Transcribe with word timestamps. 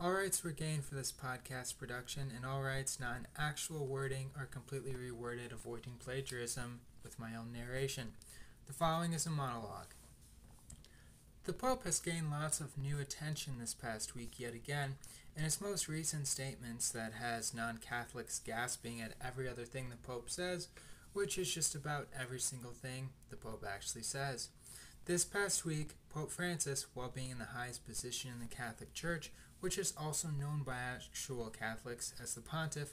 All 0.00 0.12
rights 0.12 0.44
were 0.44 0.52
gained 0.52 0.84
for 0.84 0.94
this 0.94 1.10
podcast 1.10 1.76
production, 1.76 2.30
and 2.34 2.46
all 2.46 2.62
rights 2.62 3.00
not 3.00 3.16
in 3.16 3.26
actual 3.36 3.84
wording 3.84 4.30
are 4.38 4.46
completely 4.46 4.92
reworded, 4.92 5.50
avoiding 5.50 5.94
plagiarism 5.98 6.82
with 7.02 7.18
my 7.18 7.34
own 7.34 7.52
narration. 7.52 8.12
The 8.68 8.72
following 8.72 9.12
is 9.12 9.26
a 9.26 9.30
monologue. 9.30 9.94
The 11.46 11.52
Pope 11.52 11.82
has 11.82 11.98
gained 11.98 12.30
lots 12.30 12.60
of 12.60 12.78
new 12.78 13.00
attention 13.00 13.54
this 13.58 13.74
past 13.74 14.14
week 14.14 14.38
yet 14.38 14.54
again 14.54 14.98
in 15.36 15.42
his 15.42 15.60
most 15.60 15.88
recent 15.88 16.28
statements 16.28 16.90
that 16.90 17.14
has 17.14 17.52
non 17.52 17.78
Catholics 17.78 18.38
gasping 18.38 19.00
at 19.00 19.14
every 19.20 19.48
other 19.48 19.64
thing 19.64 19.90
the 19.90 19.96
Pope 19.96 20.30
says, 20.30 20.68
which 21.12 21.36
is 21.36 21.52
just 21.52 21.74
about 21.74 22.06
every 22.16 22.38
single 22.38 22.70
thing 22.70 23.08
the 23.30 23.36
Pope 23.36 23.64
actually 23.68 24.04
says. 24.04 24.50
This 25.06 25.24
past 25.24 25.64
week, 25.64 25.94
Pope 26.10 26.30
Francis, 26.30 26.86
while 26.94 27.08
being 27.08 27.30
in 27.30 27.38
the 27.38 27.46
highest 27.46 27.84
position 27.84 28.30
in 28.30 28.40
the 28.40 28.54
Catholic 28.54 28.92
Church, 28.92 29.32
which 29.60 29.78
is 29.78 29.92
also 29.96 30.28
known 30.28 30.62
by 30.64 30.76
actual 30.76 31.50
Catholics 31.50 32.14
as 32.22 32.34
the 32.34 32.40
Pontiff, 32.40 32.92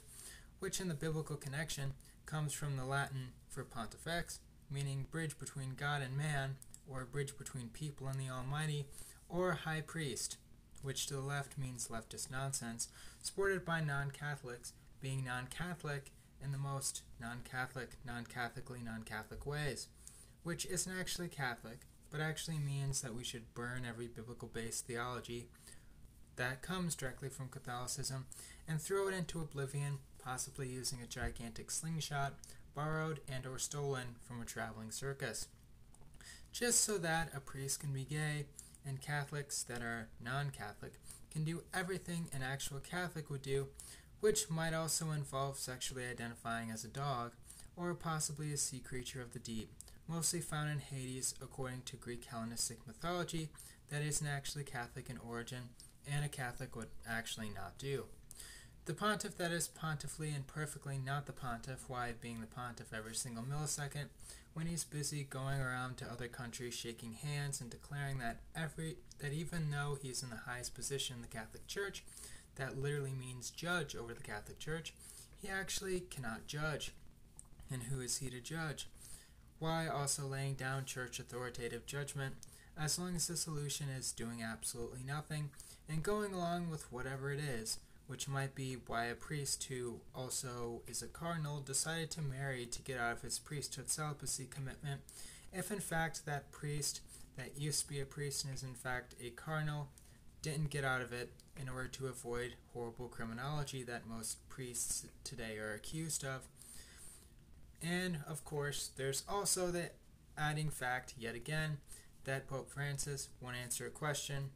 which 0.58 0.80
in 0.80 0.88
the 0.88 0.94
biblical 0.94 1.36
connection 1.36 1.94
comes 2.24 2.52
from 2.52 2.76
the 2.76 2.84
Latin 2.84 3.28
for 3.48 3.62
pontifex, 3.64 4.40
meaning 4.70 5.06
bridge 5.10 5.38
between 5.38 5.74
God 5.76 6.02
and 6.02 6.16
man, 6.16 6.56
or 6.88 7.04
bridge 7.04 7.36
between 7.38 7.68
people 7.68 8.08
and 8.08 8.18
the 8.18 8.28
Almighty, 8.28 8.86
or 9.28 9.52
high 9.52 9.80
priest, 9.80 10.36
which 10.82 11.06
to 11.06 11.14
the 11.14 11.20
left 11.20 11.56
means 11.56 11.88
leftist 11.88 12.30
nonsense, 12.30 12.88
supported 13.22 13.64
by 13.64 13.80
non 13.80 14.10
Catholics, 14.10 14.72
being 15.00 15.24
non 15.24 15.46
Catholic 15.46 16.12
in 16.42 16.52
the 16.52 16.58
most 16.58 17.02
non 17.20 17.40
Catholic, 17.50 17.90
non 18.04 18.24
Catholically 18.24 18.84
non 18.84 19.02
Catholic 19.02 19.46
ways, 19.46 19.88
which 20.42 20.66
isn't 20.66 20.92
actually 20.98 21.28
Catholic, 21.28 21.80
but 22.10 22.20
actually 22.20 22.58
means 22.58 23.00
that 23.02 23.14
we 23.14 23.24
should 23.24 23.54
burn 23.54 23.84
every 23.88 24.06
biblical 24.06 24.48
based 24.48 24.86
theology 24.86 25.48
that 26.36 26.62
comes 26.62 26.94
directly 26.94 27.28
from 27.28 27.48
Catholicism 27.48 28.26
and 28.68 28.80
throw 28.80 29.08
it 29.08 29.14
into 29.14 29.40
oblivion, 29.40 29.98
possibly 30.22 30.68
using 30.68 31.00
a 31.02 31.06
gigantic 31.06 31.70
slingshot 31.70 32.34
borrowed 32.74 33.20
and 33.28 33.46
or 33.46 33.58
stolen 33.58 34.16
from 34.22 34.40
a 34.40 34.44
traveling 34.44 34.90
circus. 34.90 35.48
Just 36.52 36.84
so 36.84 36.98
that 36.98 37.30
a 37.34 37.40
priest 37.40 37.80
can 37.80 37.92
be 37.92 38.04
gay 38.04 38.44
and 38.86 39.00
Catholics 39.00 39.62
that 39.64 39.82
are 39.82 40.08
non-Catholic 40.22 40.94
can 41.30 41.44
do 41.44 41.62
everything 41.74 42.28
an 42.32 42.42
actual 42.42 42.78
Catholic 42.78 43.30
would 43.30 43.42
do, 43.42 43.68
which 44.20 44.50
might 44.50 44.74
also 44.74 45.10
involve 45.10 45.58
sexually 45.58 46.06
identifying 46.06 46.70
as 46.70 46.84
a 46.84 46.88
dog 46.88 47.32
or 47.76 47.94
possibly 47.94 48.52
a 48.52 48.56
sea 48.56 48.78
creature 48.78 49.20
of 49.20 49.32
the 49.32 49.38
deep, 49.38 49.70
mostly 50.08 50.40
found 50.40 50.70
in 50.70 50.78
Hades 50.78 51.34
according 51.42 51.82
to 51.86 51.96
Greek 51.96 52.24
Hellenistic 52.24 52.86
mythology 52.86 53.48
that 53.90 54.02
isn't 54.02 54.26
actually 54.26 54.64
Catholic 54.64 55.10
in 55.10 55.18
origin 55.18 55.70
and 56.10 56.24
a 56.24 56.28
Catholic 56.28 56.76
would 56.76 56.88
actually 57.08 57.50
not 57.50 57.78
do. 57.78 58.04
The 58.86 58.94
pontiff 58.94 59.36
that 59.38 59.50
is 59.50 59.68
pontiffly 59.68 60.34
and 60.34 60.46
perfectly 60.46 60.96
not 60.96 61.26
the 61.26 61.32
pontiff, 61.32 61.88
why 61.88 62.12
being 62.20 62.40
the 62.40 62.46
pontiff 62.46 62.94
every 62.94 63.16
single 63.16 63.42
millisecond, 63.42 64.06
when 64.54 64.66
he's 64.66 64.84
busy 64.84 65.24
going 65.28 65.60
around 65.60 65.96
to 65.96 66.10
other 66.10 66.28
countries 66.28 66.72
shaking 66.72 67.14
hands 67.14 67.60
and 67.60 67.68
declaring 67.68 68.18
that 68.18 68.40
every 68.54 68.96
that 69.18 69.32
even 69.32 69.70
though 69.70 69.98
he's 70.00 70.22
in 70.22 70.30
the 70.30 70.36
highest 70.36 70.74
position 70.74 71.16
in 71.16 71.22
the 71.22 71.28
Catholic 71.28 71.66
Church, 71.66 72.04
that 72.54 72.78
literally 72.78 73.12
means 73.12 73.50
judge 73.50 73.96
over 73.96 74.14
the 74.14 74.22
Catholic 74.22 74.58
Church, 74.58 74.94
he 75.42 75.48
actually 75.48 76.00
cannot 76.00 76.46
judge. 76.46 76.92
And 77.70 77.84
who 77.84 78.00
is 78.00 78.18
he 78.18 78.30
to 78.30 78.40
judge? 78.40 78.88
Why 79.58 79.88
also 79.88 80.26
laying 80.26 80.54
down 80.54 80.84
church 80.84 81.18
authoritative 81.18 81.86
judgment, 81.86 82.36
as 82.78 82.98
long 82.98 83.16
as 83.16 83.26
the 83.26 83.36
solution 83.36 83.88
is 83.88 84.12
doing 84.12 84.42
absolutely 84.42 85.00
nothing 85.04 85.50
and 85.88 86.02
going 86.02 86.32
along 86.32 86.70
with 86.70 86.90
whatever 86.92 87.32
it 87.32 87.40
is, 87.40 87.78
which 88.06 88.28
might 88.28 88.54
be 88.54 88.76
why 88.86 89.06
a 89.06 89.14
priest 89.14 89.64
who 89.64 90.00
also 90.14 90.82
is 90.86 91.02
a 91.02 91.06
cardinal 91.06 91.60
decided 91.60 92.10
to 92.10 92.22
marry 92.22 92.66
to 92.66 92.82
get 92.82 92.98
out 92.98 93.12
of 93.12 93.22
his 93.22 93.38
priesthood 93.38 93.88
celibacy 93.88 94.46
commitment, 94.48 95.00
if 95.52 95.70
in 95.70 95.80
fact 95.80 96.26
that 96.26 96.52
priest 96.52 97.00
that 97.36 97.58
used 97.58 97.82
to 97.82 97.88
be 97.88 98.00
a 98.00 98.04
priest 98.04 98.44
and 98.44 98.54
is 98.54 98.62
in 98.62 98.74
fact 98.74 99.14
a 99.22 99.30
cardinal 99.30 99.88
didn't 100.42 100.70
get 100.70 100.84
out 100.84 101.02
of 101.02 101.12
it 101.12 101.32
in 101.60 101.68
order 101.68 101.88
to 101.88 102.06
avoid 102.06 102.54
horrible 102.72 103.08
criminology 103.08 103.82
that 103.82 104.06
most 104.06 104.48
priests 104.48 105.06
today 105.24 105.58
are 105.58 105.74
accused 105.74 106.24
of. 106.24 106.48
And 107.82 108.20
of 108.28 108.44
course, 108.44 108.90
there's 108.96 109.22
also 109.28 109.70
the 109.70 109.90
adding 110.38 110.70
fact 110.70 111.14
yet 111.18 111.34
again 111.34 111.78
that 112.24 112.46
Pope 112.46 112.70
Francis 112.70 113.28
won't 113.40 113.56
answer 113.56 113.86
a 113.86 113.90
question 113.90 114.50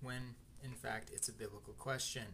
when 0.00 0.34
in 0.64 0.72
fact, 0.72 1.10
it's 1.12 1.28
a 1.28 1.32
biblical 1.32 1.74
question. 1.74 2.24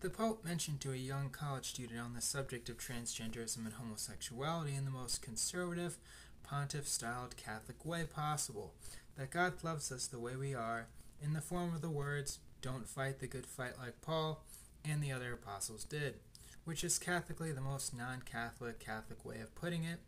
The 0.00 0.10
Pope 0.10 0.44
mentioned 0.44 0.80
to 0.82 0.92
a 0.92 0.96
young 0.96 1.30
college 1.30 1.66
student 1.70 2.00
on 2.00 2.14
the 2.14 2.20
subject 2.20 2.68
of 2.68 2.76
transgenderism 2.76 3.64
and 3.64 3.72
homosexuality 3.72 4.74
in 4.74 4.84
the 4.84 4.90
most 4.90 5.22
conservative, 5.22 5.96
pontiff 6.42 6.86
styled 6.86 7.36
Catholic 7.36 7.84
way 7.84 8.04
possible 8.04 8.74
that 9.16 9.30
God 9.30 9.64
loves 9.64 9.90
us 9.90 10.06
the 10.06 10.18
way 10.18 10.36
we 10.36 10.54
are, 10.54 10.88
in 11.22 11.32
the 11.32 11.40
form 11.40 11.74
of 11.74 11.80
the 11.80 11.90
words, 11.90 12.38
Don't 12.60 12.86
fight 12.86 13.20
the 13.20 13.26
good 13.26 13.46
fight 13.46 13.78
like 13.78 14.02
Paul 14.02 14.44
and 14.84 15.02
the 15.02 15.12
other 15.12 15.32
apostles 15.32 15.84
did, 15.84 16.16
which 16.64 16.84
is 16.84 16.98
Catholically 16.98 17.54
the 17.54 17.60
most 17.60 17.96
non 17.96 18.20
Catholic 18.20 18.78
Catholic 18.78 19.24
way 19.24 19.40
of 19.40 19.54
putting 19.54 19.84
it, 19.84 20.00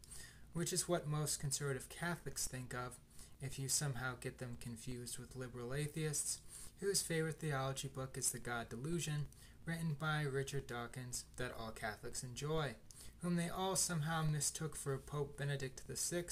which 0.53 0.73
is 0.73 0.89
what 0.89 1.09
most 1.09 1.41
conservative 1.41 1.89
Catholics 1.89 2.47
think 2.47 2.75
of 2.75 2.99
if 3.41 3.59
you 3.59 3.69
somehow 3.69 4.15
get 4.21 4.39
them 4.39 4.59
confused 4.61 5.19
with 5.19 5.37
liberal 5.37 5.73
atheists 5.73 6.41
whose 6.81 7.03
favorite 7.03 7.41
theology 7.41 7.89
book 7.89 8.17
is 8.17 8.31
The 8.31 8.39
God 8.39 8.69
Delusion, 8.69 9.27
written 9.67 9.97
by 9.99 10.23
Richard 10.23 10.67
Dawkins, 10.67 11.25
that 11.37 11.53
all 11.59 11.71
Catholics 11.71 12.23
enjoy, 12.23 12.75
whom 13.21 13.37
they 13.37 13.49
all 13.49 13.75
somehow 13.75 14.23
mistook 14.23 14.77
for 14.77 14.97
Pope 14.97 15.37
Benedict 15.37 15.83
VI, 15.89 16.25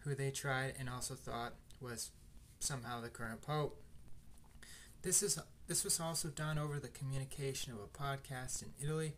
who 0.00 0.14
they 0.14 0.30
tried 0.30 0.74
and 0.78 0.88
also 0.90 1.14
thought 1.14 1.54
was 1.80 2.10
somehow 2.60 3.00
the 3.00 3.08
current 3.08 3.40
Pope. 3.40 3.80
This 5.02 5.22
is 5.22 5.38
this 5.68 5.84
was 5.84 6.00
also 6.00 6.28
done 6.28 6.58
over 6.58 6.80
the 6.80 6.88
communication 6.88 7.72
of 7.72 7.78
a 7.78 7.86
podcast 7.86 8.62
in 8.62 8.68
Italy, 8.82 9.12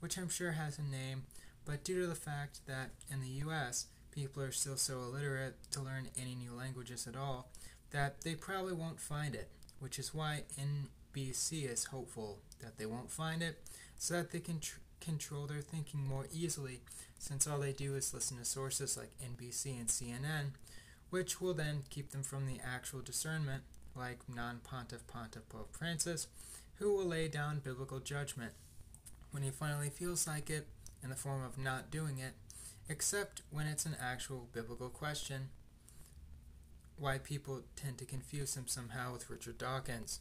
which 0.00 0.16
I'm 0.16 0.28
sure 0.28 0.52
has 0.52 0.78
a 0.78 0.82
name, 0.82 1.24
but 1.64 1.84
due 1.84 2.00
to 2.00 2.06
the 2.06 2.14
fact 2.14 2.60
that 2.66 2.90
in 3.10 3.20
the 3.20 3.44
US 3.46 3.86
people 4.12 4.42
are 4.42 4.52
still 4.52 4.76
so 4.76 4.98
illiterate 5.00 5.56
to 5.72 5.80
learn 5.80 6.08
any 6.16 6.34
new 6.34 6.52
languages 6.52 7.06
at 7.06 7.16
all, 7.16 7.50
that 7.90 8.22
they 8.22 8.34
probably 8.34 8.72
won't 8.72 9.00
find 9.00 9.34
it 9.34 9.50
which 9.80 9.98
is 9.98 10.14
why 10.14 10.42
NBC 10.58 11.70
is 11.70 11.84
hopeful 11.84 12.38
that 12.60 12.78
they 12.78 12.86
won't 12.86 13.10
find 13.10 13.42
it 13.42 13.60
so 13.98 14.14
that 14.14 14.30
they 14.30 14.40
can 14.40 14.60
tr- 14.60 14.78
control 15.00 15.46
their 15.46 15.60
thinking 15.60 16.06
more 16.06 16.26
easily 16.32 16.80
since 17.18 17.46
all 17.46 17.58
they 17.58 17.72
do 17.72 17.94
is 17.94 18.12
listen 18.14 18.36
to 18.38 18.44
sources 18.44 18.96
like 18.96 19.10
NBC 19.22 19.78
and 19.78 19.88
CNN, 19.88 20.50
which 21.10 21.40
will 21.40 21.54
then 21.54 21.84
keep 21.90 22.10
them 22.10 22.22
from 22.22 22.46
the 22.46 22.60
actual 22.64 23.00
discernment 23.00 23.62
like 23.94 24.18
non 24.28 24.60
pontiff 24.62 25.06
pontiff 25.06 25.48
Pope 25.48 25.74
Francis, 25.74 26.26
who 26.76 26.94
will 26.94 27.06
lay 27.06 27.28
down 27.28 27.60
biblical 27.60 28.00
judgment. 28.00 28.52
When 29.30 29.42
he 29.42 29.50
finally 29.50 29.90
feels 29.90 30.26
like 30.26 30.50
it 30.50 30.66
in 31.02 31.10
the 31.10 31.16
form 31.16 31.42
of 31.44 31.58
not 31.58 31.90
doing 31.90 32.18
it, 32.18 32.34
except 32.88 33.42
when 33.50 33.66
it's 33.66 33.86
an 33.86 33.96
actual 34.00 34.48
biblical 34.52 34.88
question 34.88 35.48
why 36.98 37.18
people 37.18 37.62
tend 37.76 37.98
to 37.98 38.04
confuse 38.04 38.56
him 38.56 38.66
somehow 38.66 39.12
with 39.12 39.28
Richard 39.28 39.58
Dawkins. 39.58 40.20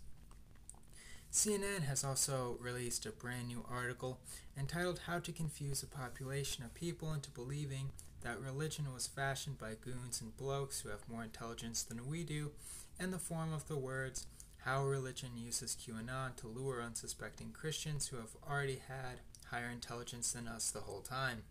CNN 1.31 1.83
has 1.83 2.03
also 2.03 2.57
released 2.61 3.05
a 3.05 3.11
brand 3.11 3.47
new 3.47 3.65
article 3.69 4.19
entitled 4.57 5.01
How 5.05 5.19
to 5.19 5.31
Confuse 5.31 5.83
a 5.83 5.87
Population 5.87 6.63
of 6.63 6.73
People 6.73 7.13
into 7.13 7.29
Believing 7.29 7.89
that 8.21 8.39
Religion 8.39 8.85
Was 8.93 9.07
Fashioned 9.07 9.57
by 9.57 9.73
Goons 9.79 10.21
and 10.21 10.35
Blokes 10.37 10.79
Who 10.81 10.89
Have 10.89 11.07
More 11.09 11.23
Intelligence 11.23 11.83
Than 11.83 12.09
We 12.09 12.23
Do, 12.23 12.51
in 12.99 13.11
the 13.11 13.19
form 13.19 13.53
of 13.53 13.67
the 13.67 13.77
words 13.77 14.27
How 14.63 14.85
Religion 14.85 15.31
Uses 15.35 15.75
QAnon 15.75 16.35
to 16.37 16.47
Lure 16.47 16.81
Unsuspecting 16.81 17.51
Christians 17.51 18.07
Who 18.07 18.17
Have 18.17 18.37
Already 18.49 18.81
Had 18.87 19.19
Higher 19.51 19.69
Intelligence 19.69 20.31
Than 20.31 20.47
Us 20.47 20.71
the 20.71 20.79
Whole 20.79 21.01
Time. 21.01 21.43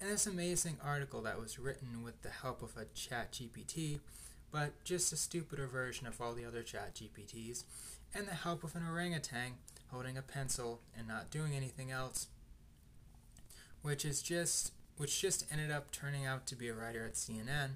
In 0.00 0.08
this 0.08 0.26
amazing 0.26 0.78
article 0.82 1.22
that 1.22 1.38
was 1.38 1.58
written 1.58 2.02
with 2.02 2.22
the 2.22 2.30
help 2.30 2.62
of 2.62 2.76
a 2.76 2.86
chat 2.94 3.32
GPT, 3.32 4.00
but 4.52 4.84
just 4.84 5.12
a 5.12 5.16
stupider 5.16 5.66
version 5.66 6.06
of 6.06 6.20
all 6.20 6.34
the 6.34 6.44
other 6.44 6.62
chat 6.62 6.94
GPTs, 6.94 7.64
and 8.14 8.28
the 8.28 8.34
help 8.34 8.62
of 8.62 8.76
an 8.76 8.86
orangutan 8.86 9.54
holding 9.90 10.16
a 10.18 10.22
pencil 10.22 10.80
and 10.96 11.08
not 11.08 11.30
doing 11.30 11.54
anything 11.54 11.90
else. 11.90 12.28
Which 13.82 14.04
is 14.04 14.22
just 14.22 14.72
which 14.96 15.20
just 15.20 15.46
ended 15.50 15.70
up 15.70 15.90
turning 15.90 16.26
out 16.26 16.46
to 16.46 16.54
be 16.54 16.68
a 16.68 16.74
writer 16.74 17.04
at 17.04 17.14
CNN, 17.14 17.70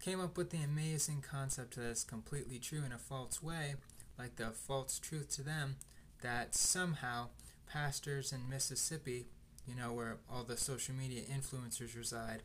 came 0.00 0.20
up 0.20 0.36
with 0.36 0.50
the 0.50 0.62
amazing 0.62 1.22
concept 1.28 1.76
that 1.76 1.84
is 1.84 2.04
completely 2.04 2.58
true 2.58 2.82
in 2.84 2.92
a 2.92 2.98
false 2.98 3.42
way, 3.42 3.76
like 4.18 4.36
the 4.36 4.50
false 4.50 4.98
truth 4.98 5.34
to 5.36 5.42
them, 5.42 5.76
that 6.22 6.54
somehow 6.54 7.28
pastors 7.66 8.32
in 8.32 8.48
Mississippi, 8.48 9.26
you 9.66 9.74
know, 9.74 9.92
where 9.92 10.18
all 10.30 10.44
the 10.44 10.56
social 10.56 10.94
media 10.94 11.22
influencers 11.22 11.96
reside, 11.96 12.42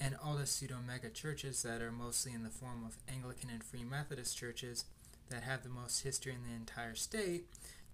and 0.00 0.16
all 0.22 0.36
the 0.36 0.46
pseudo 0.46 0.76
mega 0.84 1.08
churches 1.08 1.62
that 1.62 1.82
are 1.82 1.92
mostly 1.92 2.32
in 2.32 2.42
the 2.42 2.50
form 2.50 2.84
of 2.84 2.96
Anglican 3.12 3.50
and 3.50 3.62
Free 3.62 3.84
Methodist 3.84 4.36
churches 4.36 4.84
that 5.30 5.42
have 5.42 5.62
the 5.62 5.68
most 5.68 6.02
history 6.02 6.32
in 6.32 6.42
the 6.42 6.54
entire 6.54 6.94
state 6.94 7.44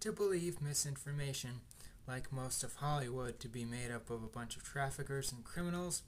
to 0.00 0.12
believe 0.12 0.62
misinformation, 0.62 1.60
like 2.06 2.32
most 2.32 2.64
of 2.64 2.76
Hollywood 2.76 3.38
to 3.40 3.48
be 3.48 3.64
made 3.64 3.90
up 3.90 4.10
of 4.10 4.22
a 4.22 4.28
bunch 4.28 4.56
of 4.56 4.64
traffickers 4.64 5.32
and 5.32 5.44
criminals, 5.44 6.02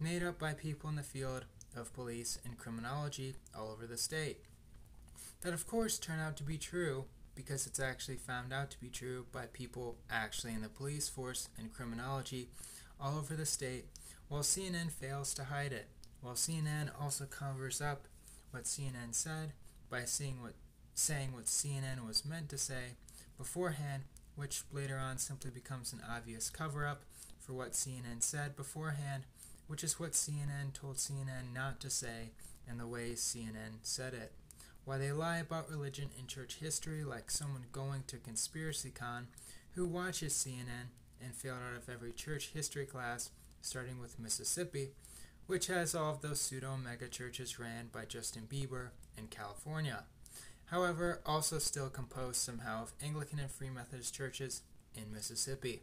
made 0.00 0.22
up 0.22 0.38
by 0.38 0.52
people 0.52 0.90
in 0.90 0.96
the 0.96 1.02
field 1.02 1.44
of 1.76 1.92
police 1.92 2.38
and 2.44 2.58
criminology 2.58 3.34
all 3.56 3.70
over 3.70 3.86
the 3.86 3.96
state. 3.96 4.38
That, 5.42 5.52
of 5.52 5.66
course, 5.66 5.98
turn 5.98 6.18
out 6.18 6.36
to 6.38 6.42
be 6.42 6.58
true 6.58 7.04
because 7.34 7.66
it's 7.66 7.78
actually 7.78 8.16
found 8.16 8.52
out 8.52 8.70
to 8.70 8.80
be 8.80 8.88
true 8.88 9.26
by 9.30 9.46
people 9.52 9.96
actually 10.10 10.54
in 10.54 10.62
the 10.62 10.68
police 10.68 11.08
force 11.08 11.48
and 11.58 11.72
criminology 11.72 12.48
all 12.98 13.18
over 13.18 13.34
the 13.34 13.46
state, 13.46 13.84
while 14.28 14.42
CNN 14.42 14.90
fails 14.90 15.34
to 15.34 15.44
hide 15.44 15.72
it. 15.72 15.88
While 16.20 16.34
CNN 16.34 16.90
also 17.00 17.24
covers 17.24 17.80
up 17.80 18.06
what 18.50 18.64
CNN 18.64 19.12
said 19.14 19.52
by 19.90 20.04
seeing 20.04 20.42
what, 20.42 20.54
saying 20.94 21.32
what 21.32 21.44
CNN 21.44 22.06
was 22.06 22.24
meant 22.24 22.48
to 22.48 22.58
say 22.58 22.96
beforehand, 23.38 24.04
which 24.34 24.62
later 24.72 24.98
on 24.98 25.18
simply 25.18 25.50
becomes 25.50 25.92
an 25.92 26.00
obvious 26.08 26.50
cover 26.50 26.86
up 26.86 27.02
for 27.38 27.52
what 27.52 27.72
CNN 27.72 28.22
said 28.22 28.56
beforehand, 28.56 29.24
which 29.66 29.84
is 29.84 30.00
what 30.00 30.12
CNN 30.12 30.72
told 30.72 30.96
CNN 30.96 31.54
not 31.54 31.80
to 31.80 31.90
say 31.90 32.30
and 32.68 32.80
the 32.80 32.86
way 32.86 33.12
CNN 33.12 33.78
said 33.82 34.14
it. 34.14 34.32
Why 34.84 34.98
they 34.98 35.12
lie 35.12 35.38
about 35.38 35.70
religion 35.70 36.10
and 36.18 36.28
church 36.28 36.58
history 36.60 37.04
like 37.04 37.30
someone 37.30 37.66
going 37.72 38.04
to 38.08 38.16
ConspiracyCon 38.16 39.26
who 39.74 39.86
watches 39.86 40.32
CNN 40.32 40.88
and 41.22 41.34
failed 41.34 41.58
out 41.70 41.76
of 41.76 41.88
every 41.88 42.12
church 42.12 42.50
history 42.54 42.86
class, 42.86 43.30
starting 43.66 43.98
with 43.98 44.20
Mississippi, 44.20 44.90
which 45.48 45.66
has 45.66 45.94
all 45.94 46.12
of 46.12 46.22
those 46.22 46.40
pseudo 46.40 46.76
mega 46.76 47.08
churches 47.08 47.58
ran 47.58 47.88
by 47.92 48.04
Justin 48.04 48.46
Bieber 48.48 48.90
in 49.18 49.26
California. 49.26 50.04
However, 50.66 51.20
also 51.26 51.58
still 51.58 51.88
composed 51.88 52.36
somehow 52.36 52.84
of 52.84 52.92
Anglican 53.02 53.40
and 53.40 53.50
Free 53.50 53.70
Methodist 53.70 54.14
churches 54.14 54.62
in 54.94 55.12
Mississippi. 55.12 55.82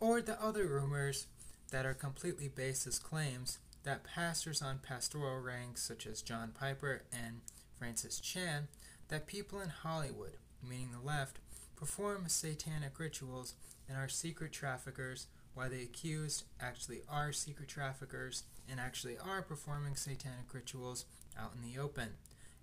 Or 0.00 0.20
the 0.20 0.40
other 0.42 0.66
rumors 0.66 1.26
that 1.70 1.86
are 1.86 1.94
completely 1.94 2.48
baseless 2.48 2.98
claims 2.98 3.58
that 3.84 4.04
pastors 4.04 4.60
on 4.60 4.78
pastoral 4.78 5.40
ranks 5.40 5.82
such 5.82 6.06
as 6.06 6.22
John 6.22 6.52
Piper 6.58 7.04
and 7.12 7.40
Francis 7.78 8.20
Chan 8.20 8.68
that 9.08 9.26
people 9.26 9.60
in 9.60 9.68
Hollywood, 9.70 10.36
meaning 10.62 10.90
the 10.92 11.06
left, 11.06 11.38
perform 11.76 12.28
satanic 12.28 12.98
rituals 12.98 13.54
and 13.88 13.98
are 13.98 14.08
secret 14.08 14.52
traffickers, 14.52 15.26
while 15.54 15.70
the 15.70 15.82
accused 15.82 16.44
actually 16.60 17.00
are 17.08 17.32
secret 17.32 17.68
traffickers 17.68 18.44
and 18.68 18.80
actually 18.80 19.16
are 19.18 19.42
performing 19.42 19.96
satanic 19.96 20.52
rituals 20.52 21.04
out 21.38 21.52
in 21.54 21.62
the 21.62 21.80
open, 21.80 22.10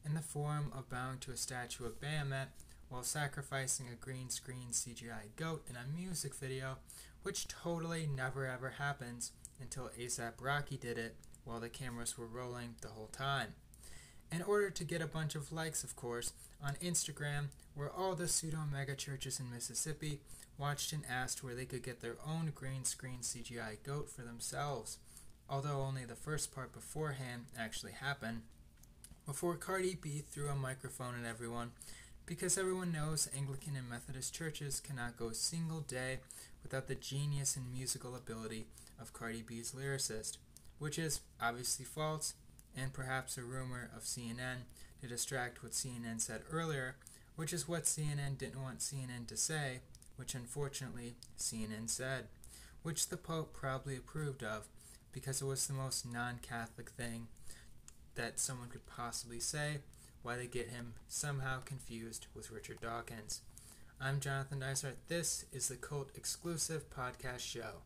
in 0.06 0.14
the 0.14 0.22
form 0.22 0.72
of 0.76 0.90
bowing 0.90 1.18
to 1.20 1.32
a 1.32 1.38
statue 1.38 1.86
of 1.86 2.02
Baphomet 2.02 2.50
while 2.90 3.04
sacrificing 3.04 3.88
a 3.88 3.96
green 3.96 4.30
screen 4.30 4.68
CGI 4.72 5.36
goat 5.38 5.66
in 5.70 5.76
a 5.76 5.98
music 5.98 6.36
video, 6.36 6.78
which 7.24 7.48
totally 7.48 8.08
never 8.14 8.46
ever 8.46 8.72
happens 8.72 9.32
until 9.62 9.90
ASAP 9.98 10.34
Rocky 10.42 10.78
did 10.78 10.98
it 10.98 11.16
while 11.46 11.60
the 11.60 11.70
cameras 11.70 12.18
were 12.18 12.28
rolling 12.28 12.76
the 12.82 12.90
whole 12.90 13.08
time. 13.08 13.54
In 14.32 14.42
order 14.42 14.70
to 14.70 14.84
get 14.84 15.02
a 15.02 15.08
bunch 15.08 15.36
of 15.36 15.52
likes, 15.52 15.84
of 15.84 15.96
course, 15.96 16.34
on 16.64 16.76
Instagram, 16.76 17.48
where 17.76 17.92
all 17.92 18.16
the 18.16 18.28
pseudo 18.28 18.60
mega 18.72 18.96
churches 18.96 19.40
in 19.40 19.52
Mississippi 19.52 20.20
watched 20.62 20.94
and 20.94 21.04
asked 21.10 21.44
where 21.44 21.56
they 21.56 21.66
could 21.66 21.82
get 21.82 22.02
their 22.02 22.18
own 22.26 22.52
green 22.54 22.86
screen 22.86 23.20
CGI 23.22 23.78
goat 23.84 24.12
for 24.12 24.22
themselves, 24.22 25.00
although 25.50 25.82
only 25.82 26.06
the 26.06 26.16
first 26.16 26.54
part 26.54 26.72
beforehand 26.72 27.46
actually 27.58 27.94
happened. 27.94 28.44
Before 29.26 29.56
Cardi 29.56 29.98
B 30.00 30.20
threw 30.20 30.50
a 30.50 30.56
microphone 30.56 31.16
at 31.20 31.28
everyone, 31.28 31.72
because 32.28 32.60
everyone 32.60 32.92
knows 32.92 33.28
Anglican 33.36 33.76
and 33.76 33.90
Methodist 33.90 34.36
churches 34.36 34.80
cannot 34.80 35.18
go 35.18 35.30
a 35.30 35.34
single 35.34 35.82
day 35.82 36.20
without 36.62 36.88
the 36.88 36.96
genius 36.96 37.56
and 37.56 37.74
musical 37.74 38.16
ability 38.16 38.68
of 39.00 39.14
Cardi 39.14 39.42
B's 39.42 39.72
lyricist, 39.72 40.38
which 40.78 41.00
is 41.00 41.22
obviously 41.42 41.86
false 41.86 42.36
and 42.78 42.94
perhaps 42.94 43.38
a 43.38 43.42
rumor 43.42 43.90
of 43.96 44.04
CNN 44.04 44.66
to 45.02 45.08
distract 45.08 45.64
what 45.64 45.72
CNN 45.72 46.22
said 46.22 46.44
earlier, 46.52 46.96
which 47.36 47.52
is 47.52 47.68
what 47.68 47.84
CNN 47.84 48.38
didn't 48.38 48.62
want 48.62 48.80
CNN 48.80 49.28
to 49.28 49.36
say, 49.36 49.80
which 50.22 50.36
unfortunately 50.36 51.16
CNN 51.40 51.90
said, 51.90 52.28
which 52.84 53.10
the 53.10 53.18
Pope 53.18 53.54
probably 53.54 53.96
approved 53.98 54.44
of 54.44 54.68
because 55.12 55.42
it 55.42 55.46
was 55.46 55.66
the 55.66 55.74
most 55.74 56.06
non 56.06 56.38
Catholic 56.44 56.92
thing 56.92 57.26
that 58.14 58.40
someone 58.40 58.70
could 58.70 58.86
possibly 58.86 59.40
say, 59.40 59.80
why 60.22 60.36
they 60.36 60.46
get 60.46 60.70
him 60.70 60.94
somehow 61.08 61.62
confused 61.66 62.28
with 62.36 62.52
Richard 62.52 62.80
Dawkins. 62.82 63.42
I'm 64.00 64.20
Jonathan 64.20 64.60
Dysart. 64.60 64.98
This 65.08 65.46
is 65.52 65.70
the 65.70 65.76
Cult 65.76 66.12
exclusive 66.14 66.86
podcast 66.92 67.40
show. 67.40 67.82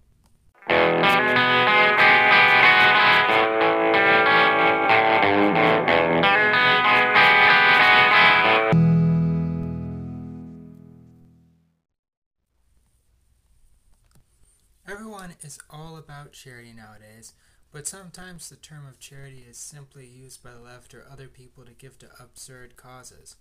Is 15.45 15.59
all 15.69 15.95
about 15.95 16.33
charity 16.33 16.73
nowadays, 16.73 17.33
but 17.71 17.87
sometimes 17.87 18.49
the 18.49 18.55
term 18.55 18.87
of 18.87 18.99
charity 18.99 19.45
is 19.47 19.57
simply 19.57 20.07
used 20.07 20.43
by 20.43 20.51
the 20.51 20.59
left 20.59 20.93
or 20.95 21.05
other 21.09 21.27
people 21.27 21.63
to 21.63 21.71
give 21.71 21.99
to 21.99 22.09
absurd 22.19 22.75
causes. 22.75 23.35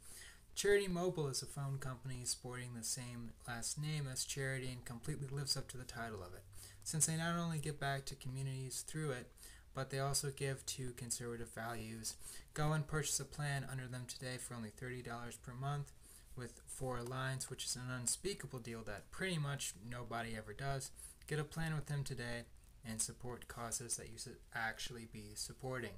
Charity 0.54 0.86
Mobile 0.86 1.28
is 1.28 1.42
a 1.42 1.46
phone 1.46 1.78
company 1.78 2.20
sporting 2.24 2.74
the 2.74 2.84
same 2.84 3.30
last 3.48 3.80
name 3.80 4.06
as 4.10 4.24
Charity 4.24 4.68
and 4.70 4.84
completely 4.84 5.28
lives 5.28 5.56
up 5.56 5.66
to 5.68 5.78
the 5.78 5.84
title 5.84 6.22
of 6.22 6.34
it, 6.34 6.44
since 6.84 7.06
they 7.06 7.16
not 7.16 7.38
only 7.38 7.58
give 7.58 7.80
back 7.80 8.04
to 8.04 8.14
communities 8.14 8.84
through 8.86 9.10
it, 9.12 9.30
but 9.74 9.90
they 9.90 9.98
also 9.98 10.30
give 10.30 10.64
to 10.66 10.92
conservative 10.92 11.52
values. 11.54 12.14
Go 12.52 12.72
and 12.72 12.86
purchase 12.86 13.18
a 13.18 13.24
plan 13.24 13.66
under 13.70 13.88
them 13.88 14.04
today 14.06 14.36
for 14.38 14.54
only 14.54 14.70
$30 14.70 15.04
per 15.42 15.54
month 15.54 15.90
with 16.36 16.60
four 16.66 17.02
lines, 17.02 17.48
which 17.48 17.64
is 17.64 17.76
an 17.76 17.90
unspeakable 17.90 18.58
deal 18.58 18.82
that 18.82 19.10
pretty 19.10 19.38
much 19.38 19.72
nobody 19.90 20.36
ever 20.36 20.52
does. 20.52 20.90
Get 21.26 21.38
a 21.38 21.44
plan 21.44 21.74
with 21.74 21.86
them 21.86 22.04
today 22.04 22.44
and 22.86 23.00
support 23.00 23.48
causes 23.48 23.96
that 23.96 24.10
you 24.12 24.18
should 24.18 24.36
actually 24.54 25.08
be 25.10 25.32
supporting. 25.34 25.96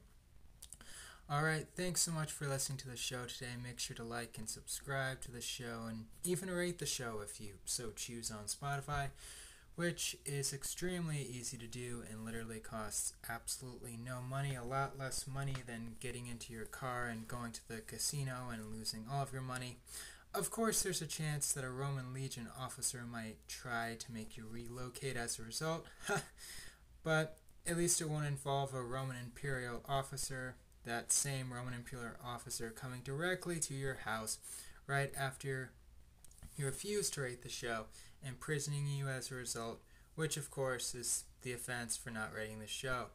Alright, 1.28 1.66
thanks 1.74 2.02
so 2.02 2.12
much 2.12 2.30
for 2.30 2.46
listening 2.46 2.78
to 2.78 2.88
the 2.88 2.96
show 2.96 3.24
today. 3.24 3.56
Make 3.60 3.80
sure 3.80 3.96
to 3.96 4.04
like 4.04 4.38
and 4.38 4.48
subscribe 4.48 5.20
to 5.22 5.32
the 5.32 5.40
show 5.40 5.86
and 5.88 6.04
even 6.22 6.48
rate 6.48 6.78
the 6.78 6.86
show 6.86 7.20
if 7.24 7.40
you 7.40 7.54
so 7.64 7.90
choose 7.96 8.30
on 8.30 8.44
Spotify, 8.44 9.08
which 9.74 10.16
is 10.24 10.52
extremely 10.52 11.20
easy 11.20 11.56
to 11.56 11.66
do 11.66 12.04
and 12.08 12.24
literally 12.24 12.60
costs 12.60 13.14
absolutely 13.28 13.98
no 14.00 14.20
money, 14.20 14.54
a 14.54 14.62
lot 14.62 14.96
less 14.96 15.26
money 15.26 15.56
than 15.66 15.96
getting 15.98 16.28
into 16.28 16.52
your 16.52 16.66
car 16.66 17.06
and 17.06 17.26
going 17.26 17.50
to 17.50 17.66
the 17.66 17.80
casino 17.80 18.50
and 18.52 18.72
losing 18.72 19.06
all 19.12 19.24
of 19.24 19.32
your 19.32 19.42
money. 19.42 19.78
Of 20.36 20.50
course, 20.50 20.82
there's 20.82 21.00
a 21.00 21.06
chance 21.06 21.54
that 21.54 21.64
a 21.64 21.70
Roman 21.70 22.12
legion 22.12 22.48
officer 22.60 23.04
might 23.10 23.36
try 23.48 23.96
to 23.98 24.12
make 24.12 24.36
you 24.36 24.44
relocate 24.46 25.16
as 25.16 25.38
a 25.38 25.42
result, 25.42 25.86
but 27.02 27.38
at 27.66 27.78
least 27.78 28.02
it 28.02 28.10
won't 28.10 28.26
involve 28.26 28.74
a 28.74 28.82
Roman 28.82 29.16
imperial 29.16 29.80
officer, 29.88 30.56
that 30.84 31.10
same 31.10 31.54
Roman 31.54 31.72
imperial 31.72 32.16
officer 32.22 32.68
coming 32.68 33.00
directly 33.02 33.58
to 33.60 33.72
your 33.72 33.94
house 34.04 34.36
right 34.86 35.10
after 35.18 35.70
you 36.54 36.66
refuse 36.66 37.08
to 37.10 37.22
rate 37.22 37.42
the 37.42 37.48
show, 37.48 37.86
imprisoning 38.22 38.86
you 38.86 39.08
as 39.08 39.30
a 39.30 39.36
result, 39.36 39.80
which 40.16 40.36
of 40.36 40.50
course 40.50 40.94
is 40.94 41.24
the 41.40 41.54
offense 41.54 41.96
for 41.96 42.10
not 42.10 42.34
rating 42.36 42.60
the 42.60 42.66
show. 42.66 43.06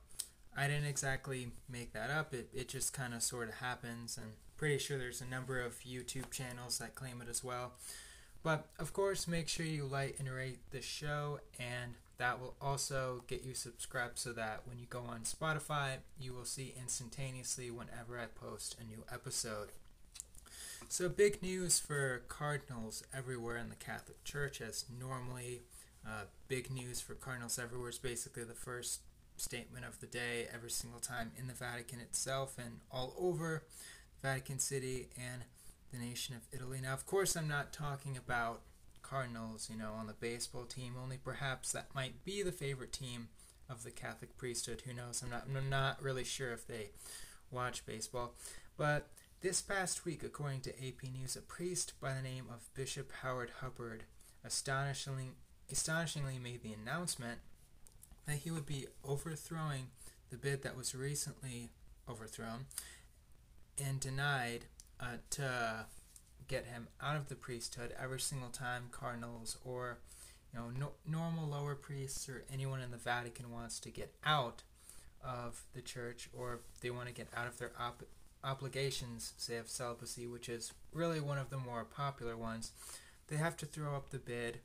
I 0.58 0.66
didn't 0.68 0.86
exactly 0.86 1.52
make 1.70 1.94
that 1.94 2.10
up, 2.10 2.34
it, 2.34 2.50
it 2.52 2.68
just 2.68 2.94
kind 2.94 3.14
of 3.14 3.22
sort 3.22 3.48
of 3.48 3.56
happens, 3.56 4.18
and 4.18 4.32
pretty 4.62 4.78
sure 4.78 5.00
there's 5.00 5.22
a 5.22 5.26
number 5.26 5.60
of 5.60 5.80
YouTube 5.80 6.30
channels 6.30 6.78
that 6.78 6.94
claim 6.94 7.20
it 7.20 7.28
as 7.28 7.44
well. 7.44 7.72
But 8.44 8.68
of 8.78 8.94
course, 8.94 9.28
make 9.28 9.48
sure 9.48 9.66
you 9.66 9.86
like 9.86 10.18
and 10.20 10.30
rate 10.30 10.60
the 10.70 10.84
show, 10.84 11.40
and 11.60 11.96
that 12.20 12.40
will 12.40 12.54
also 12.62 13.24
get 13.26 13.44
you 13.44 13.56
subscribed 13.56 14.20
so 14.20 14.34
that 14.34 14.62
when 14.66 14.78
you 14.78 14.86
go 14.88 15.00
on 15.00 15.22
Spotify, 15.22 15.96
you 16.20 16.34
will 16.34 16.46
see 16.46 16.76
instantaneously 16.80 17.72
whenever 17.72 18.20
I 18.20 18.26
post 18.26 18.78
a 18.80 18.84
new 18.84 19.04
episode. 19.12 19.70
So, 20.88 21.10
big 21.10 21.42
news 21.42 21.80
for 21.80 22.22
Cardinals 22.28 23.04
everywhere 23.12 23.58
in 23.58 23.70
the 23.70 23.76
Catholic 23.76 24.24
Church, 24.24 24.62
as 24.62 24.86
normally, 25.00 25.64
uh, 26.06 26.26
big 26.48 26.70
news 26.70 27.02
for 27.02 27.16
Cardinals 27.16 27.58
everywhere 27.58 27.90
is 27.90 27.98
basically 27.98 28.44
the 28.44 28.54
first 28.54 29.00
statement 29.38 29.86
of 29.86 30.00
the 30.02 30.06
day 30.06 30.48
every 30.54 30.70
single 30.70 31.00
time 31.00 31.32
in 31.36 31.48
the 31.48 31.54
Vatican 31.54 32.00
itself 32.00 32.60
and 32.60 32.82
all 32.92 33.16
over 33.18 33.64
Vatican 34.22 34.60
City, 34.60 35.10
and 35.18 35.44
the 35.92 35.98
nation 35.98 36.36
of 36.36 36.42
Italy. 36.52 36.80
Now, 36.82 36.94
of 36.94 37.06
course, 37.06 37.36
I'm 37.36 37.48
not 37.48 37.74
talking 37.74 38.16
about 38.18 38.62
Cardinals, 39.02 39.70
you 39.72 39.78
know, 39.78 39.94
on 39.94 40.08
the 40.08 40.14
baseball 40.14 40.64
team, 40.64 40.94
only 41.02 41.18
perhaps 41.18 41.72
that 41.72 41.94
might 41.94 42.24
be 42.24 42.44
the 42.44 42.52
favorite 42.52 42.94
team 42.94 43.28
of 43.70 43.84
the 43.84 43.92
Catholic 43.92 44.38
priesthood. 44.38 44.84
Who 44.86 44.94
knows? 44.94 45.22
I'm 45.22 45.30
not, 45.30 45.48
I'm 45.54 45.70
not 45.70 46.02
really 46.02 46.24
sure 46.24 46.54
if 46.54 46.66
they 46.66 46.92
watch 47.52 47.86
baseball. 47.86 48.36
But 48.78 49.10
This 49.42 49.60
past 49.60 50.06
week, 50.06 50.24
according 50.24 50.62
to 50.62 50.88
AP 50.88 51.02
News, 51.12 51.36
a 51.36 51.42
priest 51.42 51.94
by 52.00 52.14
the 52.14 52.22
name 52.22 52.46
of 52.54 52.72
Bishop 52.76 53.12
Howard 53.24 53.50
Hubbard 53.60 54.04
astonishingly, 54.46 55.32
astonishingly 55.72 56.38
made 56.38 56.62
the 56.62 56.74
announcement 56.74 57.40
that 58.28 58.38
he 58.38 58.52
would 58.52 58.68
be 58.68 58.86
overthrowing 59.04 59.88
the 60.30 60.38
bid 60.38 60.62
that 60.62 60.78
was 60.78 60.94
recently 60.94 61.72
overthrown 62.08 62.66
and 63.84 64.00
denied 64.00 64.66
uh, 65.00 65.18
to 65.32 65.86
get 66.48 66.66
him 66.66 66.88
out 67.02 67.16
of 67.16 67.30
the 67.30 67.36
priesthood 67.36 67.94
every 68.02 68.20
single 68.20 68.50
time 68.50 68.90
cardinals 68.92 69.58
or 69.64 70.00
you 70.54 70.60
know 70.60 70.66
no, 70.78 70.92
normal 71.08 71.48
lower 71.48 71.76
priests 71.76 72.28
or 72.28 72.44
anyone 72.52 72.82
in 72.82 72.92
the 72.92 72.98
Vatican 72.98 73.52
wants 73.52 73.80
to 73.80 73.90
get 73.90 74.14
out 74.26 74.64
of 75.24 75.62
the 75.74 75.82
church 75.82 76.30
or 76.34 76.60
they 76.82 76.90
want 76.90 77.08
to 77.08 77.14
get 77.14 77.28
out 77.36 77.48
of 77.48 77.58
their 77.58 77.72
op- 77.80 78.04
obligations, 78.44 79.34
say 79.38 79.58
of 79.58 79.70
celibacy, 79.70 80.28
which 80.28 80.50
is 80.50 80.74
really 80.94 81.20
one 81.20 81.38
of 81.38 81.50
the 81.50 81.58
more 81.58 81.86
popular 81.86 82.36
ones, 82.36 82.72
they 83.28 83.38
have 83.38 83.56
to 83.58 83.66
throw 83.66 83.96
up 83.96 84.10
the 84.10 84.18
bid 84.18 84.60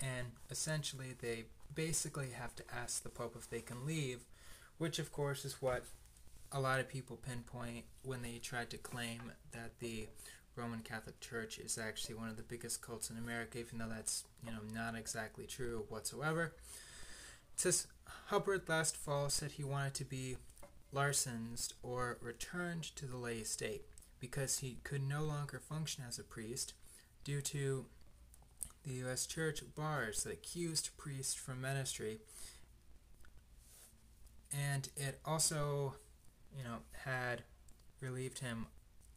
and 0.00 0.28
essentially 0.50 1.14
they 1.20 1.44
basically 1.74 2.30
have 2.30 2.54
to 2.56 2.64
ask 2.74 3.02
the 3.02 3.08
Pope 3.08 3.36
if 3.38 3.48
they 3.48 3.60
can 3.60 3.86
leave, 3.86 4.24
which 4.78 4.98
of 4.98 5.12
course 5.12 5.44
is 5.44 5.60
what 5.60 5.84
a 6.52 6.60
lot 6.60 6.80
of 6.80 6.88
people 6.88 7.16
pinpoint 7.16 7.84
when 8.02 8.22
they 8.22 8.38
tried 8.38 8.70
to 8.70 8.78
claim 8.78 9.32
that 9.52 9.78
the 9.78 10.08
Roman 10.56 10.80
Catholic 10.80 11.20
Church 11.20 11.58
is 11.58 11.78
actually 11.78 12.16
one 12.16 12.28
of 12.28 12.36
the 12.36 12.42
biggest 12.42 12.82
cults 12.82 13.08
in 13.10 13.16
America, 13.16 13.58
even 13.58 13.78
though 13.78 13.88
that's 13.88 14.24
you 14.44 14.50
know 14.50 14.58
not 14.74 14.94
exactly 14.96 15.46
true 15.46 15.84
whatsoever. 15.88 16.54
It 17.54 17.60
says 17.60 17.86
Hubbard 18.26 18.68
last 18.68 18.96
fall 18.96 19.28
said 19.30 19.52
he 19.52 19.64
wanted 19.64 19.94
to 19.94 20.04
be 20.04 20.36
laicized 20.94 21.74
or 21.82 22.18
returned 22.20 22.82
to 22.96 23.06
the 23.06 23.16
lay 23.16 23.42
state 23.44 23.84
because 24.18 24.58
he 24.58 24.78
could 24.82 25.06
no 25.06 25.22
longer 25.22 25.58
function 25.60 26.04
as 26.06 26.18
a 26.18 26.24
priest 26.24 26.74
due 27.24 27.40
to 27.40 27.86
the 28.84 28.92
U.S. 28.94 29.26
Church 29.26 29.62
bars 29.74 30.24
that 30.24 30.32
accused 30.32 30.90
priests 30.96 31.34
from 31.34 31.60
ministry, 31.60 32.20
and 34.52 34.88
it 34.96 35.20
also, 35.24 35.94
you 36.56 36.64
know, 36.64 36.78
had 37.04 37.42
relieved 38.00 38.40
him, 38.40 38.66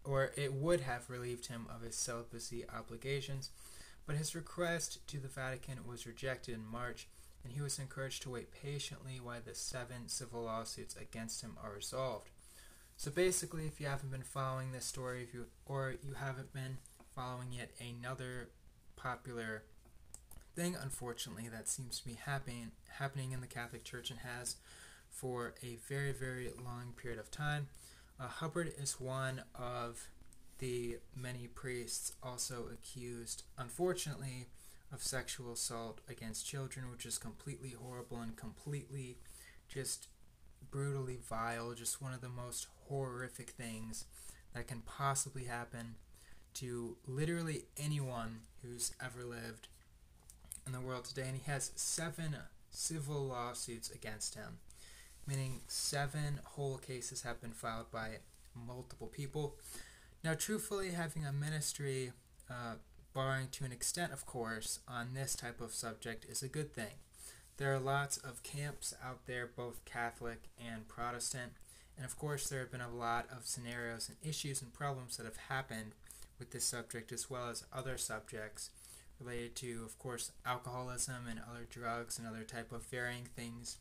or 0.04 0.32
it 0.36 0.54
would 0.54 0.82
have 0.82 1.10
relieved 1.10 1.48
him 1.48 1.68
of 1.74 1.82
his 1.82 1.96
celibacy 1.96 2.66
obligations, 2.74 3.50
but 4.06 4.16
his 4.16 4.36
request 4.36 5.06
to 5.08 5.18
the 5.18 5.28
Vatican 5.28 5.80
was 5.88 6.06
rejected 6.06 6.56
in 6.56 6.66
March, 6.66 7.08
and 7.44 7.54
he 7.54 7.62
was 7.62 7.80
encouraged 7.80 8.22
to 8.24 8.30
wait 8.30 8.52
patiently 8.52 9.20
while 9.22 9.40
the 9.44 9.56
seven 9.56 10.08
civil 10.08 10.44
lawsuits 10.44 10.96
against 10.96 11.42
him 11.42 11.58
are 11.63 11.74
resolved. 11.74 12.30
So 12.98 13.12
basically, 13.12 13.66
if 13.66 13.80
you 13.80 13.88
haven't 13.88 14.12
been 14.12 14.24
following 14.24 14.72
this 14.72 14.86
story, 14.86 15.24
if 15.24 15.34
you 15.34 15.46
or 15.66 15.96
you 16.04 16.13
haven't 16.13 16.54
been 16.54 16.78
following 17.16 17.52
yet 17.52 17.72
another 17.80 18.50
popular 18.96 19.63
thing, 20.56 20.75
unfortunately, 20.82 21.50
that 21.50 21.68
seems 21.68 22.00
to 22.00 22.06
be 22.06 22.13
happening 22.13 22.72
happening 23.00 23.32
in 23.32 23.42
the 23.42 23.48
Catholic 23.48 23.84
Church 23.84 24.10
and 24.10 24.20
has 24.20 24.58
for 25.13 25.53
a 25.63 25.77
very 25.88 26.12
very 26.12 26.50
long 26.63 26.93
period 27.01 27.20
of 27.20 27.32
time. 27.32 27.67
Uh, 28.20 28.27
Hubbard 28.27 28.74
is 28.77 29.00
one 29.00 29.43
of 29.55 30.08
the 30.60 30.98
many 31.15 31.48
priests 31.48 32.13
also 32.22 32.65
accused, 32.72 33.43
unfortunately, 33.58 34.48
of 34.91 35.01
sexual 35.01 35.53
assault 35.53 36.01
against 36.08 36.48
children, 36.48 36.89
which 36.91 37.05
is 37.05 37.17
completely 37.17 37.72
horrible 37.72 38.22
and 38.22 38.38
completely 38.38 39.17
just 39.67 40.08
brutally 40.70 41.17
vile, 41.17 41.74
just 41.74 42.01
one 42.01 42.13
of 42.13 42.22
the 42.22 42.29
most 42.29 42.67
horrific 42.88 43.51
things 43.51 44.05
that 44.53 44.67
can 44.67 44.82
possibly 44.82 45.46
happen 45.46 45.96
to 46.53 46.98
literally 47.08 47.65
anyone 47.77 48.41
who's 48.62 48.93
ever 49.03 49.24
lived 49.25 49.67
in 50.65 50.72
the 50.72 50.82
world 50.82 51.05
today. 51.05 51.27
And 51.27 51.38
he 51.38 51.51
has 51.51 51.72
seven 51.75 52.36
civil 52.70 53.25
lawsuits 53.25 53.89
against 53.89 54.36
him, 54.36 54.60
meaning 55.27 55.62
seven 55.68 56.39
whole 56.44 56.77
cases 56.77 57.22
have 57.22 57.42
been 57.42 57.51
filed 57.51 57.92
by 57.92 58.18
multiple 58.56 59.08
people. 59.08 59.56
Now, 60.24 60.34
truthfully, 60.34 60.92
having 60.92 61.25
a 61.25 61.34
ministry, 61.34 62.12
uh, 62.50 62.75
barring 63.13 63.48
to 63.51 63.65
an 63.65 63.72
extent, 63.72 64.12
of 64.12 64.25
course, 64.25 64.80
on 64.88 65.13
this 65.13 65.36
type 65.36 65.62
of 65.62 65.74
subject 65.74 66.25
is 66.25 66.42
a 66.42 66.48
good 66.48 66.74
thing. 66.74 67.00
There 67.58 67.74
are 67.74 67.80
lots 67.80 68.18
of 68.18 68.44
camps 68.44 68.94
out 69.03 69.25
there, 69.27 69.48
both 69.48 69.86
Catholic 69.86 70.50
and 70.60 70.88
Protestant, 70.88 71.53
and 71.96 72.06
of 72.06 72.18
course, 72.18 72.50
there 72.50 72.60
have 72.62 72.72
been 72.72 72.82
a 72.82 72.89
lot 72.89 73.27
of 73.32 73.46
scenarios 73.46 74.10
and 74.10 74.18
issues 74.27 74.62
and 74.62 74.74
problems 74.74 75.18
that 75.18 75.25
have 75.25 75.38
happened 75.38 75.92
with 76.39 76.51
this 76.51 76.65
subject 76.65 77.12
as 77.12 77.30
well 77.30 77.50
as 77.50 77.65
other 77.72 77.98
subjects 77.98 78.72
related 79.20 79.56
to, 79.58 79.84
of 79.86 79.98
course, 80.00 80.32
alcoholism 80.46 81.27
and 81.30 81.39
other 81.39 81.68
drugs 81.70 82.18
and 82.18 82.27
other 82.27 82.44
type 82.44 82.72
of 82.72 82.84
varying 82.86 83.27
things 83.36 83.77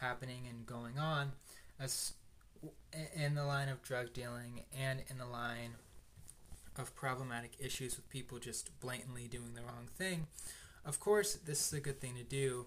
happening 0.00 0.46
and 0.48 0.66
going 0.66 0.98
on 0.98 1.32
as 1.80 2.14
in 3.14 3.34
the 3.34 3.44
line 3.44 3.68
of 3.68 3.82
drug 3.82 4.12
dealing 4.12 4.62
and 4.78 5.02
in 5.08 5.18
the 5.18 5.26
line 5.26 5.74
of 6.76 6.94
problematic 6.94 7.52
issues 7.58 7.96
with 7.96 8.08
people 8.08 8.38
just 8.38 8.78
blatantly 8.80 9.28
doing 9.28 9.54
the 9.54 9.62
wrong 9.62 9.88
thing. 9.96 10.26
Of 10.84 11.00
course, 11.00 11.34
this 11.34 11.66
is 11.66 11.72
a 11.72 11.80
good 11.80 12.00
thing 12.00 12.14
to 12.16 12.24
do 12.24 12.66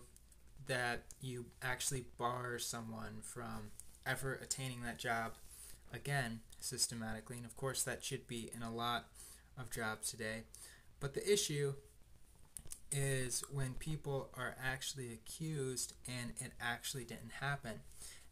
that 0.67 1.03
you 1.22 1.46
actually 1.62 2.05
bar 2.17 2.60
someone 2.60 3.19
from 3.22 3.72
ever 4.05 4.34
attaining 4.34 4.81
that 4.84 4.98
job 4.98 5.34
again 5.93 6.41
systematically. 6.60 7.38
And 7.38 7.46
of 7.46 7.55
course, 7.55 7.84
that 7.84 8.03
should 8.03 8.27
be 8.27 8.50
in 8.55 8.62
a 8.62 8.74
lot 8.74 9.05
of 9.57 9.72
jobs 9.72 10.10
today. 10.10 10.43
But 11.00 11.13
the 11.13 11.31
issue 11.31 11.74
is 12.91 13.44
when 13.51 13.74
people 13.74 14.29
are 14.36 14.56
actually 14.63 15.12
accused 15.12 15.94
and 16.08 16.32
it 16.39 16.53
actually 16.62 17.03
didn't 17.03 17.34
happen. 17.39 17.82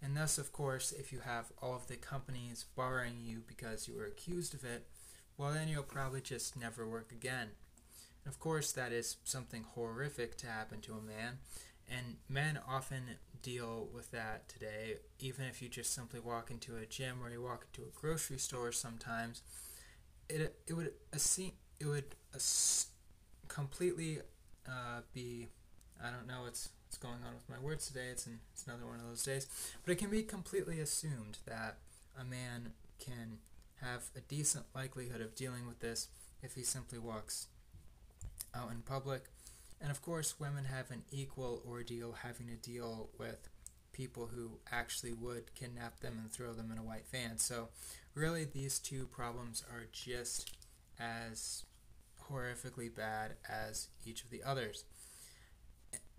And 0.02 0.16
thus, 0.16 0.38
of 0.38 0.52
course, 0.52 0.92
if 0.92 1.12
you 1.12 1.20
have 1.20 1.52
all 1.62 1.76
of 1.76 1.88
the 1.88 1.96
companies 1.96 2.66
barring 2.76 3.22
you 3.24 3.42
because 3.48 3.88
you 3.88 3.96
were 3.96 4.06
accused 4.06 4.54
of 4.54 4.64
it, 4.64 4.88
well, 5.38 5.52
then 5.52 5.68
you'll 5.68 5.84
probably 5.84 6.22
just 6.22 6.60
never 6.60 6.88
work 6.88 7.12
again. 7.12 7.50
And 8.24 8.34
of 8.34 8.40
course, 8.40 8.72
that 8.74 8.92
is 8.92 9.18
something 9.24 9.66
horrific 9.74 10.38
to 10.38 10.48
happen 10.48 10.82
to 10.82 10.94
a 10.94 11.02
man. 11.02 11.40
And 11.90 12.18
men 12.30 12.60
often 12.68 13.04
deal 13.42 13.90
with 13.94 14.12
that 14.12 14.50
today, 14.50 14.98
even 15.20 15.46
if 15.46 15.62
you 15.62 15.70
just 15.70 15.94
simply 15.94 16.20
walk 16.20 16.50
into 16.50 16.76
a 16.78 16.86
gym 16.86 17.20
or 17.24 17.30
you 17.30 17.42
walk 17.42 17.66
into 17.72 17.88
a 17.88 18.00
grocery 18.00 18.40
store 18.40 18.72
sometimes 18.72 19.44
it 20.30 20.56
it 20.68 20.74
would 20.74 20.92
it 21.14 21.86
would 21.86 22.16
completely 23.48 24.20
uh, 24.68 25.02
be 25.14 25.48
I 26.04 26.12
don't 26.12 26.28
know 26.28 26.44
what's 26.44 26.70
what's 26.86 26.98
going 26.98 27.24
on 27.28 27.34
with 27.34 27.50
my 27.50 27.64
words 27.64 27.88
today. 27.88 28.08
It's 28.12 28.26
an, 28.26 28.40
it's 28.54 28.66
another 28.66 28.86
one 28.86 29.00
of 29.00 29.08
those 29.08 29.24
days, 29.24 29.48
but 29.84 29.92
it 29.92 29.96
can 29.96 30.10
be 30.10 30.24
completely 30.24 30.80
assumed 30.80 31.40
that 31.46 31.78
a 32.20 32.24
man 32.24 32.74
can 33.00 33.40
have 33.82 34.04
a 34.16 34.22
decent 34.22 34.66
likelihood 34.74 35.22
of 35.22 35.36
dealing 35.36 35.68
with 35.68 35.80
this 35.80 36.08
if 36.42 36.54
he 36.54 36.64
simply 36.64 37.00
walks 37.00 37.48
out 38.54 38.72
in 38.72 38.82
public. 38.82 39.26
And 39.82 39.92
of 39.92 40.02
course, 40.02 40.40
women 40.40 40.66
have 40.66 40.90
an 40.92 41.04
equal 41.12 41.62
ordeal 41.68 42.16
having 42.24 42.48
to 42.48 42.56
deal 42.56 43.10
with 43.18 43.50
people 43.92 44.30
who 44.34 44.52
actually 44.72 45.14
would 45.14 45.54
kidnap 45.56 46.00
them 46.00 46.18
and 46.22 46.32
throw 46.32 46.54
them 46.54 46.72
in 46.72 46.78
a 46.78 46.84
white 46.84 47.08
van. 47.12 47.38
So 47.38 47.70
really 48.14 48.46
these 48.46 48.80
two 48.80 49.08
problems 49.08 49.64
are 49.72 49.86
just 49.92 50.56
as 51.00 51.64
horrifically 52.30 52.94
bad 52.94 53.36
as 53.48 53.90
each 54.06 54.24
of 54.24 54.30
the 54.30 54.44
others. 54.44 54.86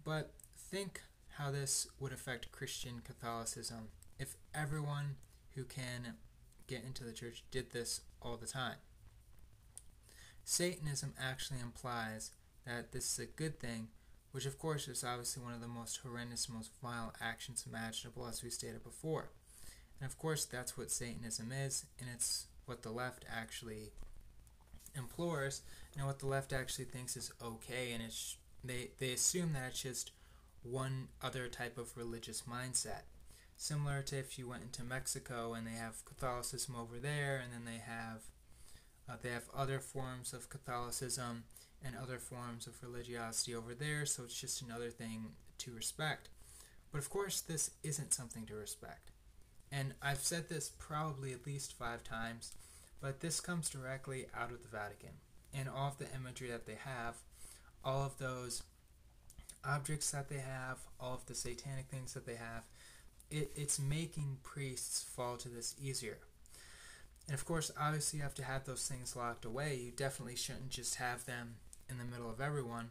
But 0.05 0.33
think 0.57 1.01
how 1.39 1.51
this 1.51 1.87
would 1.99 2.13
affect 2.13 2.53
Christian 2.53 3.03
Catholicism 3.05 3.89
if 4.19 4.37
everyone 4.55 5.17
who 5.55 5.65
can 5.65 6.15
get 6.67 6.85
into 6.85 7.05
the 7.05 7.13
church 7.13 7.45
did 7.51 7.73
this 7.73 8.01
all 8.23 8.37
the 8.37 8.47
time. 8.47 8.77
Satanism 10.45 11.13
actually 11.21 11.61
implies 11.61 12.31
that 12.67 12.93
this 12.93 13.13
is 13.13 13.19
a 13.19 13.27
good 13.27 13.59
thing, 13.59 13.89
which 14.33 14.47
of 14.47 14.59
course 14.59 14.89
is 14.89 15.05
obviously 15.05 15.43
one 15.43 15.55
of 15.55 15.61
the 15.61 15.69
most 15.69 16.01
horrendous, 16.03 16.49
most 16.49 16.71
vile 16.83 17.13
actions 17.21 17.65
imaginable, 17.69 18.27
as 18.27 18.43
we 18.43 18.51
stated 18.51 18.83
before. 18.83 19.31
And 20.01 20.09
of 20.09 20.19
course, 20.19 20.45
that's 20.45 20.77
what 20.77 20.91
Satanism 20.91 21.53
is, 21.53 21.87
and 21.99 22.09
it's 22.13 22.47
what 22.67 22.83
the 22.83 22.91
left 22.91 23.25
actually 23.33 23.93
implores, 24.97 25.63
and 25.97 26.07
what 26.07 26.19
the 26.19 26.27
left 26.27 26.53
actually 26.53 26.87
thinks 26.87 27.17
is 27.17 27.33
okay, 27.43 27.93
and 27.93 28.03
it's 28.03 28.37
they 28.65 28.91
they 28.99 29.13
assume 29.13 29.53
that 29.53 29.71
it's 29.71 29.83
just 29.83 30.13
one 30.63 31.09
other 31.23 31.49
type 31.49 31.79
of 31.79 31.97
religious 31.97 32.43
mindset. 32.43 33.03
Similar 33.57 34.03
to 34.03 34.19
if 34.19 34.39
you 34.39 34.49
went 34.49 34.65
into 34.65 34.85
Mexico 34.85 35.55
and 35.55 35.67
they 35.67 35.73
have 35.73 36.05
Catholicism 36.05 36.75
over 36.77 36.99
there, 36.99 37.41
and 37.43 37.53
then 37.53 37.65
they 37.65 37.81
have 37.81 38.23
uh, 39.09 39.17
they 39.23 39.31
have 39.31 39.49
other 39.55 39.81
forms 39.81 40.33
of 40.33 40.51
Catholicism 40.51 41.45
and 41.85 41.95
other 41.97 42.19
forms 42.19 42.67
of 42.67 42.83
religiosity 42.83 43.55
over 43.55 43.75
there, 43.75 44.05
so 44.07 44.25
it's 44.25 44.41
just 44.41 44.63
another 44.63 44.91
thing 44.91 45.33
to 45.59 45.73
respect. 45.73 46.29
But 46.91 46.99
of 46.99 47.11
course, 47.11 47.41
this 47.41 47.71
isn't 47.83 48.15
something 48.15 48.47
to 48.47 48.55
respect. 48.55 49.11
And 49.71 49.95
I've 50.01 50.23
said 50.23 50.49
this 50.49 50.71
probably 50.79 51.33
at 51.33 51.47
least 51.47 51.77
five 51.77 52.03
times, 52.05 52.53
but 53.01 53.21
this 53.21 53.41
comes 53.41 53.69
directly 53.69 54.27
out 54.37 54.51
of 54.51 54.63
the 54.63 54.69
Vatican. 54.69 55.11
And 55.55 55.69
all 55.69 55.89
of 55.89 55.99
the 55.99 56.07
imagery 56.15 56.51
that 56.51 56.67
they 56.67 56.77
have, 56.85 57.17
all 57.85 58.03
of 58.05 58.19
those 58.19 58.63
objects 59.65 60.11
that 60.11 60.29
they 60.29 60.39
have, 60.39 60.79
all 61.01 61.15
of 61.15 61.27
the 61.27 61.35
satanic 61.35 61.87
things 61.87 62.15
that 62.15 62.27
they 62.27 62.35
have, 62.35 62.65
it, 63.31 63.51
it's 63.57 63.81
making 63.81 64.39
priests 64.43 65.03
fall 65.03 65.37
to 65.39 65.49
this 65.49 65.75
easier. 65.83 66.19
And 67.27 67.35
of 67.35 67.45
course, 67.45 67.73
obviously, 67.79 68.19
you 68.19 68.23
have 68.23 68.35
to 68.35 68.45
have 68.45 68.65
those 68.65 68.87
things 68.87 69.17
locked 69.17 69.45
away. 69.45 69.77
You 69.77 69.91
definitely 69.91 70.37
shouldn't 70.37 70.71
just 70.71 70.97
have 70.97 71.25
them 71.27 71.57
in 71.91 71.99
the 71.99 72.05
middle 72.05 72.31
of 72.31 72.41
everyone. 72.41 72.91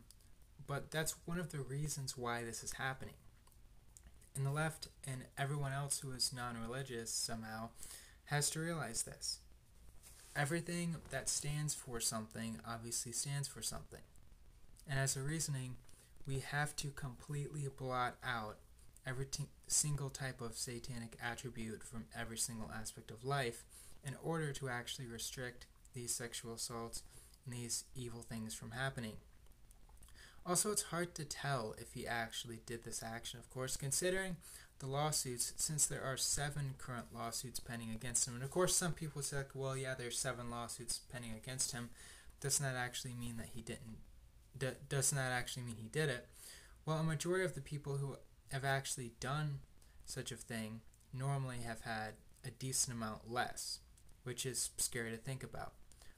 But 0.67 0.91
that's 0.91 1.15
one 1.25 1.39
of 1.39 1.51
the 1.51 1.59
reasons 1.59 2.17
why 2.17 2.43
this 2.43 2.63
is 2.63 2.73
happening. 2.73 3.13
And 4.35 4.45
the 4.45 4.51
left 4.51 4.89
and 5.07 5.23
everyone 5.37 5.71
else 5.71 5.99
who 5.99 6.11
is 6.11 6.33
non 6.35 6.57
religious 6.59 7.11
somehow 7.11 7.69
has 8.25 8.49
to 8.51 8.59
realize 8.59 9.03
this. 9.03 9.39
Everything 10.35 10.97
that 11.11 11.29
stands 11.29 11.73
for 11.73 11.99
something 12.01 12.59
obviously 12.67 13.13
stands 13.13 13.47
for 13.47 13.61
something. 13.61 14.01
And 14.87 14.99
as 14.99 15.15
a 15.15 15.21
reasoning, 15.21 15.77
we 16.27 16.39
have 16.39 16.75
to 16.77 16.89
completely 16.89 17.67
blot 17.77 18.15
out 18.23 18.57
every 19.07 19.25
t- 19.25 19.45
single 19.67 20.09
type 20.09 20.41
of 20.41 20.57
satanic 20.57 21.17
attribute 21.23 21.83
from 21.83 22.05
every 22.17 22.37
single 22.37 22.69
aspect 22.77 23.11
of 23.11 23.23
life 23.23 23.63
in 24.05 24.15
order 24.21 24.51
to 24.51 24.67
actually 24.67 25.07
restrict 25.07 25.67
these 25.93 26.13
sexual 26.13 26.55
assaults 26.55 27.03
and 27.45 27.53
these 27.53 27.85
evil 27.95 28.21
things 28.21 28.53
from 28.53 28.71
happening. 28.71 29.13
Also, 30.45 30.71
it's 30.71 30.83
hard 30.83 31.15
to 31.15 31.25
tell 31.25 31.75
if 31.77 31.93
he 31.93 32.05
actually 32.05 32.59
did 32.65 32.83
this 32.83 33.01
action, 33.01 33.39
of 33.39 33.49
course, 33.49 33.77
considering 33.77 34.35
the 34.79 34.87
lawsuits, 34.87 35.53
since 35.55 35.85
there 35.85 36.03
are 36.03 36.17
seven 36.17 36.75
current 36.77 37.07
lawsuits 37.13 37.59
pending 37.59 37.91
against 37.91 38.27
him. 38.27 38.35
And 38.35 38.43
of 38.43 38.51
course, 38.51 38.75
some 38.75 38.93
people 38.93 39.21
say, 39.21 39.43
well, 39.53 39.77
yeah, 39.77 39.95
there's 39.97 40.17
seven 40.17 40.49
lawsuits 40.49 40.99
pending 41.11 41.33
against 41.33 41.71
him. 41.71 41.89
Doesn't 42.41 42.65
that 42.65 42.77
actually 42.77 43.13
mean 43.13 43.37
that 43.37 43.49
he 43.53 43.61
didn't? 43.61 43.97
D- 44.57 44.67
doesn't 44.89 45.17
that 45.17 45.31
actually 45.31 45.63
mean 45.63 45.77
he 45.77 45.87
did 45.87 46.09
it? 46.09 46.27
Well, 46.85 46.97
a 46.97 47.03
majority 47.03 47.45
of 47.45 47.55
the 47.55 47.61
people 47.61 47.97
who 47.97 48.17
have 48.51 48.65
actually 48.65 49.13
done 49.19 49.59
such 50.05 50.31
a 50.31 50.35
thing 50.35 50.81
normally 51.13 51.59
have 51.65 51.81
had 51.81 52.13
a 52.45 52.51
decent 52.51 52.95
amount 52.95 53.31
less, 53.31 53.79
which 54.23 54.45
is 54.45 54.69
scary 54.77 55.11
to 55.11 55.17
think 55.17 55.43
about. 55.43 55.73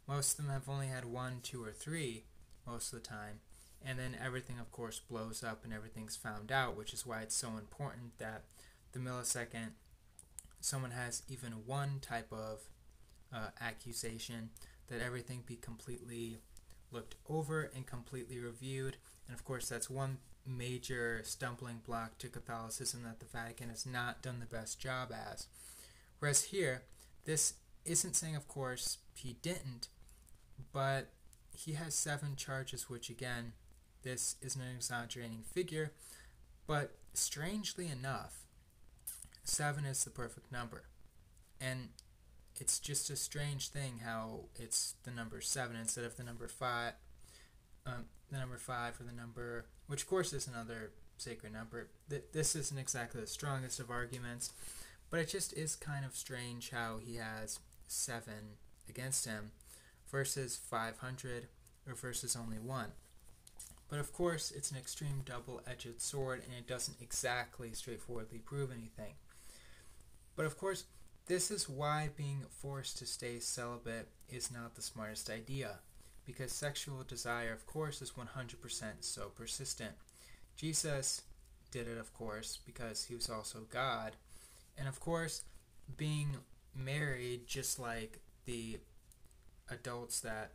Most 0.08 0.32
of 0.32 0.46
them 0.46 0.54
have 0.54 0.68
only 0.68 0.88
had 0.88 1.06
one, 1.06 1.40
two, 1.42 1.64
or 1.64 1.72
three 1.72 2.26
most 2.66 2.92
of 2.92 3.02
the 3.02 3.08
time, 3.08 3.40
and 3.86 3.98
then 3.98 4.18
everything, 4.24 4.60
of 4.60 4.72
course, 4.72 5.00
blows 5.00 5.44
up 5.44 5.64
and 5.64 5.74
everything's 5.74 6.16
found 6.16 6.52
out, 6.52 6.76
which 6.76 6.94
is 6.94 7.06
why 7.06 7.22
it's 7.22 7.36
so 7.36 7.50
important 7.58 8.18
that 8.18 8.44
the 8.92 9.00
millisecond 9.00 9.72
someone 10.60 10.92
has 10.92 11.24
even 11.30 11.52
one 11.66 12.00
type 12.02 12.32
of 12.32 12.62
uh, 13.34 13.50
accusation, 13.62 14.50
that 14.88 15.02
everything 15.02 15.44
be 15.46 15.56
completely 15.56 16.38
looked 16.92 17.16
over 17.30 17.70
and 17.76 17.86
completely 17.86 18.40
reviewed. 18.40 18.98
And 19.28 19.36
of 19.36 19.44
course, 19.44 19.70
that's 19.70 19.90
one 19.90 20.18
major 20.46 21.22
stumbling 21.24 21.82
block 21.86 22.18
to 22.20 22.30
Catholicism 22.30 23.04
that 23.04 23.20
the 23.20 23.26
Vatican 23.26 23.70
has 23.70 23.86
not 23.86 24.22
done 24.22 24.40
the 24.40 24.46
best 24.46 24.80
job 24.80 25.12
as. 25.12 25.48
Whereas 26.20 26.46
here, 26.46 26.84
this 27.26 27.56
isn't 27.86 28.16
saying, 28.16 28.36
of 28.36 28.48
course, 28.48 28.98
he 29.14 29.38
didn't, 29.42 29.90
but 30.72 31.10
he 31.54 31.74
has 31.74 31.94
seven 31.94 32.36
charges, 32.36 32.90
which 32.90 33.10
again, 33.10 33.54
this 34.08 34.38
isn't 34.42 34.62
an 34.62 34.76
exaggerating 34.76 35.44
figure, 35.44 35.92
but 36.66 36.96
strangely 37.14 37.90
enough, 37.90 38.46
seven 39.44 39.84
is 39.84 40.04
the 40.06 40.10
perfect 40.10 40.50
number. 40.52 40.84
And 41.60 41.90
it's 42.56 42.80
just 42.80 43.10
a 43.10 43.18
strange 43.18 43.68
thing 43.68 44.02
how 44.06 44.46
it's 44.56 44.96
the 45.04 45.12
number 45.12 45.42
seven 45.42 45.76
instead 45.76 46.06
of 46.06 46.16
the 46.16 46.24
number 46.24 46.48
five, 46.48 46.94
um, 47.86 48.06
the 48.32 48.38
number 48.38 48.58
five 48.58 49.00
or 49.00 49.04
the 49.04 49.12
number, 49.12 49.66
which 49.88 50.04
of 50.04 50.08
course 50.08 50.32
is 50.32 50.48
another 50.48 50.92
sacred 51.18 51.52
number. 51.52 51.90
This 52.32 52.56
isn't 52.56 52.80
exactly 52.80 53.20
the 53.20 53.28
strongest 53.28 53.80
of 53.80 53.92
arguments, 53.92 54.54
but 55.10 55.20
it 55.20 55.28
just 55.28 55.52
is 55.54 55.76
kind 55.76 56.06
of 56.06 56.16
strange 56.16 56.70
how 56.70 56.98
he 56.98 57.16
has 57.16 57.60
seven 57.88 58.56
against 58.88 59.26
him 59.26 59.52
versus 60.10 60.56
500 60.56 61.48
or 61.86 61.94
versus 61.94 62.38
only 62.38 62.58
one. 62.58 62.92
But 63.90 64.00
of 64.00 64.12
course, 64.12 64.52
it's 64.52 64.72
an 64.72 64.78
extreme 64.78 65.22
double 65.26 65.62
edged 65.66 66.02
sword 66.02 66.42
and 66.46 66.54
it 66.54 66.68
doesn't 66.68 67.02
exactly 67.02 67.74
straightforwardly 67.74 68.40
prove 68.40 68.72
anything. 68.72 69.14
But 70.36 70.46
of 70.46 70.58
course, 70.58 70.86
this 71.28 71.52
is 71.52 71.68
why 71.68 72.10
being 72.16 72.44
forced 72.50 72.98
to 73.00 73.06
stay 73.06 73.40
celibate 73.40 74.08
is 74.30 74.52
not 74.52 74.76
the 74.76 74.82
smartest 74.82 75.30
idea, 75.30 75.80
because 76.26 76.52
sexual 76.52 77.04
desire, 77.04 77.52
of 77.52 77.66
course, 77.66 78.02
is 78.02 78.12
100% 78.12 78.84
so 79.02 79.32
persistent. 79.36 79.92
Jesus 80.56 81.24
did 81.72 81.88
it, 81.88 81.98
of 81.98 82.14
course, 82.14 82.60
because 82.66 83.06
he 83.06 83.16
was 83.16 83.30
also 83.30 83.66
God. 83.70 84.16
And 84.78 84.88
of 84.88 85.00
course, 85.00 85.44
being 85.98 86.38
married, 86.74 87.48
just 87.48 87.78
like 87.78 88.20
the 88.46 88.78
adults 89.70 90.22
that, 90.22 90.52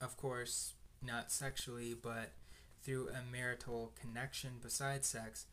of 0.00 0.16
course, 0.16 0.74
not 1.04 1.30
sexually, 1.30 1.94
but 1.94 2.32
through 2.82 3.08
a 3.08 3.22
marital 3.30 3.92
connection 4.00 4.52
besides 4.62 5.08
sex, 5.08 5.46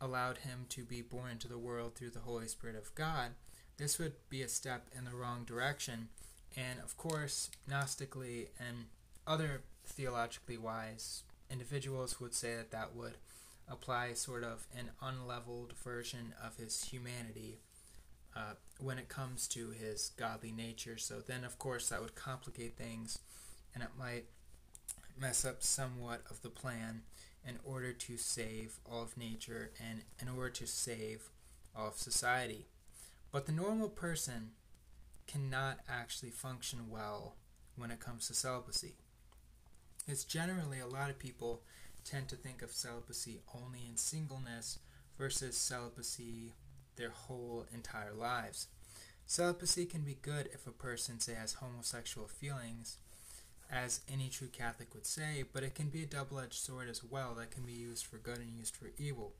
allowed 0.00 0.38
him 0.38 0.66
to 0.70 0.84
be 0.84 1.02
born 1.02 1.32
into 1.32 1.48
the 1.48 1.58
world 1.58 1.94
through 1.94 2.10
the 2.10 2.20
Holy 2.20 2.48
Spirit 2.48 2.76
of 2.76 2.94
God, 2.94 3.32
this 3.76 3.98
would 3.98 4.14
be 4.28 4.42
a 4.42 4.48
step 4.48 4.86
in 4.96 5.04
the 5.04 5.14
wrong 5.14 5.44
direction. 5.44 6.08
And 6.56 6.78
of 6.80 6.96
course, 6.96 7.50
Gnostically 7.68 8.48
and 8.58 8.86
other 9.26 9.62
theologically 9.86 10.56
wise 10.56 11.22
individuals 11.50 12.20
would 12.20 12.34
say 12.34 12.54
that 12.56 12.70
that 12.70 12.94
would 12.94 13.14
apply 13.68 14.12
sort 14.14 14.44
of 14.44 14.66
an 14.76 14.90
unleveled 15.02 15.72
version 15.82 16.34
of 16.44 16.56
his 16.56 16.84
humanity 16.84 17.60
uh, 18.36 18.54
when 18.78 18.98
it 18.98 19.08
comes 19.08 19.48
to 19.48 19.70
his 19.70 20.12
godly 20.16 20.52
nature. 20.52 20.96
So 20.96 21.20
then, 21.20 21.44
of 21.44 21.58
course, 21.58 21.88
that 21.88 22.00
would 22.00 22.14
complicate 22.14 22.76
things 22.76 23.18
and 23.74 23.82
it 23.82 23.90
might 23.98 24.24
mess 25.20 25.44
up 25.44 25.62
somewhat 25.62 26.22
of 26.30 26.40
the 26.42 26.48
plan 26.48 27.02
in 27.46 27.58
order 27.64 27.92
to 27.92 28.16
save 28.16 28.78
all 28.90 29.02
of 29.02 29.16
nature 29.16 29.70
and 29.80 30.02
in 30.20 30.28
order 30.28 30.50
to 30.50 30.66
save 30.66 31.28
all 31.76 31.88
of 31.88 31.96
society. 31.96 32.66
But 33.32 33.46
the 33.46 33.52
normal 33.52 33.88
person 33.88 34.52
cannot 35.26 35.78
actually 35.88 36.30
function 36.30 36.90
well 36.90 37.36
when 37.76 37.90
it 37.90 38.00
comes 38.00 38.26
to 38.26 38.34
celibacy. 38.34 38.94
It's 40.08 40.24
generally 40.24 40.80
a 40.80 40.86
lot 40.86 41.10
of 41.10 41.18
people 41.18 41.62
tend 42.04 42.28
to 42.28 42.36
think 42.36 42.62
of 42.62 42.72
celibacy 42.72 43.40
only 43.54 43.80
in 43.88 43.96
singleness 43.96 44.78
versus 45.16 45.56
celibacy 45.56 46.54
their 46.96 47.10
whole 47.10 47.66
entire 47.72 48.12
lives. 48.12 48.66
Celibacy 49.26 49.86
can 49.86 50.00
be 50.00 50.16
good 50.20 50.48
if 50.52 50.66
a 50.66 50.72
person, 50.72 51.20
say, 51.20 51.34
has 51.34 51.54
homosexual 51.54 52.26
feelings 52.26 52.96
as 53.70 54.00
any 54.12 54.28
true 54.28 54.48
Catholic 54.48 54.94
would 54.94 55.06
say, 55.06 55.44
but 55.52 55.62
it 55.62 55.74
can 55.74 55.88
be 55.88 56.02
a 56.02 56.06
double 56.06 56.40
edged 56.40 56.54
sword 56.54 56.88
as 56.88 57.04
well 57.04 57.34
that 57.34 57.50
can 57.50 57.64
be 57.64 57.72
used 57.72 58.06
for 58.06 58.16
good 58.16 58.38
and 58.38 58.52
used 58.52 58.76
for 58.76 58.90
evil. 58.98 59.34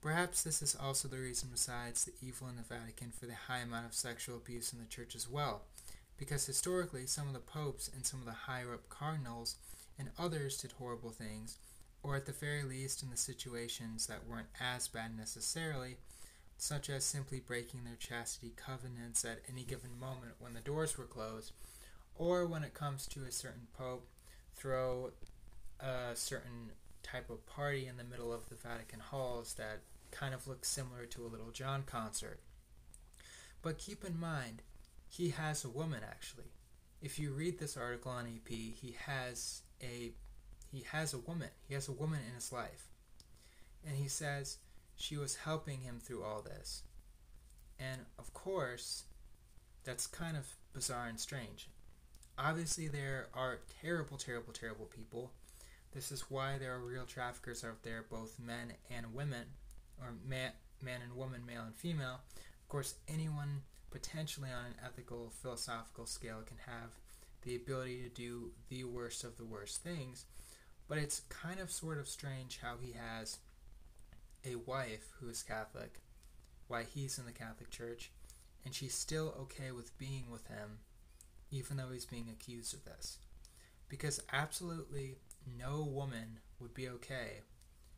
Perhaps 0.00 0.42
this 0.42 0.62
is 0.62 0.76
also 0.76 1.08
the 1.08 1.18
reason, 1.18 1.48
besides 1.50 2.04
the 2.04 2.12
evil 2.20 2.48
in 2.48 2.56
the 2.56 2.62
Vatican, 2.62 3.10
for 3.10 3.26
the 3.26 3.34
high 3.34 3.60
amount 3.60 3.86
of 3.86 3.94
sexual 3.94 4.36
abuse 4.36 4.72
in 4.72 4.78
the 4.78 4.84
Church 4.84 5.16
as 5.16 5.28
well, 5.28 5.62
because 6.18 6.46
historically 6.46 7.06
some 7.06 7.26
of 7.26 7.32
the 7.32 7.40
popes 7.40 7.90
and 7.92 8.04
some 8.06 8.20
of 8.20 8.26
the 8.26 8.32
higher 8.32 8.74
up 8.74 8.88
cardinals 8.88 9.56
and 9.98 10.10
others 10.18 10.58
did 10.58 10.72
horrible 10.72 11.10
things, 11.10 11.58
or 12.02 12.16
at 12.16 12.26
the 12.26 12.32
very 12.32 12.62
least 12.62 13.02
in 13.02 13.10
the 13.10 13.16
situations 13.16 14.06
that 14.06 14.26
weren't 14.28 14.48
as 14.60 14.88
bad 14.88 15.16
necessarily, 15.16 15.96
such 16.58 16.90
as 16.90 17.04
simply 17.04 17.40
breaking 17.40 17.84
their 17.84 17.96
chastity 17.96 18.52
covenants 18.56 19.24
at 19.24 19.40
any 19.50 19.64
given 19.64 19.98
moment 19.98 20.34
when 20.38 20.52
the 20.52 20.60
doors 20.60 20.96
were 20.98 21.04
closed 21.04 21.52
or 22.16 22.46
when 22.46 22.64
it 22.64 22.74
comes 22.74 23.06
to 23.08 23.24
a 23.24 23.32
certain 23.32 23.66
pope, 23.76 24.06
throw 24.54 25.10
a 25.80 26.14
certain 26.14 26.70
type 27.02 27.30
of 27.30 27.46
party 27.46 27.86
in 27.86 27.96
the 27.96 28.04
middle 28.04 28.32
of 28.32 28.48
the 28.48 28.54
Vatican 28.54 29.00
halls 29.00 29.54
that 29.54 29.80
kind 30.10 30.34
of 30.34 30.46
looks 30.46 30.68
similar 30.68 31.06
to 31.06 31.24
a 31.24 31.28
Little 31.28 31.50
John 31.50 31.82
concert. 31.84 32.40
But 33.62 33.78
keep 33.78 34.04
in 34.04 34.18
mind, 34.18 34.62
he 35.08 35.30
has 35.30 35.64
a 35.64 35.68
woman 35.68 36.00
actually. 36.04 36.52
If 37.02 37.18
you 37.18 37.32
read 37.32 37.58
this 37.58 37.76
article 37.76 38.12
on 38.12 38.26
AP, 38.26 38.48
he 38.48 38.96
has 39.06 39.62
a 39.82 40.12
he 40.72 40.84
has 40.90 41.14
a 41.14 41.18
woman. 41.18 41.50
He 41.68 41.74
has 41.74 41.88
a 41.88 41.92
woman 41.92 42.20
in 42.26 42.34
his 42.34 42.52
life. 42.52 42.88
And 43.86 43.96
he 43.96 44.08
says 44.08 44.58
she 44.96 45.16
was 45.16 45.36
helping 45.36 45.80
him 45.80 46.00
through 46.00 46.24
all 46.24 46.42
this. 46.42 46.82
And 47.78 48.02
of 48.18 48.32
course, 48.34 49.04
that's 49.84 50.06
kind 50.06 50.36
of 50.36 50.46
bizarre 50.72 51.06
and 51.06 51.20
strange. 51.20 51.68
Obviously, 52.38 52.88
there 52.88 53.28
are 53.34 53.60
terrible, 53.80 54.16
terrible, 54.16 54.52
terrible 54.52 54.86
people. 54.86 55.30
This 55.92 56.10
is 56.10 56.30
why 56.30 56.58
there 56.58 56.74
are 56.74 56.80
real 56.80 57.04
traffickers 57.04 57.64
out 57.64 57.82
there, 57.82 58.04
both 58.10 58.38
men 58.40 58.72
and 58.94 59.14
women, 59.14 59.46
or 60.00 60.14
man, 60.28 60.50
man 60.82 61.00
and 61.02 61.16
woman, 61.16 61.46
male 61.46 61.62
and 61.62 61.74
female. 61.74 62.20
Of 62.62 62.68
course, 62.68 62.94
anyone 63.08 63.62
potentially 63.94 64.50
on 64.50 64.66
an 64.66 64.74
ethical, 64.84 65.30
philosophical 65.40 66.04
scale, 66.04 66.42
can 66.44 66.56
have 66.66 66.90
the 67.42 67.54
ability 67.54 68.02
to 68.02 68.08
do 68.08 68.50
the 68.68 68.82
worst 68.82 69.22
of 69.22 69.36
the 69.36 69.44
worst 69.44 69.84
things. 69.84 70.26
But 70.88 70.98
it's 70.98 71.22
kind 71.28 71.60
of 71.60 71.70
sort 71.70 71.98
of 71.98 72.08
strange 72.08 72.58
how 72.60 72.74
he 72.80 72.92
has 72.92 73.38
a 74.44 74.56
wife 74.56 75.12
who 75.20 75.28
is 75.28 75.44
Catholic, 75.44 76.00
why 76.66 76.82
he's 76.82 77.18
in 77.18 77.24
the 77.24 77.30
Catholic 77.30 77.70
Church, 77.70 78.10
and 78.64 78.74
she's 78.74 78.94
still 78.94 79.32
okay 79.42 79.70
with 79.70 79.96
being 79.96 80.24
with 80.28 80.48
him, 80.48 80.78
even 81.54 81.76
though 81.76 81.90
he's 81.92 82.04
being 82.04 82.28
accused 82.28 82.74
of 82.74 82.84
this. 82.84 83.18
Because 83.88 84.20
absolutely 84.32 85.18
no 85.58 85.82
woman 85.82 86.40
would 86.58 86.74
be 86.74 86.88
okay 86.88 87.42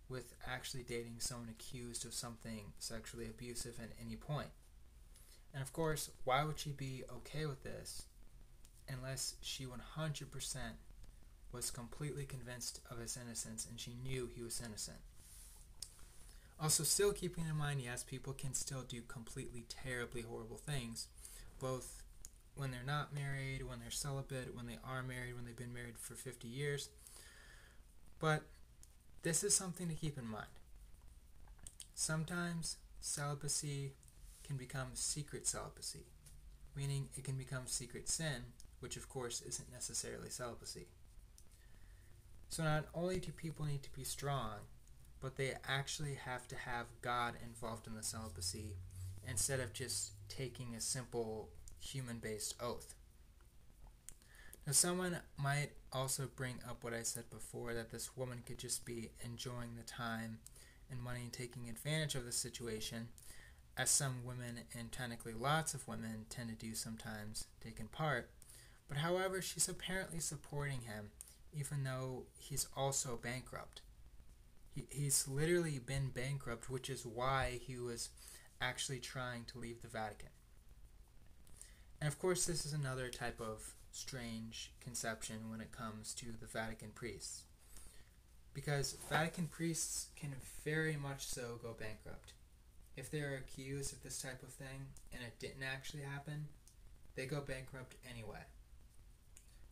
with 0.08 0.34
actually 0.46 0.82
dating 0.82 1.16
someone 1.18 1.48
accused 1.48 2.04
of 2.04 2.14
something 2.14 2.72
sexually 2.78 3.26
abusive 3.26 3.78
at 3.80 3.90
any 4.04 4.16
point. 4.16 4.50
And 5.54 5.62
of 5.62 5.72
course, 5.72 6.10
why 6.24 6.44
would 6.44 6.58
she 6.58 6.70
be 6.70 7.02
okay 7.10 7.46
with 7.46 7.62
this 7.64 8.04
unless 8.88 9.34
she 9.40 9.64
100% 9.64 10.56
was 11.50 11.70
completely 11.70 12.24
convinced 12.24 12.80
of 12.90 12.98
his 12.98 13.16
innocence 13.16 13.66
and 13.68 13.80
she 13.80 13.96
knew 14.04 14.28
he 14.34 14.42
was 14.42 14.60
innocent? 14.64 14.98
Also, 16.60 16.84
still 16.84 17.12
keeping 17.12 17.46
in 17.48 17.56
mind, 17.56 17.80
yes, 17.80 18.02
people 18.02 18.32
can 18.32 18.54
still 18.54 18.82
do 18.82 19.02
completely 19.02 19.64
terribly 19.68 20.22
horrible 20.22 20.56
things, 20.56 21.08
both 21.60 22.02
when 22.56 22.70
they're 22.70 22.80
not 22.84 23.14
married, 23.14 23.62
when 23.62 23.80
they're 23.80 23.90
celibate, 23.90 24.54
when 24.56 24.66
they 24.66 24.78
are 24.84 25.02
married, 25.02 25.34
when 25.34 25.44
they've 25.44 25.56
been 25.56 25.74
married 25.74 25.98
for 25.98 26.14
50 26.14 26.48
years. 26.48 26.88
But 28.18 28.42
this 29.22 29.44
is 29.44 29.54
something 29.54 29.88
to 29.88 29.94
keep 29.94 30.18
in 30.18 30.26
mind. 30.26 30.46
Sometimes 31.94 32.78
celibacy 33.00 33.92
can 34.42 34.56
become 34.56 34.88
secret 34.94 35.46
celibacy, 35.46 36.06
meaning 36.74 37.08
it 37.16 37.24
can 37.24 37.36
become 37.36 37.66
secret 37.66 38.08
sin, 38.08 38.44
which 38.80 38.96
of 38.96 39.08
course 39.08 39.42
isn't 39.42 39.72
necessarily 39.72 40.30
celibacy. 40.30 40.86
So 42.48 42.62
not 42.62 42.86
only 42.94 43.18
do 43.18 43.32
people 43.32 43.66
need 43.66 43.82
to 43.82 43.92
be 43.92 44.04
strong, 44.04 44.60
but 45.20 45.36
they 45.36 45.54
actually 45.66 46.14
have 46.14 46.46
to 46.48 46.56
have 46.56 46.86
God 47.02 47.34
involved 47.44 47.86
in 47.86 47.94
the 47.94 48.02
celibacy 48.02 48.76
instead 49.28 49.60
of 49.60 49.72
just 49.72 50.12
taking 50.28 50.74
a 50.74 50.80
simple 50.80 51.48
human 51.80 52.18
based 52.18 52.54
oath. 52.60 52.94
Now, 54.66 54.72
someone 54.72 55.18
might 55.38 55.70
also 55.92 56.28
bring 56.34 56.56
up 56.68 56.82
what 56.82 56.92
I 56.92 57.02
said 57.02 57.30
before 57.30 57.72
that 57.74 57.90
this 57.90 58.16
woman 58.16 58.42
could 58.44 58.58
just 58.58 58.84
be 58.84 59.10
enjoying 59.24 59.76
the 59.76 59.84
time 59.84 60.38
and 60.90 61.00
money 61.00 61.20
and 61.22 61.32
taking 61.32 61.68
advantage 61.68 62.16
of 62.16 62.24
the 62.24 62.32
situation, 62.32 63.08
as 63.76 63.90
some 63.90 64.24
women, 64.24 64.60
and 64.76 64.90
technically 64.90 65.34
lots 65.34 65.72
of 65.74 65.86
women, 65.86 66.26
tend 66.28 66.48
to 66.48 66.54
do 66.54 66.74
sometimes, 66.74 67.46
taking 67.62 67.86
part. 67.86 68.30
But 68.88 68.98
however, 68.98 69.40
she's 69.40 69.68
apparently 69.68 70.20
supporting 70.20 70.80
him, 70.82 71.10
even 71.52 71.84
though 71.84 72.24
he's 72.36 72.66
also 72.76 73.18
bankrupt. 73.20 73.82
He, 74.74 74.86
he's 74.90 75.28
literally 75.28 75.78
been 75.78 76.10
bankrupt, 76.10 76.70
which 76.70 76.90
is 76.90 77.06
why 77.06 77.60
he 77.62 77.78
was 77.78 78.10
actually 78.60 79.00
trying 79.00 79.44
to 79.44 79.58
leave 79.58 79.82
the 79.82 79.88
Vatican. 79.88 80.30
And 82.06 82.12
of 82.12 82.20
course, 82.20 82.46
this 82.46 82.64
is 82.64 82.72
another 82.72 83.08
type 83.08 83.40
of 83.40 83.74
strange 83.90 84.70
conception 84.80 85.50
when 85.50 85.60
it 85.60 85.72
comes 85.72 86.14
to 86.14 86.26
the 86.38 86.46
Vatican 86.46 86.90
priests. 86.94 87.42
Because 88.54 88.96
Vatican 89.10 89.48
priests 89.48 90.10
can 90.14 90.32
very 90.64 90.94
much 90.94 91.26
so 91.26 91.58
go 91.60 91.74
bankrupt. 91.76 92.34
If 92.96 93.10
they're 93.10 93.34
accused 93.34 93.92
of 93.92 94.04
this 94.04 94.22
type 94.22 94.44
of 94.44 94.50
thing 94.50 94.86
and 95.12 95.20
it 95.20 95.40
didn't 95.40 95.64
actually 95.64 96.04
happen, 96.04 96.46
they 97.16 97.26
go 97.26 97.40
bankrupt 97.40 97.96
anyway. 98.08 98.44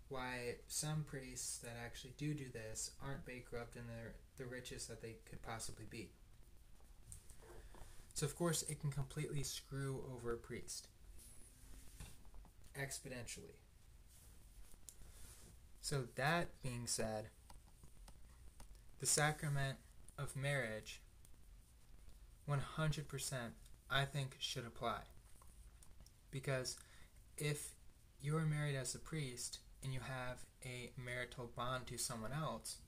Why 0.09 0.57
some 0.66 1.05
priests 1.07 1.59
that 1.59 1.77
actually 1.85 2.14
do 2.18 2.35
do 2.35 2.47
this 2.53 2.90
aren't 3.01 3.25
bankrupt 3.25 3.77
and 3.77 3.88
they're 3.88 4.16
the 4.38 4.53
richest 4.53 4.88
that 4.88 5.01
they 5.01 5.18
could 5.31 5.40
possibly 5.42 5.87
be. 5.88 6.11
So, 8.14 8.27
of 8.27 8.35
course, 8.35 8.64
it 8.64 8.81
can 8.81 8.90
completely 8.90 9.44
screw 9.44 10.03
over 10.12 10.33
a 10.33 10.37
priest 10.37 10.88
exponentially. 12.85 13.59
So, 15.81 16.05
that 16.16 16.49
being 16.62 16.87
said, 16.87 17.29
the 19.01 19.07
sacrament 19.07 19.79
of 20.18 20.37
marriage 20.37 21.03
100% 22.49 23.37
I 23.90 24.05
think 24.05 24.37
should 24.38 24.66
apply. 24.66 25.01
Because 26.31 26.77
if 27.37 27.75
you 28.20 28.37
are 28.37 28.47
married 28.47 28.77
as 28.77 28.94
a 28.94 28.99
priest 28.99 29.59
and 29.83 29.92
you 29.92 30.01
have 30.01 30.44
a 30.64 30.90
marital 30.99 31.51
bond 31.55 31.87
to 31.88 31.99
someone 31.99 32.33
else, 32.33 32.79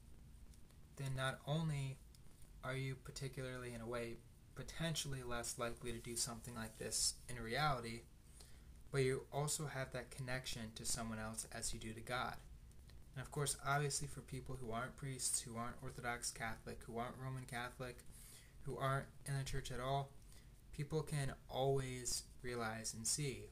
then 0.97 1.15
not 1.17 1.39
only 1.47 1.99
are 2.65 2.75
you 2.75 2.95
particularly, 2.95 3.75
in 3.75 3.81
a 3.81 3.87
way, 3.87 4.17
potentially 4.55 5.23
less 5.23 5.59
likely 5.59 5.93
to 5.93 5.99
do 5.99 6.17
something 6.17 6.55
like 6.55 6.79
this 6.79 7.15
in 7.29 7.41
reality, 7.41 8.01
but 8.91 9.03
you 9.03 9.23
also 9.33 9.67
have 9.67 9.93
that 9.93 10.11
connection 10.11 10.73
to 10.75 10.85
someone 10.85 11.19
else 11.19 11.47
as 11.53 11.73
you 11.73 11.81
do 11.81 11.93
to 11.93 12.01
God. 12.01 12.35
And 13.15 13.25
of 13.25 13.31
course, 13.31 13.57
obviously, 13.67 14.09
for 14.09 14.21
people 14.21 14.59
who 14.61 14.73
aren't 14.73 14.97
priests, 14.97 15.41
who 15.41 15.57
aren't 15.57 15.77
Orthodox 15.83 16.31
Catholic, 16.31 16.81
who 16.87 16.99
aren't 16.99 17.17
Roman 17.23 17.45
Catholic, 17.45 17.99
who 18.63 18.77
aren't 18.77 19.07
in 19.27 19.37
the 19.39 19.45
church 19.45 19.71
at 19.71 19.81
all, 19.81 20.11
people 20.77 21.03
can 21.03 21.33
always 21.49 22.25
realize 22.43 22.93
and 22.95 23.07
see 23.07 23.45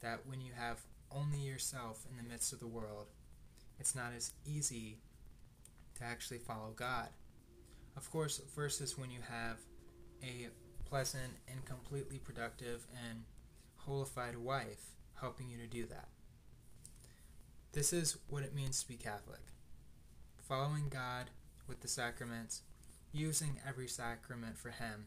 that 0.00 0.26
when 0.26 0.40
you 0.40 0.52
have 0.56 0.80
only 1.12 1.38
yourself 1.38 2.04
in 2.10 2.16
the 2.16 2.28
midst 2.28 2.52
of 2.52 2.58
the 2.58 2.66
world, 2.66 3.06
it's 3.78 3.94
not 3.94 4.12
as 4.16 4.32
easy 4.44 4.98
to 5.94 6.04
actually 6.04 6.38
follow 6.38 6.72
God. 6.74 7.08
Of 7.96 8.10
course, 8.10 8.40
versus 8.54 8.98
when 8.98 9.10
you 9.10 9.20
have 9.28 9.58
a 10.22 10.48
pleasant 10.88 11.32
and 11.48 11.64
completely 11.64 12.18
productive 12.18 12.86
and 13.08 13.22
holified 13.86 14.36
wife 14.36 14.90
helping 15.20 15.48
you 15.48 15.58
to 15.58 15.66
do 15.66 15.86
that. 15.86 16.08
This 17.72 17.92
is 17.92 18.18
what 18.28 18.42
it 18.42 18.54
means 18.54 18.82
to 18.82 18.88
be 18.88 18.96
Catholic 18.96 19.40
following 20.46 20.88
God 20.88 21.30
with 21.66 21.80
the 21.80 21.88
sacraments, 21.88 22.62
using 23.12 23.58
every 23.66 23.88
sacrament 23.88 24.56
for 24.56 24.70
Him, 24.70 25.06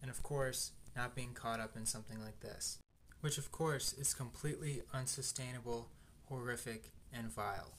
and 0.00 0.08
of 0.10 0.22
course, 0.22 0.70
not 0.96 1.16
being 1.16 1.32
caught 1.34 1.58
up 1.58 1.76
in 1.76 1.86
something 1.86 2.22
like 2.22 2.38
this, 2.38 2.78
which 3.20 3.36
of 3.36 3.50
course 3.50 3.92
is 3.92 4.14
completely 4.14 4.82
unsustainable, 4.94 5.88
horrific, 6.28 6.92
and 7.12 7.32
vile. 7.32 7.74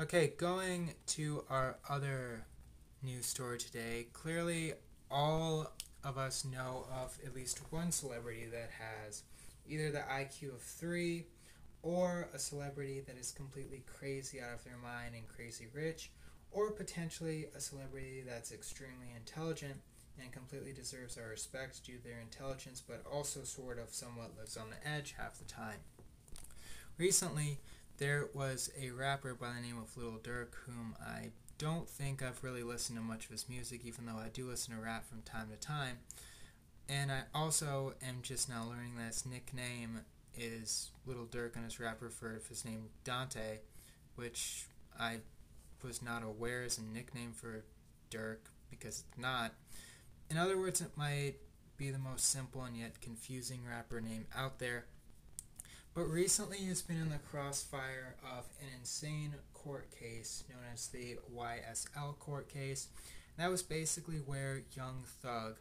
Okay, 0.00 0.32
going 0.38 0.94
to 1.06 1.44
our 1.50 1.76
other 1.88 2.44
news 3.02 3.26
story 3.26 3.58
today. 3.58 4.06
Clearly, 4.12 4.74
all 5.10 5.72
of 6.04 6.16
us 6.16 6.44
know 6.44 6.86
of 6.92 7.18
at 7.24 7.34
least 7.34 7.60
one 7.70 7.92
celebrity 7.92 8.46
that 8.46 8.70
has 8.78 9.22
either 9.68 9.90
the 9.90 9.98
IQ 9.98 10.54
of 10.54 10.62
three 10.62 11.26
or 11.82 12.28
a 12.34 12.38
celebrity 12.38 13.00
that 13.06 13.16
is 13.18 13.32
completely 13.32 13.82
crazy 13.86 14.40
out 14.40 14.54
of 14.54 14.64
their 14.64 14.76
mind 14.76 15.14
and 15.14 15.28
crazy 15.28 15.66
rich, 15.72 16.10
or 16.50 16.70
potentially 16.70 17.46
a 17.56 17.60
celebrity 17.60 18.22
that's 18.26 18.52
extremely 18.52 19.08
intelligent 19.16 19.76
and 20.20 20.32
completely 20.32 20.72
deserves 20.72 21.16
our 21.16 21.28
respect 21.28 21.84
due 21.84 21.96
to 21.96 22.04
their 22.04 22.20
intelligence, 22.20 22.82
but 22.86 23.02
also 23.10 23.42
sort 23.42 23.78
of 23.78 23.94
somewhat 23.94 24.36
lives 24.38 24.56
on 24.56 24.66
the 24.70 24.88
edge 24.88 25.14
half 25.16 25.38
the 25.38 25.44
time. 25.44 25.78
Recently, 26.98 27.58
there 27.98 28.28
was 28.34 28.70
a 28.78 28.90
rapper 28.90 29.34
by 29.34 29.52
the 29.54 29.66
name 29.66 29.78
of 29.78 29.96
Little 29.96 30.18
Durk, 30.18 30.54
whom 30.66 30.94
I 31.00 31.30
don't 31.60 31.86
think 31.86 32.22
I've 32.22 32.42
really 32.42 32.62
listened 32.62 32.98
to 32.98 33.04
much 33.04 33.26
of 33.26 33.32
his 33.32 33.46
music, 33.46 33.82
even 33.84 34.06
though 34.06 34.16
I 34.16 34.28
do 34.32 34.48
listen 34.48 34.74
to 34.74 34.80
rap 34.80 35.06
from 35.06 35.20
time 35.20 35.50
to 35.50 35.56
time. 35.56 35.98
And 36.88 37.12
I 37.12 37.24
also 37.34 37.92
am 38.02 38.20
just 38.22 38.48
now 38.48 38.64
learning 38.64 38.96
that 38.96 39.08
his 39.08 39.26
nickname 39.26 40.00
is 40.34 40.90
Little 41.04 41.26
Durk, 41.26 41.56
and 41.56 41.64
his 41.64 41.78
rapper 41.78 42.08
for 42.08 42.40
his 42.48 42.64
name 42.64 42.88
Dante, 43.04 43.58
which 44.16 44.64
I 44.98 45.18
was 45.84 46.00
not 46.00 46.22
aware 46.22 46.62
is 46.62 46.78
a 46.78 46.82
nickname 46.82 47.32
for 47.34 47.62
Durk 48.10 48.38
because 48.70 49.04
it's 49.06 49.18
not. 49.18 49.52
In 50.30 50.38
other 50.38 50.58
words, 50.58 50.80
it 50.80 50.96
might 50.96 51.34
be 51.76 51.90
the 51.90 51.98
most 51.98 52.30
simple 52.30 52.62
and 52.62 52.76
yet 52.76 53.02
confusing 53.02 53.60
rapper 53.68 54.00
name 54.00 54.24
out 54.34 54.60
there. 54.60 54.86
But 55.92 56.04
recently 56.04 56.56
he's 56.56 56.80
been 56.80 57.00
in 57.00 57.10
the 57.10 57.18
crossfire 57.18 58.14
of 58.24 58.46
an 58.62 58.68
insane 58.78 59.34
court 59.62 59.88
case 59.98 60.44
known 60.48 60.62
as 60.72 60.88
the 60.88 61.18
YSL 61.34 62.18
court 62.18 62.48
case. 62.48 62.88
And 63.36 63.44
that 63.44 63.50
was 63.50 63.62
basically 63.62 64.16
where 64.16 64.62
Young 64.76 65.02
Thug 65.22 65.56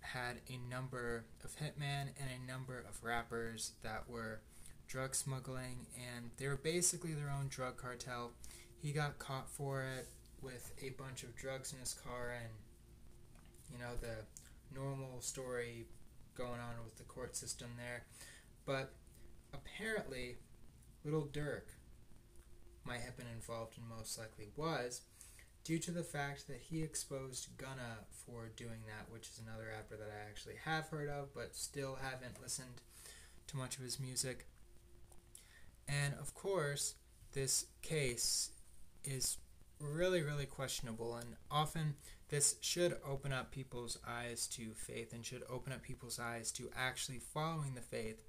had 0.00 0.40
a 0.48 0.58
number 0.70 1.24
of 1.44 1.56
hitmen 1.56 2.08
and 2.18 2.28
a 2.30 2.50
number 2.50 2.78
of 2.78 3.02
rappers 3.02 3.72
that 3.82 4.08
were 4.08 4.40
drug 4.88 5.14
smuggling, 5.14 5.86
and 5.96 6.30
they 6.36 6.46
were 6.48 6.56
basically 6.56 7.14
their 7.14 7.30
own 7.30 7.48
drug 7.48 7.76
cartel. 7.76 8.32
He 8.80 8.92
got 8.92 9.18
caught 9.18 9.48
for 9.48 9.82
it 9.82 10.08
with 10.42 10.72
a 10.82 10.90
bunch 10.90 11.22
of 11.22 11.34
drugs 11.36 11.72
in 11.72 11.78
his 11.78 11.94
car, 11.94 12.34
and 12.36 12.52
you 13.72 13.78
know 13.78 13.94
the 14.00 14.24
normal 14.78 15.20
story 15.20 15.86
going 16.36 16.60
on 16.60 16.74
with 16.84 16.96
the 16.96 17.04
court 17.04 17.36
system 17.36 17.68
there. 17.76 18.04
But 18.66 18.92
apparently, 19.54 20.36
Little 21.04 21.28
Durk 21.32 21.70
might 22.84 23.00
have 23.00 23.16
been 23.16 23.26
involved 23.34 23.78
and 23.78 23.88
most 23.88 24.18
likely 24.18 24.48
was 24.56 25.02
due 25.64 25.78
to 25.78 25.90
the 25.90 26.02
fact 26.02 26.48
that 26.48 26.58
he 26.58 26.82
exposed 26.82 27.56
Gunna 27.56 27.98
for 28.10 28.50
doing 28.56 28.80
that, 28.86 29.12
which 29.12 29.28
is 29.28 29.40
another 29.44 29.68
rapper 29.72 29.96
that 29.96 30.10
I 30.12 30.28
actually 30.28 30.56
have 30.64 30.88
heard 30.88 31.08
of 31.08 31.34
but 31.34 31.54
still 31.54 31.98
haven't 32.02 32.42
listened 32.42 32.80
to 33.48 33.56
much 33.56 33.76
of 33.76 33.84
his 33.84 34.00
music. 34.00 34.46
And 35.88 36.14
of 36.14 36.34
course, 36.34 36.94
this 37.32 37.66
case 37.82 38.50
is 39.04 39.38
really, 39.80 40.22
really 40.22 40.46
questionable, 40.46 41.16
and 41.16 41.36
often 41.50 41.94
this 42.28 42.56
should 42.60 42.96
open 43.06 43.32
up 43.32 43.50
people's 43.50 43.98
eyes 44.06 44.46
to 44.48 44.72
faith 44.74 45.12
and 45.12 45.24
should 45.24 45.42
open 45.50 45.72
up 45.72 45.82
people's 45.82 46.18
eyes 46.18 46.50
to 46.52 46.70
actually 46.76 47.18
following 47.18 47.74
the 47.74 47.80
faith 47.80 48.22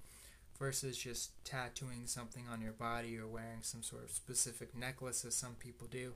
versus 0.64 0.98
just 0.98 1.32
tattooing 1.44 2.06
something 2.06 2.46
on 2.50 2.62
your 2.62 2.72
body 2.72 3.18
or 3.18 3.28
wearing 3.28 3.62
some 3.62 3.84
sort 3.84 4.02
of 4.02 4.10
specific 4.10 4.74
necklace, 4.74 5.26
as 5.26 5.36
some 5.36 5.56
people 5.60 5.86
do, 5.92 6.14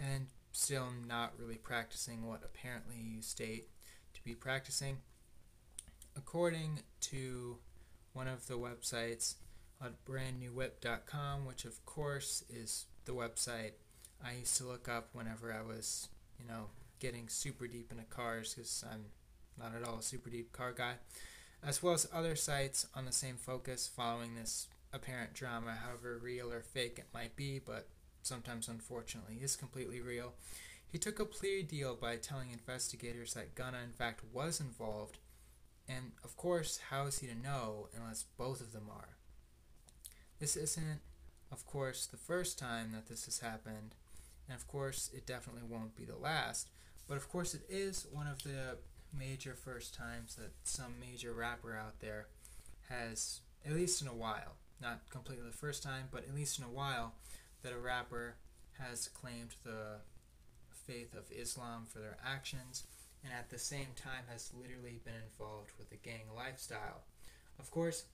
and 0.00 0.28
still 0.50 0.86
not 1.06 1.34
really 1.38 1.56
practicing 1.58 2.26
what 2.26 2.40
apparently 2.42 2.96
you 2.96 3.20
state 3.20 3.68
to 4.14 4.24
be 4.24 4.34
practicing. 4.34 4.96
According 6.16 6.80
to 7.02 7.58
one 8.14 8.26
of 8.26 8.46
the 8.46 8.54
websites 8.54 9.34
uh, 9.82 9.88
at 9.88 10.04
brandnewwhip.com, 10.06 11.44
which 11.44 11.66
of 11.66 11.84
course 11.84 12.44
is 12.48 12.86
the 13.04 13.12
website 13.12 13.72
I 14.24 14.36
used 14.38 14.56
to 14.56 14.64
look 14.64 14.88
up 14.88 15.10
whenever 15.12 15.52
I 15.52 15.60
was, 15.60 16.08
you 16.40 16.48
know, 16.48 16.68
getting 16.98 17.28
super 17.28 17.66
deep 17.66 17.92
into 17.92 18.04
cars 18.04 18.54
because 18.54 18.82
I'm 18.90 19.04
not 19.58 19.74
at 19.78 19.86
all 19.86 19.98
a 19.98 20.02
super 20.02 20.30
deep 20.30 20.52
car 20.52 20.72
guy, 20.72 20.94
as 21.66 21.82
well 21.82 21.94
as 21.94 22.08
other 22.14 22.36
sites 22.36 22.86
on 22.94 23.04
the 23.04 23.12
same 23.12 23.36
focus 23.36 23.90
following 23.94 24.36
this 24.36 24.68
apparent 24.92 25.34
drama, 25.34 25.76
however 25.84 26.18
real 26.22 26.52
or 26.52 26.62
fake 26.62 26.96
it 26.98 27.08
might 27.12 27.34
be, 27.34 27.58
but 27.58 27.88
sometimes 28.22 28.68
unfortunately 28.68 29.38
is 29.42 29.56
completely 29.56 30.00
real. 30.00 30.32
He 30.86 30.96
took 30.96 31.18
a 31.18 31.24
plea 31.24 31.64
deal 31.64 31.96
by 31.96 32.16
telling 32.16 32.52
investigators 32.52 33.34
that 33.34 33.56
Gunna 33.56 33.78
in 33.84 33.90
fact 33.90 34.22
was 34.32 34.60
involved, 34.60 35.18
and 35.88 36.12
of 36.22 36.36
course, 36.36 36.78
how 36.90 37.06
is 37.06 37.18
he 37.18 37.26
to 37.26 37.34
know 37.34 37.88
unless 37.96 38.26
both 38.38 38.60
of 38.60 38.72
them 38.72 38.86
are? 38.88 39.16
This 40.38 40.56
isn't, 40.56 41.00
of 41.50 41.66
course, 41.66 42.06
the 42.06 42.16
first 42.16 42.60
time 42.60 42.92
that 42.92 43.08
this 43.08 43.24
has 43.24 43.40
happened, 43.40 43.96
and 44.48 44.56
of 44.56 44.68
course, 44.68 45.10
it 45.12 45.26
definitely 45.26 45.62
won't 45.68 45.96
be 45.96 46.04
the 46.04 46.16
last, 46.16 46.70
but 47.08 47.16
of 47.16 47.28
course, 47.28 47.54
it 47.54 47.62
is 47.68 48.06
one 48.12 48.28
of 48.28 48.44
the 48.44 48.78
major 49.16 49.54
first 49.54 49.94
times 49.94 50.36
that 50.36 50.52
some 50.62 50.94
major 51.00 51.32
rapper 51.32 51.76
out 51.76 52.00
there 52.00 52.26
has, 52.88 53.40
at 53.64 53.72
least 53.72 54.02
in 54.02 54.08
a 54.08 54.14
while, 54.14 54.56
not 54.80 55.08
completely 55.10 55.46
the 55.46 55.56
first 55.56 55.82
time, 55.82 56.08
but 56.10 56.24
at 56.24 56.34
least 56.34 56.58
in 56.58 56.64
a 56.64 56.70
while, 56.70 57.14
that 57.62 57.72
a 57.72 57.78
rapper 57.78 58.36
has 58.78 59.08
claimed 59.08 59.54
the 59.64 60.00
faith 60.70 61.14
of 61.14 61.24
Islam 61.32 61.86
for 61.88 61.98
their 61.98 62.16
actions 62.24 62.84
and 63.24 63.32
at 63.32 63.50
the 63.50 63.58
same 63.58 63.88
time 63.96 64.24
has 64.30 64.52
literally 64.54 65.00
been 65.04 65.14
involved 65.14 65.72
with 65.78 65.90
a 65.90 65.96
gang 65.96 66.26
lifestyle. 66.34 67.02
Of 67.58 67.70
course, 67.70 68.04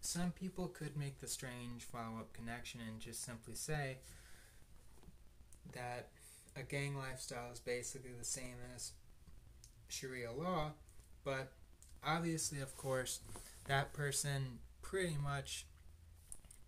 some 0.00 0.30
people 0.32 0.68
could 0.68 0.96
make 0.96 1.18
the 1.18 1.26
strange 1.26 1.84
follow 1.84 2.18
up 2.20 2.32
connection 2.32 2.80
and 2.86 3.00
just 3.00 3.24
simply 3.24 3.54
say 3.54 3.96
that 5.72 6.10
a 6.56 6.62
gang 6.62 6.96
lifestyle 6.96 7.50
is 7.52 7.58
basically 7.58 8.12
the 8.16 8.24
same 8.24 8.56
as 8.74 8.92
Sharia 9.88 10.32
law, 10.32 10.72
but 11.24 11.52
obviously, 12.04 12.60
of 12.60 12.76
course, 12.76 13.20
that 13.66 13.92
person 13.92 14.58
pretty 14.82 15.16
much 15.22 15.66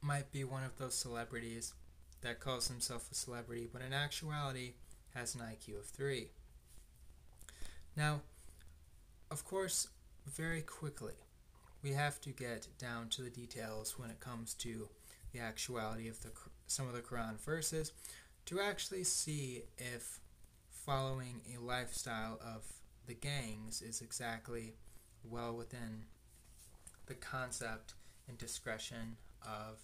might 0.00 0.30
be 0.32 0.44
one 0.44 0.64
of 0.64 0.76
those 0.78 0.94
celebrities 0.94 1.74
that 2.22 2.40
calls 2.40 2.68
himself 2.68 3.10
a 3.10 3.14
celebrity, 3.14 3.68
but 3.72 3.82
in 3.82 3.92
actuality 3.92 4.74
has 5.14 5.34
an 5.34 5.40
IQ 5.40 5.80
of 5.80 5.86
3. 5.86 6.28
Now, 7.96 8.20
of 9.30 9.44
course, 9.44 9.88
very 10.26 10.62
quickly, 10.62 11.14
we 11.82 11.92
have 11.92 12.20
to 12.22 12.30
get 12.30 12.68
down 12.78 13.08
to 13.10 13.22
the 13.22 13.30
details 13.30 13.98
when 13.98 14.10
it 14.10 14.20
comes 14.20 14.54
to 14.54 14.88
the 15.32 15.40
actuality 15.40 16.08
of 16.08 16.22
the 16.22 16.30
some 16.66 16.88
of 16.88 16.94
the 16.94 17.00
Quran 17.00 17.38
verses 17.40 17.92
to 18.46 18.60
actually 18.60 19.04
see 19.04 19.62
if 19.78 20.20
following 20.70 21.40
a 21.54 21.60
lifestyle 21.60 22.40
of 22.40 22.64
the 23.06 23.14
gangs 23.14 23.82
is 23.82 24.00
exactly 24.00 24.74
well 25.24 25.54
within 25.54 26.04
the 27.06 27.14
concept 27.14 27.94
and 28.28 28.36
discretion 28.38 29.16
of 29.42 29.80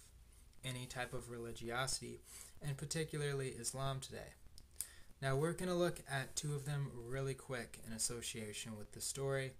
any 0.65 0.85
type 0.85 1.13
of 1.13 1.29
religiosity, 1.29 2.19
and 2.61 2.77
particularly 2.77 3.49
Islam 3.49 3.99
today. 3.99 4.33
Now, 5.21 5.35
we're 5.35 5.53
going 5.53 5.69
to 5.69 5.75
look 5.75 6.01
at 6.11 6.35
two 6.35 6.53
of 6.53 6.65
them 6.65 6.91
really 7.07 7.33
quick 7.33 7.79
in 7.87 7.93
association 7.93 8.77
with 8.77 8.91
the 8.91 9.01
story 9.01 9.51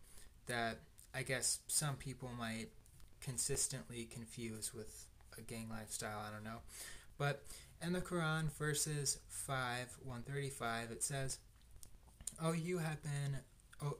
that 0.47 0.79
I 1.15 1.23
guess 1.23 1.59
some 1.67 1.95
people 1.95 2.29
might 2.37 2.67
consistently 3.21 4.05
confuse 4.11 4.73
with 4.73 5.05
a 5.37 5.41
gang 5.41 5.69
lifestyle. 5.69 6.19
I 6.27 6.33
don't 6.33 6.43
know. 6.43 6.59
But 7.17 7.43
in 7.81 7.93
the 7.93 8.01
Quran, 8.01 8.51
verses 8.57 9.19
5, 9.29 9.97
135, 10.03 10.91
it 10.91 11.03
says, 11.03 11.39
Oh, 12.41 12.51
you 12.51 12.79
have 12.79 13.01
been, 13.03 13.37
O, 13.83 13.97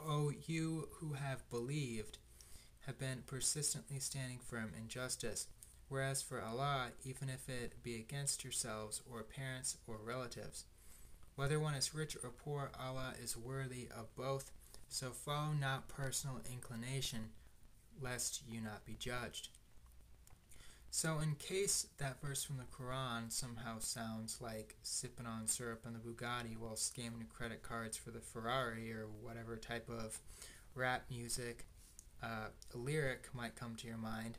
o 0.00 0.32
you 0.46 0.88
who 1.00 1.12
have 1.14 1.48
believed, 1.50 2.18
have 2.86 2.98
been 2.98 3.22
persistently 3.26 3.98
standing 3.98 4.38
firm 4.38 4.72
in 4.76 4.88
justice. 4.88 5.46
Whereas 5.88 6.22
for 6.22 6.42
Allah, 6.42 6.88
even 7.04 7.28
if 7.28 7.48
it 7.48 7.82
be 7.82 7.96
against 7.96 8.42
yourselves 8.42 9.02
or 9.10 9.22
parents 9.22 9.76
or 9.86 9.98
relatives, 10.04 10.64
whether 11.36 11.60
one 11.60 11.74
is 11.74 11.94
rich 11.94 12.16
or 12.24 12.30
poor, 12.30 12.70
Allah 12.78 13.14
is 13.22 13.36
worthy 13.36 13.88
of 13.96 14.14
both. 14.16 14.50
So 14.88 15.10
follow 15.10 15.52
not 15.52 15.88
personal 15.88 16.40
inclination, 16.50 17.30
lest 18.00 18.42
you 18.48 18.60
not 18.60 18.84
be 18.84 18.96
judged. 18.98 19.48
So, 20.96 21.18
in 21.18 21.34
case 21.34 21.88
that 21.98 22.22
verse 22.22 22.42
from 22.42 22.56
the 22.56 22.64
Quran 22.74 23.30
somehow 23.30 23.80
sounds 23.80 24.38
like 24.40 24.76
sipping 24.82 25.26
on 25.26 25.46
syrup 25.46 25.84
in 25.84 25.92
the 25.92 25.98
Bugatti 25.98 26.56
while 26.58 26.72
scamming 26.72 27.28
credit 27.28 27.62
cards 27.62 27.98
for 27.98 28.10
the 28.10 28.22
Ferrari 28.22 28.90
or 28.94 29.04
whatever 29.20 29.58
type 29.58 29.90
of 29.90 30.18
rap 30.74 31.04
music 31.10 31.66
uh, 32.22 32.46
lyric 32.72 33.28
might 33.34 33.56
come 33.56 33.74
to 33.76 33.86
your 33.86 33.98
mind, 33.98 34.38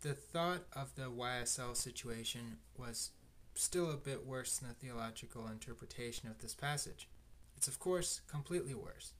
the 0.00 0.14
thought 0.14 0.64
of 0.72 0.96
the 0.96 1.08
YSL 1.08 1.76
situation 1.76 2.56
was 2.76 3.10
still 3.54 3.88
a 3.88 3.96
bit 3.96 4.26
worse 4.26 4.58
than 4.58 4.68
the 4.68 4.74
theological 4.74 5.46
interpretation 5.46 6.28
of 6.28 6.40
this 6.40 6.56
passage. 6.56 7.08
It's, 7.56 7.68
of 7.68 7.78
course, 7.78 8.20
completely 8.28 8.74
worse. 8.74 9.12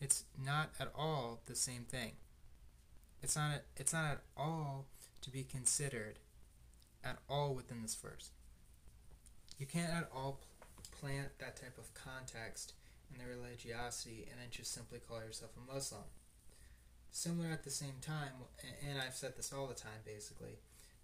It's 0.00 0.24
not 0.44 0.70
at 0.80 0.90
all 0.92 1.40
the 1.46 1.54
same 1.54 1.84
thing. 1.84 2.14
It's 3.22 3.36
not, 3.36 3.60
it's 3.76 3.92
not 3.92 4.10
at 4.10 4.22
all 4.36 4.86
to 5.22 5.30
be 5.30 5.44
considered 5.44 6.18
at 7.04 7.18
all 7.28 7.54
within 7.54 7.82
this 7.82 7.94
verse. 7.94 8.30
You 9.58 9.66
can't 9.66 9.92
at 9.92 10.10
all 10.14 10.40
plant 11.00 11.38
that 11.38 11.56
type 11.56 11.78
of 11.78 11.94
context 11.94 12.74
in 13.12 13.18
the 13.18 13.28
religiosity 13.28 14.26
and 14.30 14.40
then 14.40 14.48
just 14.50 14.72
simply 14.72 14.98
call 14.98 15.20
yourself 15.20 15.52
a 15.56 15.72
Muslim. 15.72 16.02
Similar 17.10 17.50
at 17.50 17.64
the 17.64 17.70
same 17.70 18.00
time, 18.00 18.32
and 18.88 18.98
I've 18.98 19.14
said 19.14 19.36
this 19.36 19.52
all 19.52 19.66
the 19.66 19.74
time 19.74 20.00
basically, 20.04 20.58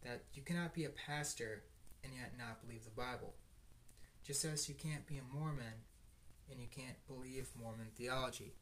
that 0.04 0.22
you 0.32 0.42
cannot 0.42 0.74
be 0.74 0.84
a 0.84 0.90
pastor 0.90 1.62
and 2.02 2.12
yet 2.14 2.32
not 2.38 2.64
believe 2.64 2.84
the 2.84 2.90
Bible. 2.90 3.34
Just 4.24 4.44
as 4.44 4.68
you 4.68 4.74
can't 4.74 5.06
be 5.06 5.18
a 5.18 5.36
Mormon 5.36 5.84
and 6.50 6.60
you 6.60 6.66
can't 6.74 6.96
believe 7.06 7.48
Mormon 7.60 7.88
theology. 7.96 8.54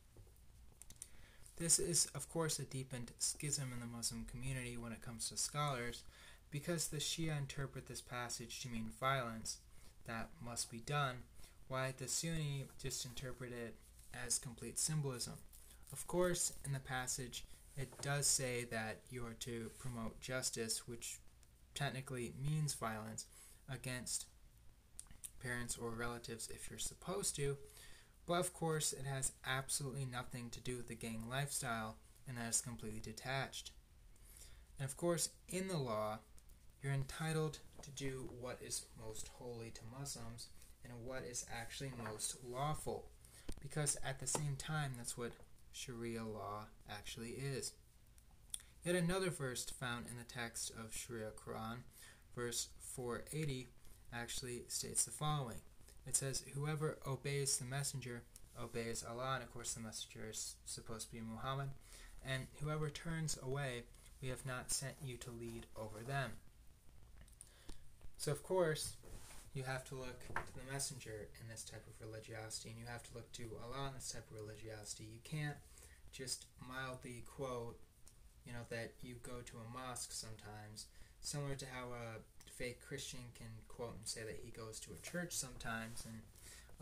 This 1.57 1.79
is, 1.79 2.07
of 2.15 2.29
course, 2.29 2.59
a 2.59 2.65
deepened 2.65 3.13
schism 3.19 3.73
in 3.73 3.81
the 3.81 3.87
Muslim 3.87 4.27
community 4.31 4.77
when 4.77 4.93
it 4.93 5.01
comes 5.01 5.31
to 5.31 5.39
scholars, 5.39 6.03
because 6.51 6.89
the 6.89 6.99
Shia 6.99 7.37
interpret 7.37 7.87
this 7.87 8.03
passage 8.03 8.61
to 8.61 8.69
mean 8.69 8.91
violence 9.01 9.59
that 10.07 10.29
must 10.45 10.71
be 10.71 10.81
done, 10.81 11.17
while 11.69 11.93
the 11.97 12.09
Sunni 12.09 12.67
just 12.81 13.07
interpret 13.07 13.53
it 13.53 13.75
as 14.27 14.39
complete 14.39 14.79
symbolism. 14.79 15.35
Of 15.93 16.07
course, 16.07 16.53
in 16.65 16.73
the 16.73 16.79
passage, 16.79 17.45
it 17.77 17.89
does 18.03 18.27
say 18.27 18.65
that 18.71 19.01
you 19.11 19.25
are 19.25 19.37
to 19.41 19.71
promote 19.79 20.21
justice, 20.21 20.87
which 20.87 21.19
technically 21.75 22.35
means 22.39 22.75
violence 22.75 23.27
against 23.71 24.27
parents 25.43 25.77
or 25.77 25.91
relatives 25.91 26.49
if 26.53 26.69
you're 26.69 26.79
supposed 26.79 27.35
to. 27.37 27.57
But 28.27 28.41
of 28.41 28.53
course, 28.53 28.93
it 28.93 29.07
has 29.07 29.33
absolutely 29.47 30.05
nothing 30.05 30.51
to 30.51 30.61
do 30.61 30.77
with 30.77 30.89
the 30.89 30.95
gang 30.95 31.25
lifestyle, 31.31 31.97
and 32.27 32.37
that 32.37 32.49
is 32.49 32.61
completely 32.61 33.01
detached. 33.01 33.71
And 34.79 34.89
of 34.89 34.97
course, 34.97 35.31
in 35.49 35.69
the 35.69 35.79
law, 35.79 36.19
you're 36.83 36.93
entitled 36.93 37.59
to 37.83 37.91
do 37.91 38.29
what 38.41 38.59
is 38.61 38.87
most 39.01 39.29
holy 39.39 39.71
to 39.71 39.81
Muslims 39.99 40.49
and 40.85 40.93
what 41.05 41.23
is 41.25 41.47
actually 41.53 41.93
most 42.05 42.37
lawful. 42.45 43.07
because 43.61 43.97
at 44.05 44.21
the 44.21 44.27
same 44.27 44.55
time, 44.57 44.93
that's 44.97 45.17
what 45.19 45.33
Sharia 45.73 46.25
law 46.25 46.67
actually 46.89 47.31
is. 47.31 47.73
Yet 48.85 48.95
another 48.95 49.31
verse 49.31 49.65
found 49.65 50.07
in 50.07 50.17
the 50.17 50.25
text 50.25 50.71
of 50.71 50.95
Sharia 50.95 51.31
Quran, 51.31 51.79
verse 52.35 52.69
480, 52.81 53.69
actually 54.13 54.63
states 54.69 55.05
the 55.05 55.11
following. 55.11 55.61
It 56.07 56.17
says, 56.17 56.45
Whoever 56.55 56.99
obeys 57.07 57.59
the 57.59 57.65
messenger 57.65 58.23
obeys 58.61 59.05
Allah, 59.09 59.35
and 59.35 59.43
of 59.43 59.53
course 59.53 59.75
the 59.75 59.81
messenger 59.81 60.31
is 60.31 60.55
supposed 60.65 61.09
to 61.09 61.15
be 61.15 61.21
Muhammad, 61.21 61.71
and 62.25 62.47
whoever 62.61 62.89
turns 62.89 63.39
away, 63.43 63.83
we 64.23 64.29
have 64.29 64.47
not 64.47 64.73
sent 64.73 64.95
you 65.03 65.17
to 65.19 65.31
lead 65.31 65.67
over 65.77 66.01
them. 66.07 66.33
So, 68.19 68.33
of 68.33 68.43
course, 68.43 68.97
you 69.55 69.63
have 69.65 69.85
to 69.89 69.95
look 69.95 70.21
to 70.35 70.55
the 70.55 70.73
messenger 70.73 71.29
in 71.41 71.49
this 71.49 71.65
type 71.65 71.85
of 71.87 72.07
religiosity, 72.07 72.71
and 72.71 72.79
you 72.79 72.87
have 72.87 73.03
to 73.05 73.15
look 73.15 73.31
to 73.33 73.45
Allah 73.63 73.89
in 73.89 73.95
this 73.95 74.13
type 74.13 74.27
of 74.31 74.37
religiosity. 74.37 75.05
You 75.05 75.21
can't 75.25 75.57
just 76.13 76.47
mildly 76.67 77.25
quote, 77.27 77.79
you 78.47 78.53
know, 78.53 78.65
that 78.71 78.93
you 79.03 79.17
go 79.23 79.41
to 79.45 79.57
a 79.59 79.73
mosque 79.73 80.13
sometimes, 80.13 80.87
similar 81.21 81.55
to 81.57 81.67
how 81.67 81.89
a 81.89 82.21
fake 82.57 82.81
Christian 82.81 83.21
can 83.35 83.49
quote 83.69 83.97
and 83.99 84.07
say 84.07 84.23
that 84.23 84.41
he 84.43 84.51
goes 84.51 84.81
to 84.81 84.93
a 84.93 85.07
church 85.07 85.33
sometimes 85.33 86.05
and 86.05 86.21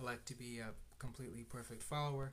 elect 0.01 0.27
to 0.27 0.35
be 0.35 0.59
a 0.59 0.71
completely 0.99 1.43
perfect 1.43 1.83
follower. 1.83 2.33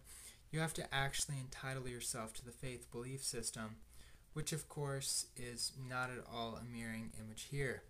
You 0.52 0.60
have 0.60 0.74
to 0.76 0.94
actually 0.94 1.38
entitle 1.40 1.88
yourself 1.88 2.34
to 2.36 2.46
the 2.46 2.52
faith 2.52 2.92
belief 2.92 3.24
system, 3.24 3.78
which 4.34 4.54
of 4.54 4.70
course 4.70 5.28
is 5.36 5.72
not 5.90 6.10
at 6.10 6.24
all 6.32 6.56
a 6.56 6.64
mirroring 6.64 7.12
image 7.20 7.48
here. 7.50 7.84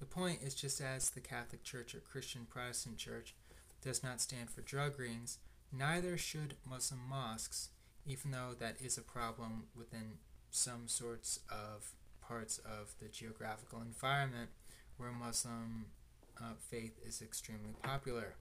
The 0.00 0.06
point 0.06 0.42
is 0.42 0.54
just 0.54 0.80
as 0.80 1.10
the 1.10 1.20
Catholic 1.20 1.62
Church 1.62 1.94
or 1.94 2.00
Christian 2.00 2.46
Protestant 2.48 2.98
Church 2.98 3.34
does 3.82 4.02
not 4.02 4.20
stand 4.20 4.50
for 4.50 4.62
drug 4.62 4.98
rings, 4.98 5.38
neither 5.72 6.18
should 6.18 6.54
Muslim 6.68 7.00
mosques, 7.08 7.68
even 8.06 8.32
though 8.32 8.54
that 8.58 8.76
is 8.80 8.98
a 8.98 9.02
problem 9.02 9.64
within 9.76 10.18
some 10.50 10.88
sorts 10.88 11.40
of 11.50 11.92
parts 12.28 12.58
of 12.58 12.94
the 13.00 13.08
geographical 13.08 13.80
environment 13.80 14.50
where 14.96 15.12
Muslim 15.12 15.86
uh, 16.40 16.54
faith 16.58 16.98
is 17.06 17.22
extremely 17.22 17.74
popular. 17.82 18.34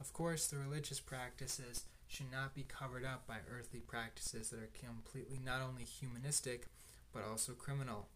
Of 0.00 0.12
course, 0.12 0.46
the 0.46 0.58
religious 0.58 1.00
practices 1.00 1.84
should 2.08 2.30
not 2.30 2.54
be 2.54 2.64
covered 2.64 3.04
up 3.04 3.26
by 3.26 3.36
earthly 3.50 3.80
practices 3.80 4.50
that 4.50 4.58
are 4.58 4.70
completely 4.78 5.38
not 5.42 5.60
only 5.62 5.84
humanistic 5.84 6.66
but 7.12 7.22
also 7.24 7.52
criminal. 7.52 8.08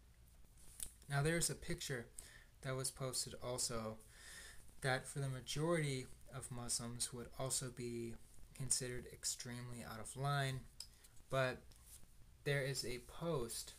Now, 1.09 1.23
there's 1.23 1.51
a 1.51 1.55
picture 1.55 2.07
that 2.63 2.75
was 2.75 2.91
posted 2.91 3.35
also 3.43 3.99
that 4.81 5.07
for 5.07 5.21
the 5.21 5.29
majority 5.29 6.07
of 6.35 6.51
Muslims 6.51 7.13
would 7.13 7.29
also 7.39 7.71
be 7.75 8.15
considered 8.55 9.07
extremely 9.13 9.85
out 9.89 10.01
of 10.01 10.17
line, 10.17 10.61
but 11.31 11.59
there 12.45 12.63
is 12.63 12.85
a 12.85 13.01
post 13.07 13.75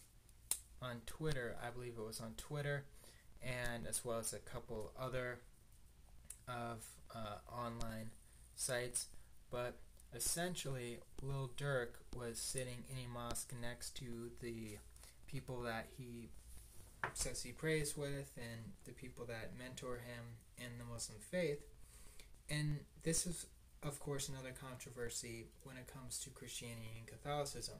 on 0.81 1.01
Twitter, 1.05 1.55
I 1.65 1.69
believe 1.69 1.93
it 1.97 2.05
was 2.05 2.21
on 2.21 2.33
Twitter, 2.37 2.85
and 3.41 3.87
as 3.87 4.03
well 4.03 4.19
as 4.19 4.33
a 4.33 4.39
couple 4.39 4.91
other 4.99 5.39
of 6.47 6.85
uh, 7.13 7.37
online 7.51 8.11
sites, 8.55 9.07
but 9.51 9.75
essentially, 10.15 10.99
Lil 11.21 11.51
Durk 11.57 11.99
was 12.15 12.39
sitting 12.39 12.83
in 12.89 12.97
a 12.97 13.07
mosque 13.07 13.53
next 13.61 13.95
to 13.97 14.31
the 14.41 14.77
people 15.27 15.61
that 15.61 15.87
he 15.97 16.29
says 17.13 17.43
he 17.43 17.51
prays 17.51 17.95
with 17.95 18.31
and 18.37 18.73
the 18.85 18.91
people 18.91 19.25
that 19.25 19.51
mentor 19.57 19.95
him 19.95 20.23
in 20.57 20.77
the 20.77 20.85
Muslim 20.91 21.19
faith. 21.19 21.61
And 22.49 22.79
this 23.03 23.27
is, 23.27 23.45
of 23.83 23.99
course, 23.99 24.29
another 24.29 24.53
controversy 24.59 25.45
when 25.63 25.77
it 25.77 25.87
comes 25.87 26.19
to 26.19 26.29
Christianity 26.29 26.91
and 26.97 27.07
Catholicism. 27.07 27.75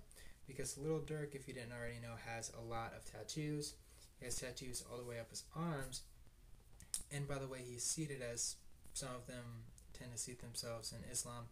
Because 0.47 0.77
Little 0.77 0.99
Durk, 0.99 1.35
if 1.35 1.47
you 1.47 1.53
didn't 1.53 1.73
already 1.73 1.99
know, 2.01 2.15
has 2.25 2.51
a 2.57 2.61
lot 2.61 2.93
of 2.95 3.03
tattoos. 3.05 3.73
He 4.19 4.25
has 4.25 4.35
tattoos 4.35 4.83
all 4.89 4.97
the 4.97 5.03
way 5.03 5.19
up 5.19 5.29
his 5.29 5.43
arms. 5.55 6.01
And 7.11 7.27
by 7.27 7.37
the 7.37 7.47
way, 7.47 7.59
he's 7.67 7.83
seated 7.83 8.21
as 8.21 8.55
some 8.93 9.09
of 9.09 9.27
them 9.27 9.65
tend 9.93 10.11
to 10.11 10.17
seat 10.17 10.41
themselves 10.41 10.93
in 10.93 11.09
Islam. 11.11 11.45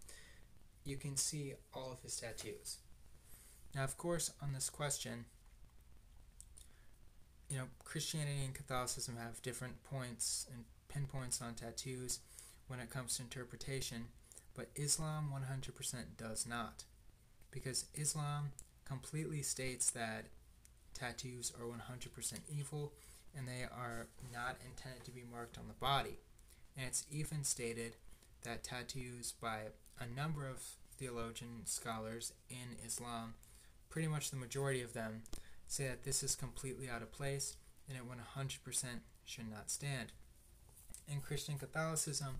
You 0.84 0.97
can 0.97 1.17
see 1.17 1.53
all 1.73 1.91
of 1.91 2.01
his 2.01 2.15
tattoos. 2.15 2.77
Now, 3.75 3.84
of 3.84 3.97
course, 3.97 4.31
on 4.41 4.53
this 4.53 4.69
question, 4.69 5.25
you 7.49 7.58
know, 7.58 7.65
Christianity 7.84 8.43
and 8.45 8.53
Catholicism 8.53 9.17
have 9.17 9.41
different 9.41 9.84
points 9.84 10.47
and 10.53 10.63
pinpoints 10.88 11.41
on 11.41 11.53
tattoos 11.53 12.19
when 12.67 12.79
it 12.79 12.89
comes 12.89 13.17
to 13.17 13.23
interpretation, 13.23 14.05
but 14.55 14.69
Islam 14.75 15.31
100% 15.34 15.95
does 16.17 16.47
not. 16.47 16.86
Because 17.51 17.86
Islam 17.93 18.51
completely 18.86 19.41
states 19.41 19.89
that 19.91 20.28
tattoos 20.93 21.52
are 21.60 21.65
100% 21.65 22.39
evil 22.48 22.93
and 23.38 23.48
they 23.48 23.63
are 23.63 24.08
not 24.32 24.58
intended 24.65 25.04
to 25.04 25.12
be 25.12 25.24
marked 25.30 25.58
on 25.58 25.67
the 25.67 25.74
body. 25.74 26.19
And 26.78 26.88
it's 26.88 27.06
even 27.12 27.43
stated 27.43 27.95
that 28.43 28.63
tattoos 28.63 29.34
by 29.34 29.60
a 30.00 30.08
number 30.08 30.48
of 30.48 30.63
theologian 30.98 31.65
scholars 31.65 32.34
in 32.50 32.78
Islam, 32.86 33.34
pretty 33.89 34.08
much 34.08 34.30
the 34.30 34.38
majority 34.38 34.82
of 34.82 34.93
them, 34.93 35.24
say 35.67 35.88
that 35.88 36.04
this 36.04 36.24
is 36.24 36.36
completely 36.36 36.89
out 36.89 37.02
of 37.02 37.12
place 37.12 37.58
and 37.89 37.98
it 37.98 38.04
100% 38.06 38.86
should 39.26 39.50
not 39.50 39.69
stand. 39.69 40.12
In 41.08 41.21
Christian 41.21 41.58
Catholicism, 41.58 42.39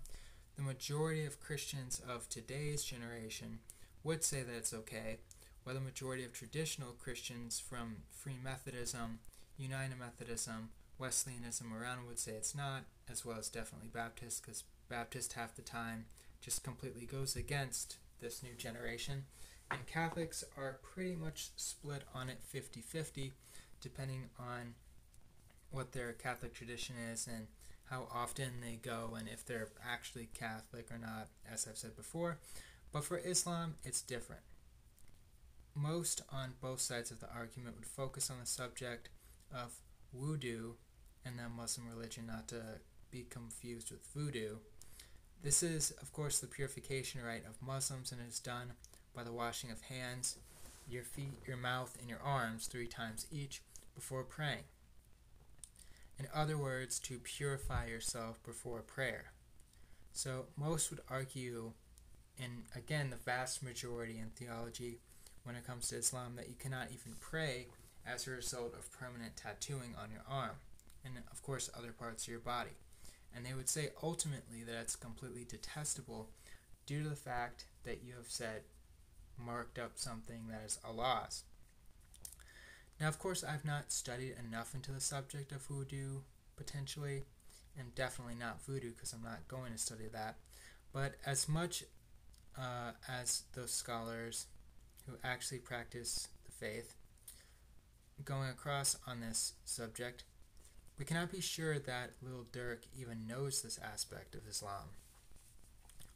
the 0.56 0.62
majority 0.62 1.24
of 1.24 1.40
Christians 1.40 2.00
of 2.08 2.28
today's 2.28 2.82
generation 2.82 3.58
would 4.02 4.24
say 4.24 4.42
that 4.42 4.54
it's 4.54 4.72
okay, 4.72 5.18
while 5.66 5.74
the 5.74 5.80
majority 5.80 6.24
of 6.24 6.32
traditional 6.32 6.92
Christians 6.92 7.58
from 7.58 7.96
Free 8.08 8.36
Methodism, 8.40 9.18
United 9.58 9.98
Methodism, 9.98 10.68
Wesleyanism 10.96 11.74
around 11.74 12.06
would 12.06 12.20
say 12.20 12.34
it's 12.34 12.54
not, 12.54 12.84
as 13.10 13.24
well 13.24 13.36
as 13.36 13.48
definitely 13.48 13.88
Baptist, 13.92 14.42
because 14.42 14.62
Baptist 14.88 15.32
half 15.32 15.56
the 15.56 15.62
time 15.62 16.04
just 16.40 16.62
completely 16.62 17.04
goes 17.04 17.34
against 17.34 17.96
this 18.20 18.44
new 18.44 18.54
generation. 18.54 19.24
And 19.68 19.84
Catholics 19.88 20.44
are 20.56 20.78
pretty 20.84 21.16
much 21.16 21.48
split 21.56 22.04
on 22.14 22.28
it 22.28 22.38
50 22.44 22.80
50, 22.80 23.32
depending 23.80 24.30
on 24.38 24.74
what 25.72 25.90
their 25.90 26.12
Catholic 26.12 26.54
tradition 26.54 26.94
is 27.12 27.26
and 27.26 27.48
how 27.90 28.06
often 28.14 28.60
they 28.62 28.76
go 28.76 29.16
and 29.18 29.26
if 29.26 29.44
they're 29.44 29.70
actually 29.84 30.28
Catholic 30.32 30.92
or 30.92 30.98
not, 30.98 31.26
as 31.52 31.66
I've 31.68 31.76
said 31.76 31.96
before. 31.96 32.38
But 32.92 33.02
for 33.02 33.18
Islam, 33.18 33.74
it's 33.82 34.00
different. 34.00 34.42
Most 35.78 36.22
on 36.32 36.54
both 36.62 36.80
sides 36.80 37.10
of 37.10 37.20
the 37.20 37.30
argument 37.30 37.76
would 37.76 37.86
focus 37.86 38.30
on 38.30 38.40
the 38.40 38.46
subject 38.46 39.10
of 39.54 39.74
wudu 40.16 40.72
and 41.22 41.38
the 41.38 41.50
Muslim 41.54 41.86
religion, 41.86 42.26
not 42.26 42.48
to 42.48 42.62
be 43.10 43.26
confused 43.28 43.90
with 43.90 44.06
voodoo. 44.14 44.56
This 45.42 45.62
is, 45.62 45.90
of 46.00 46.14
course, 46.14 46.38
the 46.38 46.46
purification 46.46 47.22
rite 47.22 47.44
of 47.46 47.60
Muslims 47.60 48.10
and 48.10 48.20
is 48.26 48.40
done 48.40 48.72
by 49.14 49.22
the 49.22 49.32
washing 49.32 49.70
of 49.70 49.82
hands, 49.82 50.38
your 50.88 51.04
feet, 51.04 51.34
your 51.46 51.58
mouth, 51.58 51.94
and 52.00 52.08
your 52.08 52.20
arms 52.20 52.66
three 52.66 52.86
times 52.86 53.26
each 53.30 53.60
before 53.94 54.24
praying. 54.24 54.64
In 56.18 56.26
other 56.34 56.56
words, 56.56 56.98
to 57.00 57.18
purify 57.18 57.86
yourself 57.86 58.42
before 58.42 58.80
prayer. 58.80 59.32
So, 60.14 60.46
most 60.56 60.90
would 60.90 61.00
argue, 61.10 61.72
and 62.42 62.62
again, 62.74 63.10
the 63.10 63.16
vast 63.16 63.62
majority 63.62 64.18
in 64.18 64.30
theology 64.30 65.00
when 65.46 65.56
it 65.56 65.66
comes 65.66 65.88
to 65.88 65.96
Islam, 65.96 66.34
that 66.36 66.48
you 66.48 66.54
cannot 66.58 66.88
even 66.90 67.14
pray 67.20 67.68
as 68.06 68.26
a 68.26 68.32
result 68.32 68.74
of 68.74 68.92
permanent 68.92 69.36
tattooing 69.36 69.94
on 70.00 70.10
your 70.10 70.22
arm, 70.28 70.56
and 71.04 71.14
of 71.30 71.42
course, 71.42 71.70
other 71.76 71.92
parts 71.92 72.24
of 72.24 72.30
your 72.30 72.40
body. 72.40 72.76
And 73.34 73.44
they 73.44 73.54
would 73.54 73.68
say 73.68 73.90
ultimately 74.02 74.62
that 74.66 74.80
it's 74.80 74.96
completely 74.96 75.44
detestable 75.48 76.30
due 76.86 77.02
to 77.02 77.08
the 77.08 77.16
fact 77.16 77.66
that 77.84 78.02
you 78.04 78.14
have 78.16 78.28
said 78.28 78.62
marked 79.38 79.78
up 79.78 79.92
something 79.94 80.48
that 80.48 80.62
is 80.64 80.78
Allah's. 80.84 81.44
Now, 83.00 83.08
of 83.08 83.18
course, 83.18 83.44
I've 83.44 83.64
not 83.64 83.92
studied 83.92 84.36
enough 84.48 84.74
into 84.74 84.90
the 84.90 85.00
subject 85.00 85.52
of 85.52 85.62
voodoo, 85.62 86.20
potentially, 86.56 87.24
and 87.78 87.94
definitely 87.94 88.36
not 88.36 88.64
voodoo 88.64 88.92
because 88.92 89.12
I'm 89.12 89.22
not 89.22 89.46
going 89.48 89.72
to 89.72 89.78
study 89.78 90.06
that. 90.12 90.36
But 90.92 91.16
as 91.26 91.46
much 91.48 91.84
uh, 92.58 92.92
as 93.06 93.42
those 93.54 93.70
scholars 93.70 94.46
who 95.06 95.16
actually 95.24 95.58
practice 95.58 96.28
the 96.44 96.52
faith 96.52 96.94
going 98.24 98.48
across 98.48 98.96
on 99.06 99.20
this 99.20 99.52
subject, 99.64 100.24
we 100.98 101.04
cannot 101.04 101.30
be 101.30 101.40
sure 101.40 101.78
that 101.78 102.12
Lil 102.22 102.46
Durk 102.52 102.84
even 102.98 103.26
knows 103.26 103.62
this 103.62 103.78
aspect 103.82 104.34
of 104.34 104.46
Islam. 104.48 104.90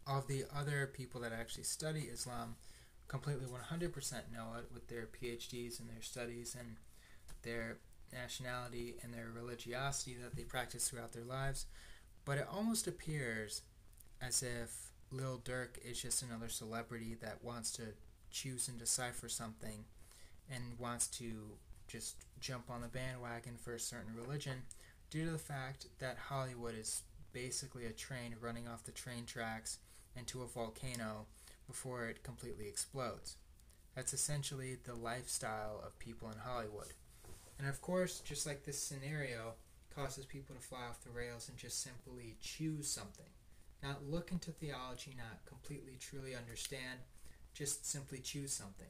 Of 0.07 0.27
the 0.27 0.45
other 0.57 0.91
people 0.93 1.21
that 1.21 1.33
actually 1.33 1.65
study 1.65 2.09
Islam 2.13 2.57
completely 3.07 3.47
100% 3.47 4.13
know 4.33 4.55
it 4.59 4.67
with 4.73 4.89
their 4.89 5.07
PhDs 5.07 5.79
and 5.79 5.89
their 5.89 6.03
studies 6.03 6.57
and 6.59 6.77
their 7.43 7.79
nationality 8.13 8.97
and 9.03 9.13
their 9.13 9.29
religiosity 9.35 10.17
that 10.23 10.37
they 10.37 10.43
practice 10.43 10.89
throughout 10.89 11.13
their 11.13 11.25
lives. 11.25 11.67
But 12.25 12.39
it 12.39 12.49
almost 12.51 12.87
appears 12.87 13.63
as 14.23 14.43
if 14.43 14.93
Lil 15.11 15.41
Durk 15.45 15.79
is 15.85 16.01
just 16.01 16.23
another 16.23 16.49
celebrity 16.49 17.17
that 17.21 17.43
wants 17.45 17.71
to 17.73 17.83
choose 18.31 18.69
and 18.69 18.79
decipher 18.79 19.29
something 19.29 19.85
and 20.53 20.79
wants 20.79 21.07
to 21.07 21.59
just 21.89 22.17
jump 22.41 22.71
on 22.71 22.81
the 22.81 22.89
bandwagon 22.89 23.57
for 23.57 23.75
a 23.75 23.81
certain 23.81 24.15
religion 24.15 24.63
due 25.11 25.25
to 25.25 25.31
the 25.31 25.39
fact 25.39 25.87
that 25.99 26.17
Hollywood 26.29 26.75
is 26.79 27.03
basically 27.33 27.87
a 27.87 27.93
train 27.93 28.37
running 28.41 28.69
off 28.69 28.85
the 28.85 28.93
train 28.93 29.25
tracks 29.27 29.79
into 30.17 30.43
a 30.43 30.47
volcano 30.47 31.27
before 31.67 32.07
it 32.07 32.23
completely 32.23 32.67
explodes. 32.67 33.37
That's 33.95 34.13
essentially 34.13 34.77
the 34.85 34.95
lifestyle 34.95 35.83
of 35.85 35.99
people 35.99 36.31
in 36.31 36.39
Hollywood. 36.39 36.95
And 37.59 37.69
of 37.69 37.81
course, 37.83 38.21
just 38.21 38.47
like 38.47 38.65
this 38.65 38.79
scenario 38.79 39.55
causes 39.95 40.25
people 40.25 40.55
to 40.55 40.61
fly 40.63 40.87
off 40.89 41.03
the 41.03 41.11
rails 41.11 41.49
and 41.49 41.59
just 41.59 41.83
simply 41.83 42.37
choose 42.41 42.89
something. 42.89 43.27
Not 43.83 44.09
look 44.09 44.31
into 44.31 44.51
theology, 44.51 45.15
not 45.17 45.45
completely 45.47 45.97
truly 45.99 46.35
understand, 46.35 47.01
just 47.55 47.87
simply 47.87 48.19
choose 48.19 48.53
something. 48.53 48.89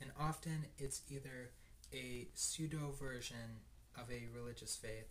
And 0.00 0.10
often 0.18 0.66
it's 0.78 1.02
either 1.10 1.50
a 1.92 2.28
pseudo 2.34 2.94
version 2.98 3.60
of 3.96 4.10
a 4.10 4.28
religious 4.34 4.76
faith 4.76 5.08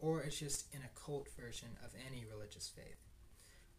or 0.00 0.22
it's 0.22 0.38
just 0.38 0.72
an 0.74 0.80
occult 0.84 1.28
version 1.38 1.68
of 1.84 1.90
any 2.06 2.24
religious 2.30 2.68
faith. 2.68 2.98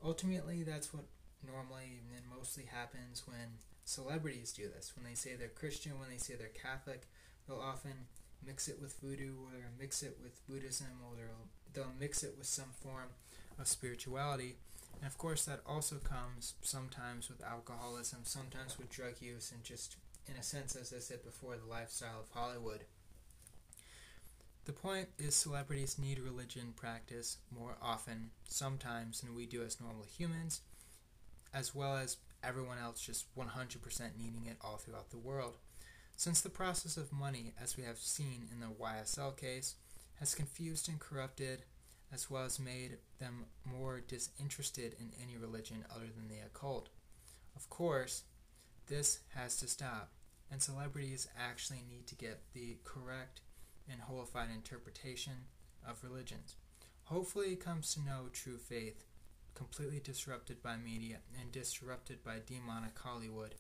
Ultimately, 0.03 0.63
that's 0.63 0.93
what 0.93 1.05
normally 1.45 2.01
and 2.15 2.25
mostly 2.35 2.65
happens 2.65 3.23
when 3.25 3.59
celebrities 3.85 4.51
do 4.51 4.67
this. 4.67 4.93
When 4.95 5.05
they 5.05 5.15
say 5.15 5.35
they're 5.35 5.47
Christian, 5.47 5.99
when 5.99 6.09
they 6.09 6.17
say 6.17 6.35
they're 6.35 6.47
Catholic, 6.47 7.07
they'll 7.47 7.59
often 7.59 8.07
mix 8.45 8.67
it 8.67 8.79
with 8.81 8.99
voodoo 9.01 9.33
or 9.47 9.71
mix 9.79 10.03
it 10.03 10.17
with 10.21 10.45
Buddhism 10.47 10.87
or 11.03 11.15
they'll, 11.15 11.83
they'll 11.83 11.93
mix 11.99 12.23
it 12.23 12.35
with 12.37 12.47
some 12.47 12.71
form 12.81 13.09
of 13.57 13.67
spirituality. 13.67 14.55
And 14.97 15.07
of 15.07 15.17
course, 15.17 15.45
that 15.45 15.61
also 15.65 15.95
comes 15.97 16.55
sometimes 16.61 17.29
with 17.29 17.43
alcoholism, 17.43 18.19
sometimes 18.23 18.77
with 18.77 18.89
drug 18.89 19.21
use, 19.21 19.51
and 19.53 19.63
just, 19.63 19.95
in 20.27 20.35
a 20.35 20.43
sense, 20.43 20.75
as 20.75 20.93
I 20.93 20.99
said 20.99 21.23
before, 21.23 21.55
the 21.55 21.69
lifestyle 21.69 22.19
of 22.19 22.29
Hollywood. 22.29 22.81
The 24.65 24.73
point 24.73 25.07
is, 25.17 25.35
celebrities 25.35 25.97
need 25.97 26.19
religion 26.19 26.73
practice 26.75 27.37
more 27.49 27.77
often, 27.81 28.31
sometimes, 28.47 29.21
than 29.21 29.33
we 29.33 29.45
do 29.45 29.63
as 29.63 29.79
normal 29.79 30.03
humans, 30.03 30.61
as 31.53 31.73
well 31.73 31.95
as 31.95 32.17
everyone 32.43 32.77
else 32.77 33.01
just 33.01 33.25
100% 33.35 34.17
needing 34.17 34.45
it 34.45 34.57
all 34.61 34.77
throughout 34.77 35.09
the 35.09 35.17
world. 35.17 35.55
Since 36.15 36.41
the 36.41 36.49
process 36.49 36.97
of 36.97 37.13
money, 37.13 37.53
as 37.61 37.77
we 37.77 37.83
have 37.83 37.97
seen 37.97 38.47
in 38.51 38.59
the 38.59 38.67
YSL 38.67 39.37
case, 39.37 39.75
has 40.19 40.35
confused 40.35 40.89
and 40.89 40.99
corrupted, 40.99 41.63
as 42.13 42.29
well 42.29 42.43
as 42.43 42.59
made 42.59 42.97
them 43.19 43.45
more 43.65 44.01
disinterested 44.01 44.95
in 44.99 45.11
any 45.21 45.37
religion 45.37 45.85
other 45.91 46.07
than 46.15 46.27
the 46.27 46.43
occult. 46.45 46.89
Of 47.55 47.69
course, 47.69 48.23
this 48.87 49.19
has 49.35 49.57
to 49.57 49.67
stop, 49.67 50.11
and 50.51 50.61
celebrities 50.61 51.27
actually 51.37 51.83
need 51.87 52.07
to 52.07 52.15
get 52.15 52.41
the 52.53 52.77
correct 52.83 53.41
and 53.91 54.01
holified 54.01 54.49
interpretation 54.53 55.33
of 55.87 56.03
religions. 56.03 56.55
Hopefully, 57.05 57.53
it 57.53 57.63
comes 57.63 57.93
to 57.93 58.01
know 58.01 58.29
true 58.31 58.57
faith 58.57 59.05
completely 59.55 59.99
disrupted 59.99 60.63
by 60.63 60.77
media 60.77 61.17
and 61.39 61.51
disrupted 61.51 62.23
by 62.23 62.37
demonic 62.45 62.97
Hollywood. 62.97 63.55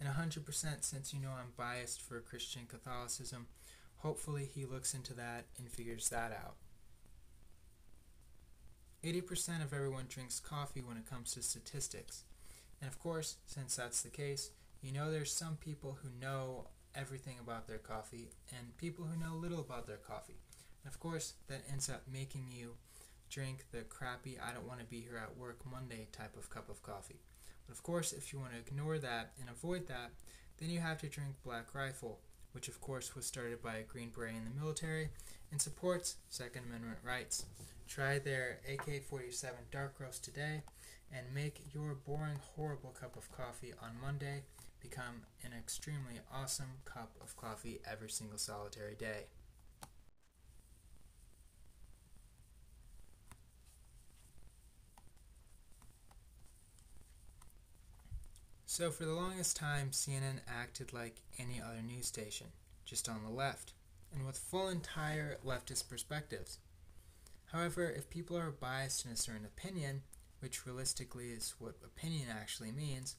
And 0.00 0.08
100% 0.08 0.84
since 0.84 1.12
you 1.12 1.20
know 1.20 1.30
I'm 1.30 1.52
biased 1.56 2.00
for 2.00 2.20
Christian 2.20 2.66
Catholicism, 2.68 3.48
hopefully 3.96 4.48
he 4.54 4.64
looks 4.64 4.94
into 4.94 5.14
that 5.14 5.46
and 5.58 5.68
figures 5.68 6.08
that 6.10 6.30
out. 6.32 6.54
80% 9.04 9.62
of 9.62 9.72
everyone 9.72 10.06
drinks 10.08 10.40
coffee 10.40 10.82
when 10.82 10.96
it 10.96 11.08
comes 11.08 11.32
to 11.32 11.42
statistics. 11.42 12.24
And 12.80 12.90
of 12.90 12.98
course, 12.98 13.36
since 13.46 13.76
that's 13.76 14.02
the 14.02 14.08
case, 14.08 14.50
you 14.82 14.92
know 14.92 15.10
there's 15.10 15.32
some 15.32 15.56
people 15.56 15.98
who 16.02 16.08
know 16.20 16.68
everything 16.94 17.36
about 17.40 17.66
their 17.66 17.78
coffee 17.78 18.28
and 18.56 18.76
people 18.76 19.04
who 19.04 19.18
know 19.18 19.34
little 19.34 19.60
about 19.60 19.86
their 19.86 19.96
coffee. 19.96 20.38
And 20.84 20.92
of 20.92 20.98
course, 20.98 21.34
that 21.48 21.62
ends 21.70 21.88
up 21.88 22.02
making 22.12 22.46
you 22.50 22.74
drink 23.30 23.66
the 23.72 23.82
crappy, 23.82 24.38
I 24.38 24.52
don't 24.52 24.66
want 24.66 24.80
to 24.80 24.86
be 24.86 25.00
here 25.00 25.20
at 25.22 25.36
work 25.36 25.60
Monday 25.70 26.08
type 26.12 26.36
of 26.36 26.50
cup 26.50 26.68
of 26.68 26.82
coffee. 26.82 27.20
But 27.66 27.76
of 27.76 27.82
course, 27.82 28.12
if 28.12 28.32
you 28.32 28.38
want 28.38 28.52
to 28.52 28.58
ignore 28.58 28.98
that 28.98 29.32
and 29.40 29.50
avoid 29.50 29.86
that, 29.88 30.12
then 30.58 30.70
you 30.70 30.80
have 30.80 30.98
to 31.02 31.08
drink 31.08 31.34
Black 31.44 31.74
Rifle, 31.74 32.20
which 32.52 32.68
of 32.68 32.80
course 32.80 33.14
was 33.14 33.26
started 33.26 33.62
by 33.62 33.76
a 33.76 33.82
Green 33.82 34.10
Beret 34.10 34.34
in 34.34 34.44
the 34.44 34.60
military 34.60 35.10
and 35.50 35.60
supports 35.60 36.16
Second 36.28 36.64
Amendment 36.68 36.98
rights. 37.02 37.46
Try 37.88 38.18
their 38.18 38.60
AK 38.70 39.02
47 39.02 39.56
dark 39.70 39.94
roast 39.98 40.24
today 40.24 40.62
and 41.12 41.34
make 41.34 41.62
your 41.72 41.94
boring, 41.94 42.38
horrible 42.54 42.90
cup 42.90 43.16
of 43.16 43.32
coffee 43.32 43.72
on 43.82 44.00
Monday 44.00 44.42
become 44.80 45.22
an 45.44 45.52
extremely 45.56 46.20
awesome 46.32 46.80
cup 46.84 47.12
of 47.20 47.36
coffee 47.36 47.80
every 47.90 48.10
single 48.10 48.38
solitary 48.38 48.94
day. 48.94 49.24
So, 58.66 58.90
for 58.90 59.04
the 59.04 59.12
longest 59.12 59.56
time, 59.56 59.90
CNN 59.90 60.40
acted 60.46 60.92
like 60.92 61.16
any 61.38 61.60
other 61.60 61.82
news 61.82 62.06
station, 62.06 62.46
just 62.84 63.08
on 63.08 63.24
the 63.24 63.30
left, 63.30 63.72
and 64.14 64.26
with 64.26 64.38
full 64.38 64.68
entire 64.68 65.38
leftist 65.44 65.88
perspectives. 65.88 66.58
However, 67.52 67.88
if 67.88 68.10
people 68.10 68.36
are 68.36 68.50
biased 68.50 69.06
in 69.06 69.12
a 69.12 69.16
certain 69.16 69.46
opinion, 69.46 70.02
which 70.40 70.66
realistically 70.66 71.30
is 71.30 71.54
what 71.58 71.76
opinion 71.84 72.28
actually 72.30 72.72
means, 72.72 73.16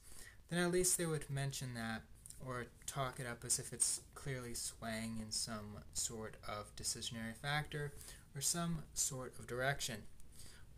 then 0.49 0.59
at 0.59 0.71
least 0.71 0.97
they 0.97 1.05
would 1.05 1.29
mention 1.29 1.73
that 1.73 2.03
or 2.45 2.67
talk 2.85 3.19
it 3.19 3.27
up 3.27 3.43
as 3.43 3.59
if 3.59 3.73
it's 3.73 4.01
clearly 4.15 4.53
swaying 4.53 5.17
in 5.21 5.31
some 5.31 5.77
sort 5.93 6.35
of 6.47 6.73
decisionary 6.75 7.35
factor 7.41 7.91
or 8.35 8.41
some 8.41 8.83
sort 8.93 9.33
of 9.37 9.47
direction. 9.47 10.03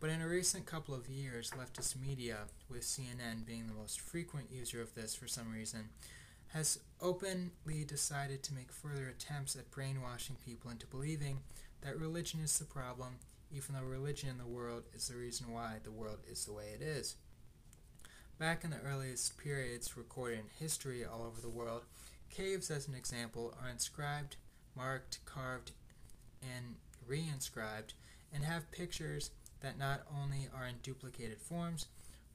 But 0.00 0.10
in 0.10 0.20
a 0.20 0.28
recent 0.28 0.66
couple 0.66 0.94
of 0.96 1.08
years, 1.08 1.52
leftist 1.52 1.94
media, 2.00 2.38
with 2.68 2.82
CNN 2.82 3.46
being 3.46 3.68
the 3.68 3.72
most 3.72 4.00
frequent 4.00 4.50
user 4.50 4.82
of 4.82 4.94
this 4.94 5.14
for 5.14 5.28
some 5.28 5.52
reason, 5.52 5.90
has 6.52 6.78
openly 7.00 7.84
decided 7.86 8.42
to 8.42 8.54
make 8.54 8.70
further 8.70 9.08
attempts 9.08 9.56
at 9.56 9.70
brainwashing 9.70 10.36
people 10.44 10.70
into 10.70 10.86
believing 10.86 11.38
that 11.80 11.98
religion 11.98 12.40
is 12.40 12.58
the 12.58 12.64
problem, 12.64 13.14
even 13.50 13.74
though 13.74 13.82
religion 13.82 14.28
in 14.28 14.38
the 14.38 14.46
world 14.46 14.84
is 14.94 15.08
the 15.08 15.16
reason 15.16 15.50
why 15.50 15.76
the 15.82 15.90
world 15.90 16.18
is 16.30 16.44
the 16.44 16.52
way 16.52 16.66
it 16.74 16.82
is. 16.82 17.16
Back 18.38 18.64
in 18.64 18.70
the 18.70 18.80
earliest 18.80 19.38
periods 19.38 19.96
recorded 19.96 20.40
in 20.40 20.44
history 20.58 21.04
all 21.04 21.22
over 21.22 21.40
the 21.40 21.48
world, 21.48 21.82
caves, 22.30 22.70
as 22.70 22.86
an 22.86 22.94
example, 22.94 23.54
are 23.62 23.70
inscribed, 23.70 24.36
marked, 24.76 25.24
carved, 25.24 25.72
and 26.42 26.76
re-inscribed, 27.06 27.94
and 28.32 28.44
have 28.44 28.70
pictures 28.72 29.30
that 29.60 29.78
not 29.78 30.02
only 30.20 30.48
are 30.54 30.66
in 30.66 30.74
duplicated 30.82 31.38
forms, 31.38 31.86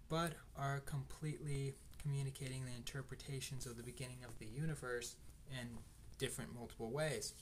but 0.09 0.33
are 0.57 0.79
completely 0.85 1.73
communicating 2.01 2.65
the 2.65 2.75
interpretations 2.75 3.65
of 3.65 3.77
the 3.77 3.83
beginning 3.83 4.19
of 4.27 4.37
the 4.39 4.45
universe 4.45 5.15
in 5.51 5.67
different 6.17 6.55
multiple 6.55 6.89
ways. 6.89 7.33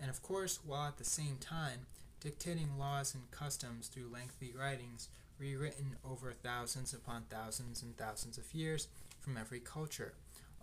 And 0.00 0.10
of 0.10 0.22
course, 0.22 0.60
while 0.66 0.88
at 0.88 0.98
the 0.98 1.04
same 1.04 1.36
time 1.40 1.86
dictating 2.20 2.78
laws 2.78 3.14
and 3.14 3.30
customs 3.30 3.88
through 3.88 4.12
lengthy 4.12 4.52
writings 4.58 5.08
rewritten 5.38 5.96
over 6.08 6.32
thousands 6.32 6.94
upon 6.94 7.22
thousands 7.28 7.82
and 7.82 7.96
thousands 7.96 8.38
of 8.38 8.54
years 8.54 8.88
from 9.20 9.36
every 9.36 9.60
culture, 9.60 10.14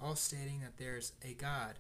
all 0.02 0.16
stating 0.16 0.62
that 0.62 0.78
there 0.78 0.98
is 0.98 1.12
a 1.24 1.34
God 1.34 1.76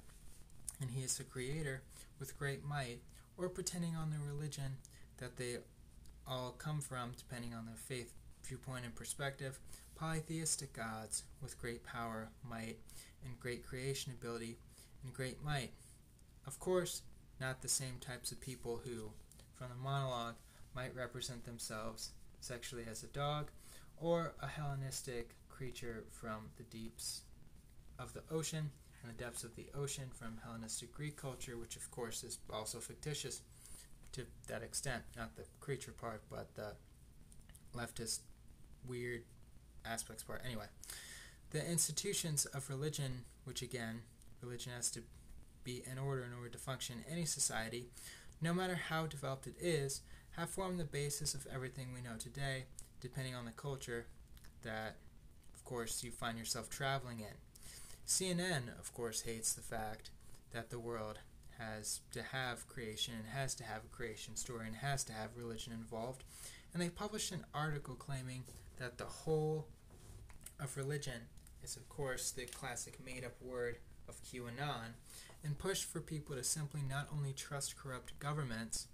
and 0.81 0.91
he 0.91 1.01
is 1.01 1.17
the 1.17 1.23
creator 1.23 1.81
with 2.19 2.37
great 2.37 2.65
might, 2.65 2.99
or 3.37 3.49
pretending 3.49 3.95
on 3.95 4.11
the 4.11 4.17
religion 4.19 4.77
that 5.17 5.37
they 5.37 5.57
all 6.27 6.53
come 6.57 6.81
from, 6.81 7.11
depending 7.17 7.53
on 7.53 7.65
their 7.65 7.75
faith 7.75 8.13
viewpoint 8.43 8.85
and 8.85 8.95
perspective, 8.95 9.59
polytheistic 9.99 10.71
gods 10.73 11.23
with 11.41 11.59
great 11.59 11.83
power, 11.83 12.29
might, 12.49 12.77
and 13.25 13.39
great 13.39 13.65
creation 13.65 14.13
ability 14.13 14.57
and 15.03 15.13
great 15.13 15.43
might. 15.43 15.71
Of 16.47 16.59
course, 16.59 17.01
not 17.39 17.61
the 17.61 17.67
same 17.67 17.97
types 17.99 18.31
of 18.31 18.39
people 18.39 18.81
who, 18.83 19.11
from 19.55 19.67
the 19.69 19.75
monologue, 19.75 20.35
might 20.73 20.95
represent 20.95 21.43
themselves 21.43 22.11
sexually 22.39 22.85
as 22.89 23.03
a 23.03 23.07
dog 23.07 23.51
or 23.97 24.33
a 24.41 24.47
Hellenistic 24.47 25.35
creature 25.49 26.05
from 26.11 26.49
the 26.57 26.63
deeps 26.63 27.23
of 27.97 28.13
the 28.13 28.23
ocean 28.31 28.71
and 29.03 29.11
the 29.11 29.23
depths 29.23 29.43
of 29.43 29.55
the 29.55 29.67
ocean 29.75 30.09
from 30.13 30.39
Hellenistic 30.43 30.93
Greek 30.93 31.17
culture, 31.17 31.57
which 31.57 31.75
of 31.75 31.91
course 31.91 32.23
is 32.23 32.37
also 32.53 32.79
fictitious 32.79 33.41
to 34.13 34.25
that 34.47 34.63
extent. 34.63 35.03
Not 35.17 35.35
the 35.35 35.43
creature 35.59 35.91
part, 35.91 36.21
but 36.29 36.55
the 36.55 36.73
leftist 37.75 38.21
weird 38.87 39.23
aspects 39.85 40.23
part. 40.23 40.41
Anyway, 40.45 40.65
the 41.51 41.65
institutions 41.65 42.45
of 42.45 42.69
religion, 42.69 43.23
which 43.45 43.61
again, 43.61 44.01
religion 44.41 44.71
has 44.75 44.89
to 44.91 45.01
be 45.63 45.83
in 45.89 45.97
order 45.97 46.23
in 46.23 46.33
order 46.33 46.49
to 46.49 46.57
function 46.57 47.03
in 47.05 47.13
any 47.13 47.25
society, 47.25 47.87
no 48.41 48.53
matter 48.53 48.75
how 48.75 49.05
developed 49.05 49.47
it 49.47 49.55
is, 49.59 50.01
have 50.31 50.49
formed 50.49 50.79
the 50.79 50.85
basis 50.85 51.33
of 51.33 51.47
everything 51.53 51.87
we 51.93 52.01
know 52.01 52.15
today, 52.17 52.65
depending 53.01 53.35
on 53.35 53.45
the 53.45 53.51
culture 53.51 54.05
that, 54.63 54.95
of 55.53 55.63
course, 55.65 56.03
you 56.03 56.11
find 56.11 56.37
yourself 56.37 56.69
traveling 56.69 57.19
in. 57.19 57.35
CNN, 58.07 58.79
of 58.79 58.93
course, 58.93 59.21
hates 59.21 59.53
the 59.53 59.61
fact 59.61 60.11
that 60.51 60.69
the 60.69 60.79
world 60.79 61.19
has 61.57 61.99
to 62.11 62.23
have 62.23 62.67
creation 62.67 63.13
and 63.17 63.27
has 63.27 63.53
to 63.55 63.63
have 63.63 63.83
a 63.83 63.95
creation 63.95 64.35
story 64.35 64.65
and 64.65 64.77
has 64.77 65.03
to 65.03 65.13
have 65.13 65.35
religion 65.35 65.73
involved. 65.73 66.23
And 66.73 66.81
they 66.81 66.89
published 66.89 67.31
an 67.31 67.45
article 67.53 67.95
claiming 67.95 68.43
that 68.79 68.97
the 68.97 69.05
whole 69.05 69.67
of 70.59 70.75
religion 70.75 71.21
is, 71.63 71.75
of 71.75 71.87
course, 71.89 72.31
the 72.31 72.45
classic 72.45 72.97
made 73.05 73.23
up 73.23 73.41
word 73.41 73.77
of 74.07 74.23
QAnon, 74.23 74.93
and 75.43 75.57
pushed 75.57 75.85
for 75.85 76.01
people 76.01 76.35
to 76.35 76.43
simply 76.43 76.81
not 76.87 77.07
only 77.13 77.31
trust 77.31 77.77
corrupt 77.77 78.17
governments 78.19 78.87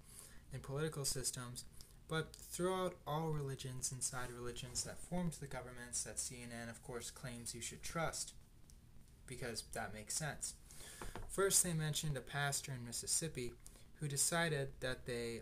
and 0.53 0.61
political 0.61 1.05
systems, 1.05 1.63
but 2.07 2.35
throw 2.35 2.85
out 2.85 2.95
all 3.07 3.29
religions 3.29 3.91
inside 3.91 4.31
religions 4.31 4.83
that 4.83 4.99
formed 4.99 5.33
the 5.33 5.47
governments 5.47 6.03
that 6.03 6.17
CNN, 6.17 6.69
of 6.69 6.83
course, 6.83 7.09
claims 7.09 7.55
you 7.55 7.61
should 7.61 7.81
trust, 7.81 8.33
because 9.25 9.63
that 9.73 9.93
makes 9.93 10.15
sense. 10.15 10.53
First, 11.29 11.63
they 11.63 11.73
mentioned 11.73 12.15
a 12.15 12.21
pastor 12.21 12.73
in 12.73 12.85
Mississippi 12.85 13.53
who 13.99 14.07
decided 14.07 14.69
that 14.81 15.05
they 15.05 15.41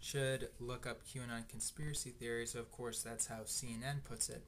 should 0.00 0.48
look 0.60 0.86
up 0.86 1.06
QAnon 1.06 1.48
conspiracy 1.48 2.10
theories. 2.10 2.54
Of 2.54 2.70
course, 2.70 3.02
that's 3.02 3.26
how 3.26 3.40
CNN 3.44 4.04
puts 4.04 4.28
it. 4.28 4.44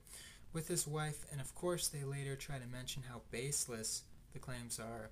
With 0.52 0.68
his 0.68 0.86
wife, 0.86 1.24
and 1.30 1.40
of 1.40 1.54
course, 1.54 1.88
they 1.88 2.04
later 2.04 2.36
try 2.36 2.58
to 2.58 2.66
mention 2.66 3.04
how 3.08 3.22
baseless 3.30 4.02
the 4.32 4.38
claims 4.38 4.78
are 4.78 5.10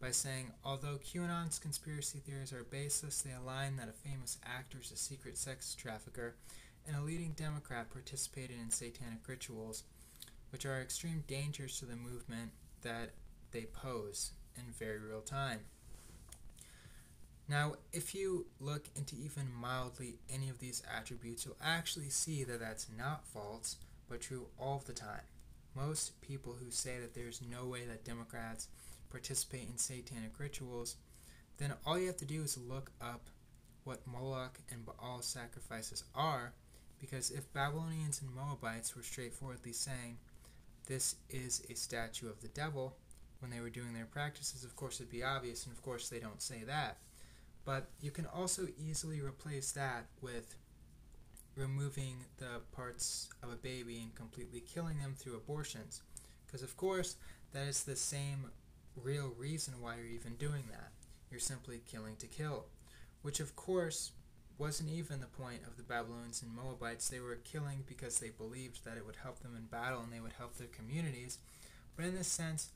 by 0.00 0.10
saying, 0.10 0.52
although 0.64 0.98
QAnon's 0.98 1.58
conspiracy 1.58 2.18
theories 2.18 2.52
are 2.52 2.64
baseless, 2.64 3.22
they 3.22 3.32
align 3.32 3.76
that 3.76 3.88
a 3.88 4.08
famous 4.08 4.38
actor 4.44 4.78
is 4.80 4.92
a 4.92 4.96
secret 4.96 5.38
sex 5.38 5.74
trafficker 5.74 6.36
and 6.86 6.96
a 6.96 7.00
leading 7.00 7.32
Democrat 7.32 7.90
participated 7.90 8.56
in 8.60 8.70
satanic 8.70 9.26
rituals, 9.26 9.84
which 10.50 10.66
are 10.66 10.80
extreme 10.80 11.24
dangers 11.26 11.78
to 11.78 11.86
the 11.86 11.96
movement 11.96 12.50
that 12.82 13.10
they 13.50 13.62
pose 13.62 14.32
in 14.56 14.72
very 14.78 14.98
real 14.98 15.22
time. 15.22 15.60
Now, 17.48 17.74
if 17.92 18.14
you 18.14 18.46
look 18.58 18.86
into 18.96 19.14
even 19.16 19.52
mildly 19.54 20.16
any 20.28 20.48
of 20.48 20.58
these 20.58 20.82
attributes, 20.92 21.44
you'll 21.44 21.56
actually 21.62 22.08
see 22.08 22.42
that 22.42 22.58
that's 22.58 22.88
not 22.96 23.24
false, 23.24 23.76
but 24.08 24.20
true 24.20 24.48
all 24.58 24.82
the 24.84 24.92
time. 24.92 25.22
Most 25.74 26.20
people 26.22 26.56
who 26.58 26.70
say 26.70 26.98
that 27.00 27.14
there's 27.14 27.42
no 27.42 27.66
way 27.66 27.84
that 27.86 28.04
Democrats 28.04 28.68
participate 29.10 29.68
in 29.68 29.78
satanic 29.78 30.38
rituals, 30.38 30.96
then 31.58 31.74
all 31.86 31.98
you 31.98 32.08
have 32.08 32.16
to 32.16 32.24
do 32.24 32.42
is 32.42 32.58
look 32.58 32.90
up 33.00 33.28
what 33.84 34.06
Moloch 34.06 34.58
and 34.72 34.84
Baal 34.84 35.22
sacrifices 35.22 36.02
are, 36.14 36.52
because 37.00 37.30
if 37.30 37.52
Babylonians 37.52 38.22
and 38.22 38.34
Moabites 38.34 38.96
were 38.96 39.02
straightforwardly 39.02 39.72
saying, 39.72 40.18
this 40.86 41.16
is 41.30 41.62
a 41.70 41.74
statue 41.74 42.28
of 42.28 42.40
the 42.40 42.48
devil, 42.48 42.96
when 43.38 43.50
they 43.50 43.60
were 43.60 43.70
doing 43.70 43.92
their 43.92 44.06
practices, 44.06 44.64
of 44.64 44.74
course 44.74 45.00
it'd 45.00 45.12
be 45.12 45.22
obvious, 45.22 45.64
and 45.64 45.72
of 45.72 45.82
course 45.82 46.08
they 46.08 46.18
don't 46.18 46.42
say 46.42 46.64
that. 46.66 46.96
But 47.66 47.88
you 48.00 48.12
can 48.12 48.26
also 48.26 48.68
easily 48.78 49.20
replace 49.20 49.72
that 49.72 50.06
with 50.22 50.54
removing 51.56 52.24
the 52.38 52.60
parts 52.70 53.28
of 53.42 53.50
a 53.50 53.56
baby 53.56 53.98
and 53.98 54.14
completely 54.14 54.60
killing 54.60 54.98
them 54.98 55.14
through 55.18 55.36
abortions. 55.36 56.02
Because, 56.46 56.62
of 56.62 56.76
course, 56.76 57.16
that 57.52 57.66
is 57.66 57.82
the 57.82 57.96
same 57.96 58.50
real 58.94 59.32
reason 59.36 59.74
why 59.80 59.96
you're 59.96 60.06
even 60.06 60.36
doing 60.36 60.62
that. 60.70 60.92
You're 61.28 61.40
simply 61.40 61.82
killing 61.90 62.14
to 62.16 62.28
kill. 62.28 62.66
Which, 63.22 63.40
of 63.40 63.56
course, 63.56 64.12
wasn't 64.58 64.90
even 64.90 65.20
the 65.20 65.26
point 65.26 65.62
of 65.66 65.76
the 65.76 65.82
Babylonians 65.82 66.42
and 66.42 66.54
Moabites. 66.54 67.08
They 67.08 67.20
were 67.20 67.36
killing 67.36 67.82
because 67.88 68.20
they 68.20 68.30
believed 68.30 68.84
that 68.84 68.96
it 68.96 69.04
would 69.04 69.16
help 69.16 69.40
them 69.40 69.56
in 69.56 69.64
battle 69.64 70.02
and 70.02 70.12
they 70.12 70.20
would 70.20 70.34
help 70.38 70.56
their 70.56 70.68
communities. 70.68 71.38
But 71.96 72.04
in 72.04 72.14
this 72.14 72.28
sense, 72.28 72.68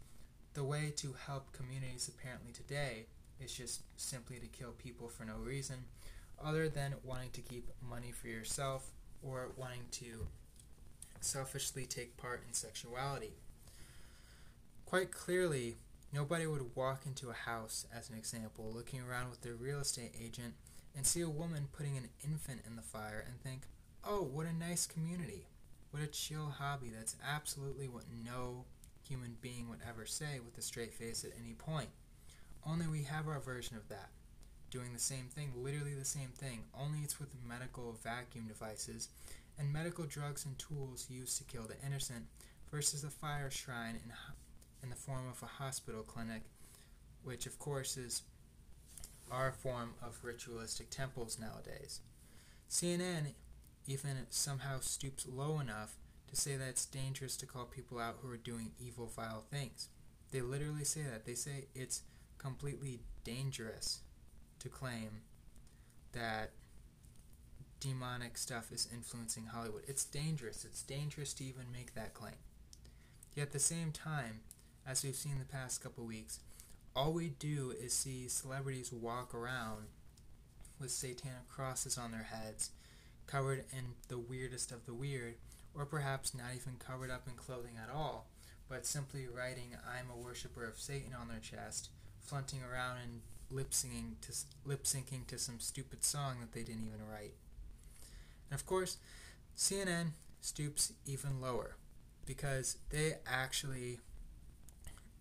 the 0.55 0.64
way 0.64 0.93
to 0.97 1.14
help 1.26 1.53
communities 1.53 2.11
apparently 2.12 2.53
today 2.53 3.07
is 3.41 3.53
just 3.53 3.82
simply 3.97 4.38
to 4.38 4.47
kill 4.47 4.72
people 4.72 5.09
for 5.09 5.24
no 5.24 5.36
reason 5.36 5.76
other 6.43 6.68
than 6.68 6.95
wanting 7.05 7.30
to 7.30 7.41
keep 7.41 7.68
money 7.88 8.12
for 8.12 8.28
yourself 8.28 8.93
or 9.22 9.51
wanting 9.57 9.84
to 9.91 10.26
selfishly 11.20 11.84
take 11.84 12.16
part 12.16 12.43
in 12.47 12.55
sexuality. 12.55 13.34
Quite 14.86 15.12
clearly, 15.12 15.76
nobody 16.12 16.47
would 16.47 16.74
walk 16.74 17.07
into 17.07 17.30
a 17.30 17.34
house, 17.34 17.86
as 17.95 18.09
an 18.11 18.16
example, 18.16 18.72
looking 18.74 19.01
around 19.01 19.30
with 19.30 19.43
their 19.43 19.55
real 19.55 19.80
estate 19.80 20.14
agent 20.20 20.55
and 20.97 21.07
see 21.07 21.20
a 21.20 21.28
woman 21.28 21.68
putting 21.72 21.97
an 21.97 22.09
infant 22.24 22.62
in 22.66 22.76
the 22.76 22.82
fire 22.82 23.24
and 23.26 23.41
think, 23.41 23.62
oh, 24.05 24.22
what 24.22 24.47
a 24.47 24.53
nice 24.53 24.86
community. 24.86 25.47
What 25.91 26.03
a 26.03 26.07
chill 26.07 26.55
hobby. 26.59 26.91
That's 26.95 27.16
absolutely 27.26 27.88
what 27.88 28.05
no 28.24 28.64
human 29.07 29.36
being 29.41 29.68
would 29.68 29.80
ever 29.88 30.07
say 30.07 30.41
with 30.45 30.57
a 30.57 30.62
straight 30.62 30.95
face 30.95 31.24
at 31.24 31.32
any 31.38 31.53
point. 31.53 31.91
Only 32.67 32.87
we 32.87 33.03
have 33.05 33.29
our 33.29 33.41
version 33.41 33.77
of 33.77 33.89
that. 33.89 34.11
Doing 34.71 34.93
the 34.93 35.01
same 35.01 35.27
thing, 35.29 35.53
literally 35.57 35.95
the 35.95 36.05
same 36.05 36.29
thing, 36.29 36.65
only 36.79 37.01
it's 37.01 37.19
with 37.19 37.35
medical 37.47 37.99
vacuum 38.05 38.47
devices 38.47 39.09
and 39.59 39.73
medical 39.73 40.05
drugs 40.05 40.45
and 40.47 40.59
tools 40.59 41.07
used 41.11 41.37
to 41.39 41.45
kill 41.45 41.65
the 41.65 41.75
innocent 41.85 42.27
versus 42.71 43.03
a 43.03 43.11
fire 43.11 43.51
shrine 43.51 43.99
in, 44.05 44.13
in 44.83 44.91
the 44.91 44.97
form 44.97 45.29
of 45.29 45.43
a 45.43 45.63
hospital 45.63 46.03
clinic, 46.03 46.43
which 47.25 47.47
of 47.47 47.59
course 47.59 47.97
is 47.97 48.23
our 49.31 49.53
form 49.53 49.95
of 50.03 50.19
ritualistic 50.23 50.89
temples 50.91 51.39
nowadays. 51.39 52.01
CNN 52.71 53.35
even 53.87 54.27
somehow 54.31 54.79
stoops 54.81 55.27
low 55.27 55.59
enough 55.59 55.97
to 56.29 56.37
say 56.37 56.57
that 56.57 56.69
it's 56.69 56.87
dangerous 56.87 57.37
to 57.37 57.47
call 57.47 57.65
people 57.65 57.99
out 57.99 58.19
who 58.23 58.31
are 58.31 58.37
doing 58.37 58.71
evil, 58.79 59.07
vile 59.07 59.45
things. 59.51 59.89
They 60.31 60.41
literally 60.41 60.85
say 60.85 61.03
that. 61.03 61.27
They 61.27 61.35
say 61.35 61.67
it's 61.75 62.03
completely 62.41 63.01
dangerous 63.22 64.01
to 64.59 64.68
claim 64.68 65.22
that 66.12 66.51
demonic 67.80 68.36
stuff 68.36 68.72
is 68.72 68.88
influencing 68.93 69.47
Hollywood. 69.47 69.82
It's 69.86 70.05
dangerous. 70.05 70.64
It's 70.64 70.82
dangerous 70.82 71.34
to 71.34 71.45
even 71.45 71.72
make 71.72 71.95
that 71.95 72.14
claim. 72.14 72.34
Yet 73.34 73.49
at 73.49 73.53
the 73.53 73.59
same 73.59 73.93
time, 73.93 74.41
as 74.86 75.05
we've 75.05 75.14
seen 75.14 75.38
the 75.38 75.45
past 75.45 75.82
couple 75.82 76.05
weeks, 76.05 76.41
all 76.97 77.12
we 77.12 77.28
do 77.28 77.72
is 77.78 77.93
see 77.93 78.28
celebrities 78.28 78.93
walk 78.93 79.34
around 79.34 79.86
with 80.80 80.91
satanic 80.91 81.49
crosses 81.49 81.97
on 81.97 82.11
their 82.11 82.24
heads, 82.24 82.70
covered 83.26 83.64
in 83.70 83.95
the 84.09 84.18
weirdest 84.18 84.72
of 84.72 84.86
the 84.86 84.95
weird, 84.95 85.34
or 85.74 85.84
perhaps 85.84 86.34
not 86.34 86.55
even 86.57 86.76
covered 86.78 87.11
up 87.11 87.28
in 87.28 87.34
clothing 87.34 87.76
at 87.80 87.95
all, 87.95 88.28
but 88.68 88.86
simply 88.86 89.28
writing 89.28 89.76
"I'm 89.86 90.11
a 90.11 90.20
worshiper 90.20 90.64
of 90.64 90.80
Satan" 90.80 91.12
on 91.14 91.28
their 91.28 91.38
chest, 91.38 91.91
flaunting 92.21 92.61
around 92.62 92.99
and 93.03 93.21
lip 93.51 93.75
singing 93.75 94.16
to 94.23 94.33
lip 94.64 94.85
syncing 94.85 95.27
to 95.27 95.39
some 95.39 95.59
stupid 95.59 96.05
song 96.05 96.37
that 96.41 96.53
they 96.53 96.62
didn't 96.62 96.87
even 96.87 97.07
write. 97.11 97.35
And 98.51 98.59
of 98.59 98.66
course, 98.66 98.99
CNN 99.57 100.12
stoops 100.41 100.93
even 101.07 101.41
lower 101.41 101.77
because 102.27 102.77
they 102.91 103.14
actually 103.27 103.99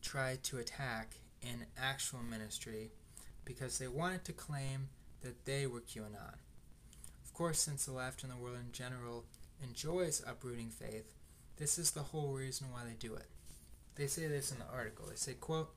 try 0.01 0.37
to 0.43 0.57
attack 0.57 1.15
an 1.43 1.65
actual 1.77 2.19
ministry 2.19 2.91
because 3.45 3.77
they 3.77 3.87
wanted 3.87 4.23
to 4.25 4.33
claim 4.33 4.89
that 5.21 5.45
they 5.45 5.67
were 5.67 5.81
QAnon. 5.81 6.35
Of 7.25 7.33
course, 7.33 7.59
since 7.59 7.85
the 7.85 7.91
left 7.91 8.23
and 8.23 8.31
the 8.31 8.37
world 8.37 8.57
in 8.57 8.71
general 8.71 9.25
enjoys 9.63 10.23
uprooting 10.25 10.69
faith, 10.69 11.13
this 11.57 11.77
is 11.77 11.91
the 11.91 12.03
whole 12.03 12.33
reason 12.33 12.67
why 12.71 12.81
they 12.85 12.93
do 12.93 13.15
it. 13.15 13.25
They 13.95 14.07
say 14.07 14.27
this 14.27 14.51
in 14.51 14.59
the 14.59 14.65
article. 14.73 15.07
They 15.09 15.15
say, 15.15 15.33
quote, 15.33 15.69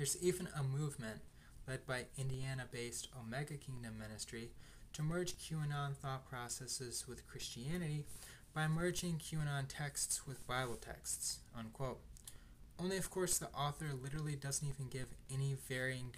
There's 0.00 0.16
even 0.22 0.48
a 0.58 0.62
movement 0.62 1.20
led 1.68 1.86
by 1.86 2.06
Indiana-based 2.16 3.08
Omega 3.20 3.58
Kingdom 3.58 3.98
Ministry 3.98 4.48
to 4.94 5.02
merge 5.02 5.34
QAnon 5.36 5.94
thought 5.94 6.26
processes 6.26 7.04
with 7.06 7.28
Christianity 7.28 8.06
by 8.54 8.66
merging 8.66 9.18
QAnon 9.18 9.66
texts 9.68 10.26
with 10.26 10.46
Bible 10.46 10.76
texts, 10.76 11.40
unquote. 11.54 12.00
Only, 12.78 12.96
of 12.96 13.10
course, 13.10 13.36
the 13.36 13.50
author 13.50 13.88
literally 13.92 14.36
doesn't 14.36 14.66
even 14.66 14.88
give 14.88 15.08
any 15.30 15.54
varying 15.68 16.14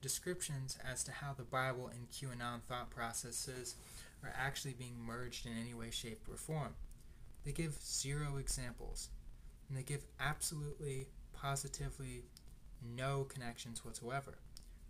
descriptions 0.00 0.76
as 0.84 1.04
to 1.04 1.12
how 1.12 1.32
the 1.32 1.44
Bible 1.44 1.92
and 1.94 2.10
QAnon 2.10 2.62
thought 2.62 2.90
processes 2.90 3.76
are 4.24 4.34
actually 4.36 4.74
being 4.74 4.98
merged 4.98 5.46
in 5.46 5.52
any 5.56 5.74
way, 5.74 5.92
shape, 5.92 6.26
or 6.28 6.36
form. 6.36 6.74
They 7.44 7.52
give 7.52 7.74
zero 7.80 8.38
examples, 8.38 9.10
and 9.68 9.78
they 9.78 9.84
give 9.84 10.06
absolutely, 10.18 11.06
positively 11.32 12.24
no 12.96 13.24
connections 13.24 13.84
whatsoever. 13.84 14.34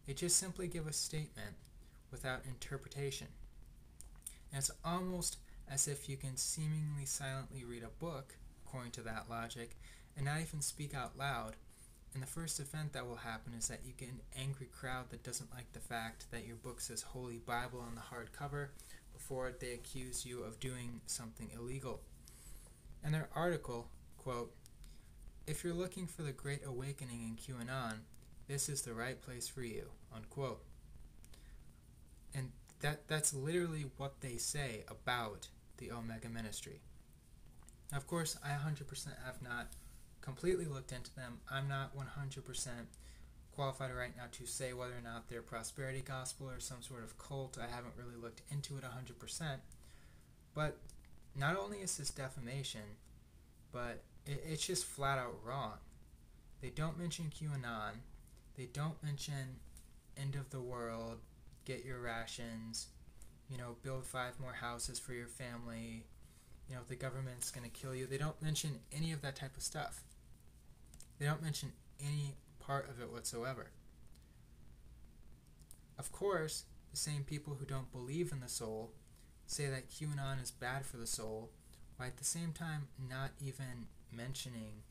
They 0.07 0.14
just 0.14 0.36
simply 0.36 0.66
give 0.68 0.86
a 0.86 0.93
statement 0.93 1.57
without 2.11 2.45
interpretation. 2.47 3.28
And 4.53 4.59
it's 4.59 4.70
almost 4.84 5.38
as 5.70 5.88
if 5.88 6.09
you 6.09 6.16
can 6.16 6.36
seemingly 6.36 7.07
silently 7.07 7.64
read 7.64 7.82
a 7.82 8.05
book, 8.05 8.34
according 8.66 8.93
to 8.93 9.03
that 9.03 9.26
logic, 9.30 9.76
and 10.16 10.26
not 10.26 10.40
even 10.40 10.61
speak 10.61 10.95
out 10.95 11.16
loud. 11.18 11.55
And 12.14 12.22
the 12.22 12.26
first 12.26 12.61
event 12.61 12.93
that 12.93 13.07
will 13.07 13.16
happen 13.16 13.55
is 13.57 13.68
that 13.68 13.80
you 13.86 13.93
get 13.97 14.11
an 14.11 14.20
angry 14.36 14.66
crowd 14.66 15.11
that 15.11 15.22
doesn't 15.22 15.53
like 15.55 15.72
the 15.72 15.80
fact 15.80 16.26
that 16.30 16.47
your 16.47 16.57
book 16.57 16.80
says 16.80 17.01
Holy 17.01 17.38
Bible 17.38 17.80
on 17.80 17.95
the 17.95 18.03
hardcover 18.03 18.68
before 19.14 19.53
they 19.59 19.72
accuse 19.72 20.26
you 20.26 20.43
of 20.43 20.61
doing 20.61 21.01
something 21.07 21.49
illegal. 21.55 22.01
And 23.03 23.14
their 23.14 23.28
article, 23.34 23.88
quote, 24.18 24.53
if 25.47 25.64
you're 25.64 25.74
looking 25.74 26.07
for 26.07 26.22
the 26.22 26.32
Great 26.32 26.64
Awakening 26.64 27.22
in 27.22 27.36
QAnon, 27.36 28.01
this 28.49 28.68
is 28.68 28.82
the 28.82 28.95
right 28.95 29.20
place 29.20 29.49
for 29.49 29.62
you, 29.62 29.86
unquote. 30.14 30.62
And 32.34 32.51
that 32.80 33.09
that's 33.09 33.34
literally 33.34 33.86
what 33.97 34.20
they 34.20 34.36
say 34.36 34.84
about 34.88 35.49
the 35.78 35.90
Omega 35.90 36.28
Ministry. 36.28 36.80
Of 37.95 38.07
course, 38.07 38.38
I 38.45 38.51
100% 38.51 38.88
have 39.24 39.43
not 39.43 39.68
completely 40.20 40.64
looked 40.64 40.93
into 40.93 41.14
them. 41.14 41.40
I'm 41.51 41.68
not 41.68 41.97
100% 41.97 42.68
qualified 43.55 43.95
right 43.95 44.16
now 44.16 44.24
to 44.32 44.47
say 44.47 44.72
whether 44.72 44.93
or 44.93 45.03
not 45.05 45.28
they're 45.28 45.43
prosperity 45.43 46.01
gospel 46.01 46.49
or 46.49 46.59
some 46.59 46.80
sort 46.80 47.03
of 47.05 47.18
cult. 47.18 47.59
I 47.61 47.74
haven't 47.74 47.95
really 47.99 48.16
looked 48.20 48.40
into 48.51 48.78
it 48.78 48.84
100%. 48.84 49.57
But 50.55 50.78
not 51.36 51.57
only 51.59 51.78
is 51.78 51.97
this 51.97 52.11
defamation, 52.11 52.97
but 53.72 54.03
it, 54.26 54.42
it's 54.48 54.66
just 54.66 54.84
flat 54.84 55.18
out 55.18 55.36
wrong. 55.44 55.74
They 56.60 56.70
don't 56.70 56.98
mention 56.98 57.32
QAnon. 57.34 57.92
They 58.56 58.66
don't 58.72 59.02
mention 59.02 59.60
end 60.16 60.34
of 60.34 60.50
the 60.50 60.60
world, 60.60 61.18
get 61.64 61.84
your 61.84 62.00
rations, 62.00 62.88
you 63.50 63.56
know, 63.58 63.76
build 63.82 64.04
five 64.04 64.38
more 64.40 64.52
houses 64.52 64.98
for 64.98 65.12
your 65.12 65.26
family, 65.26 66.04
you 66.68 66.74
know, 66.74 66.82
the 66.88 66.96
government's 66.96 67.50
going 67.50 67.68
to 67.68 67.78
kill 67.78 67.94
you. 67.94 68.06
They 68.06 68.18
don't 68.18 68.40
mention 68.40 68.80
any 68.96 69.12
of 69.12 69.22
that 69.22 69.36
type 69.36 69.56
of 69.56 69.62
stuff. 69.62 70.02
They 71.18 71.26
don't 71.26 71.42
mention 71.42 71.72
any 72.00 72.34
part 72.60 72.88
of 72.88 73.00
it 73.00 73.12
whatsoever. 73.12 73.70
Of 75.98 76.12
course, 76.12 76.64
the 76.90 76.96
same 76.96 77.24
people 77.24 77.56
who 77.58 77.66
don't 77.66 77.92
believe 77.92 78.32
in 78.32 78.40
the 78.40 78.48
soul 78.48 78.92
say 79.46 79.66
that 79.66 79.90
QAnon 79.90 80.42
is 80.42 80.50
bad 80.50 80.86
for 80.86 80.96
the 80.96 81.06
soul, 81.06 81.50
while 81.96 82.08
at 82.08 82.16
the 82.16 82.24
same 82.24 82.52
time 82.52 82.88
not 83.08 83.30
even 83.44 83.86
mentioning 84.12 84.82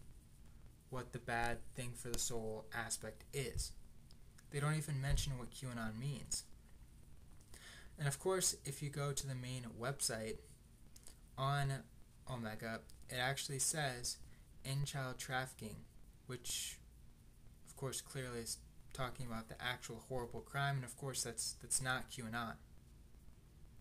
what 0.90 1.14
the 1.14 1.20
bad 1.20 1.58
thing 1.76 1.92
for 1.96 2.10
the 2.10 2.20
soul 2.20 2.66
aspect 2.74 3.24
is. 3.34 3.72
They 4.52 4.60
don't 4.60 4.76
even 4.76 5.02
mention 5.02 5.38
what 5.38 5.52
QAnon 5.52 5.98
means. 6.00 6.44
And 7.98 8.08
of 8.08 8.20
course, 8.20 8.56
if 8.66 8.82
you 8.82 8.90
go 8.90 9.12
to 9.14 9.28
the 9.28 9.36
main 9.36 9.66
website 9.80 10.38
on 11.38 11.72
Omega, 12.30 12.82
it 13.10 13.16
actually 13.16 13.60
says 13.60 14.18
in 14.66 14.86
child 14.86 15.18
trafficking, 15.18 15.78
which 16.28 16.78
of 17.68 17.76
course 17.76 18.02
clearly 18.02 18.40
is 18.40 18.58
talking 18.94 19.26
about 19.26 19.48
the 19.50 19.56
actual 19.62 20.04
horrible 20.10 20.42
crime, 20.42 20.76
and 20.78 20.86
of 20.86 20.98
course 20.98 21.24
that's 21.24 21.56
that's 21.62 21.82
not 21.82 22.10
QAnon. 22.12 22.56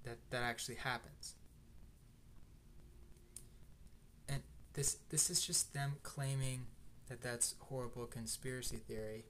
That 0.04 0.18
that 0.30 0.42
actually 0.42 0.76
happens. 0.76 1.34
And 4.28 4.42
this 4.74 4.98
this 5.10 5.30
is 5.30 5.44
just 5.44 5.74
them 5.74 5.96
claiming 6.02 6.66
that 7.08 7.22
that's 7.22 7.54
horrible 7.58 8.06
conspiracy 8.06 8.76
theory, 8.76 9.24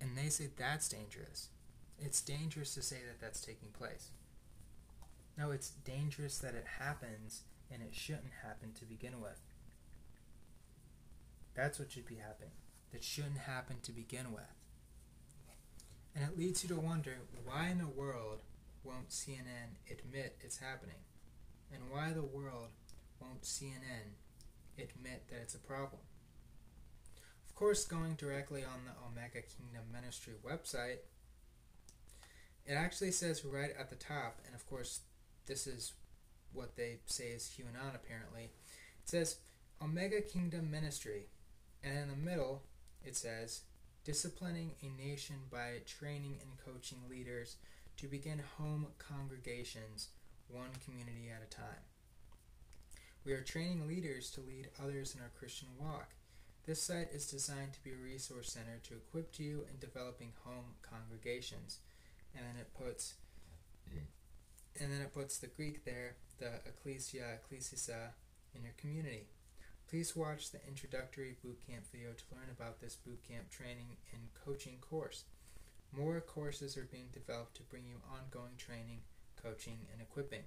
and 0.00 0.16
they 0.16 0.28
say 0.28 0.48
that's 0.56 0.88
dangerous 0.88 1.48
it's 2.04 2.20
dangerous 2.20 2.74
to 2.74 2.82
say 2.82 2.96
that 3.06 3.20
that's 3.20 3.40
taking 3.40 3.68
place. 3.68 4.10
No, 5.38 5.50
it's 5.52 5.70
dangerous 5.70 6.38
that 6.38 6.54
it 6.54 6.66
happens 6.78 7.42
and 7.70 7.80
it 7.80 7.94
shouldn't 7.94 8.32
happen 8.42 8.72
to 8.78 8.84
begin 8.84 9.20
with. 9.20 9.40
That's 11.54 11.78
what 11.78 11.92
should 11.92 12.06
be 12.06 12.16
happening. 12.16 12.50
That 12.92 13.04
shouldn't 13.04 13.38
happen 13.38 13.76
to 13.82 13.92
begin 13.92 14.32
with. 14.32 14.52
And 16.14 16.24
it 16.24 16.36
leads 16.36 16.62
you 16.62 16.68
to 16.70 16.80
wonder 16.80 17.16
why 17.44 17.68
in 17.68 17.78
the 17.78 17.86
world 17.86 18.40
won't 18.84 19.10
CNN 19.10 19.78
admit 19.90 20.36
it's 20.40 20.58
happening? 20.58 20.96
And 21.72 21.84
why 21.90 22.12
the 22.12 22.22
world 22.22 22.68
won't 23.20 23.42
CNN 23.42 24.18
admit 24.78 25.28
that 25.28 25.40
it's 25.42 25.54
a 25.54 25.58
problem? 25.58 26.02
Of 27.46 27.54
course, 27.54 27.84
going 27.84 28.14
directly 28.14 28.64
on 28.64 28.84
the 28.84 28.92
Omega 29.06 29.42
Kingdom 29.42 29.84
Ministry 29.92 30.34
website, 30.44 30.98
it 32.66 32.74
actually 32.74 33.10
says 33.10 33.44
right 33.44 33.72
at 33.78 33.90
the 33.90 33.96
top, 33.96 34.40
and 34.46 34.54
of 34.54 34.66
course, 34.66 35.00
this 35.46 35.66
is 35.66 35.92
what 36.52 36.76
they 36.76 36.98
say 37.06 37.28
is 37.28 37.50
QAnon 37.56 37.94
apparently. 37.94 38.44
It 38.44 39.08
says 39.08 39.36
Omega 39.82 40.20
Kingdom 40.20 40.70
Ministry, 40.70 41.26
and 41.82 41.98
in 41.98 42.08
the 42.08 42.16
middle, 42.16 42.62
it 43.04 43.16
says 43.16 43.62
disciplining 44.04 44.72
a 44.82 44.88
nation 45.02 45.36
by 45.50 45.80
training 45.86 46.38
and 46.40 46.58
coaching 46.64 46.98
leaders 47.08 47.56
to 47.96 48.08
begin 48.08 48.42
home 48.58 48.86
congregations, 48.98 50.08
one 50.48 50.70
community 50.84 51.30
at 51.30 51.42
a 51.46 51.50
time. 51.50 51.91
We 53.24 53.32
are 53.34 53.40
training 53.40 53.86
leaders 53.86 54.30
to 54.32 54.40
lead 54.40 54.70
others 54.82 55.14
in 55.14 55.20
our 55.20 55.30
Christian 55.38 55.68
walk. 55.78 56.10
This 56.66 56.82
site 56.82 57.10
is 57.12 57.30
designed 57.30 57.72
to 57.72 57.82
be 57.84 57.92
a 57.92 57.96
resource 57.96 58.50
center 58.50 58.80
to 58.82 58.94
equip 58.94 59.38
you 59.38 59.64
in 59.70 59.78
developing 59.78 60.32
home 60.44 60.74
congregations 60.82 61.78
and 62.34 62.44
then 62.44 62.60
it 62.60 62.74
puts 62.74 63.14
and 64.80 64.90
then 64.90 65.02
it 65.02 65.12
puts 65.12 65.38
the 65.38 65.46
Greek 65.46 65.84
there, 65.84 66.16
the 66.38 66.50
ecclesia, 66.66 67.34
ecclesia 67.34 68.14
in 68.56 68.62
your 68.62 68.72
community. 68.76 69.26
Please 69.88 70.16
watch 70.16 70.50
the 70.50 70.66
introductory 70.66 71.36
bootcamp 71.44 71.86
video 71.92 72.08
to 72.12 72.34
learn 72.34 72.48
about 72.50 72.80
this 72.80 72.96
bootcamp 72.96 73.50
training 73.50 73.98
and 74.12 74.22
coaching 74.44 74.78
course. 74.80 75.24
More 75.96 76.20
courses 76.22 76.76
are 76.76 76.88
being 76.90 77.08
developed 77.12 77.54
to 77.56 77.62
bring 77.64 77.84
you 77.86 77.96
ongoing 78.10 78.56
training, 78.56 79.02
coaching, 79.40 79.78
and 79.92 80.00
equipping. 80.00 80.44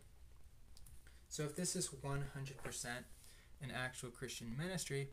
So, 1.29 1.43
if 1.43 1.55
this 1.55 1.75
is 1.75 1.89
100% 1.89 2.85
an 3.61 3.71
actual 3.73 4.09
Christian 4.09 4.55
ministry, 4.57 5.09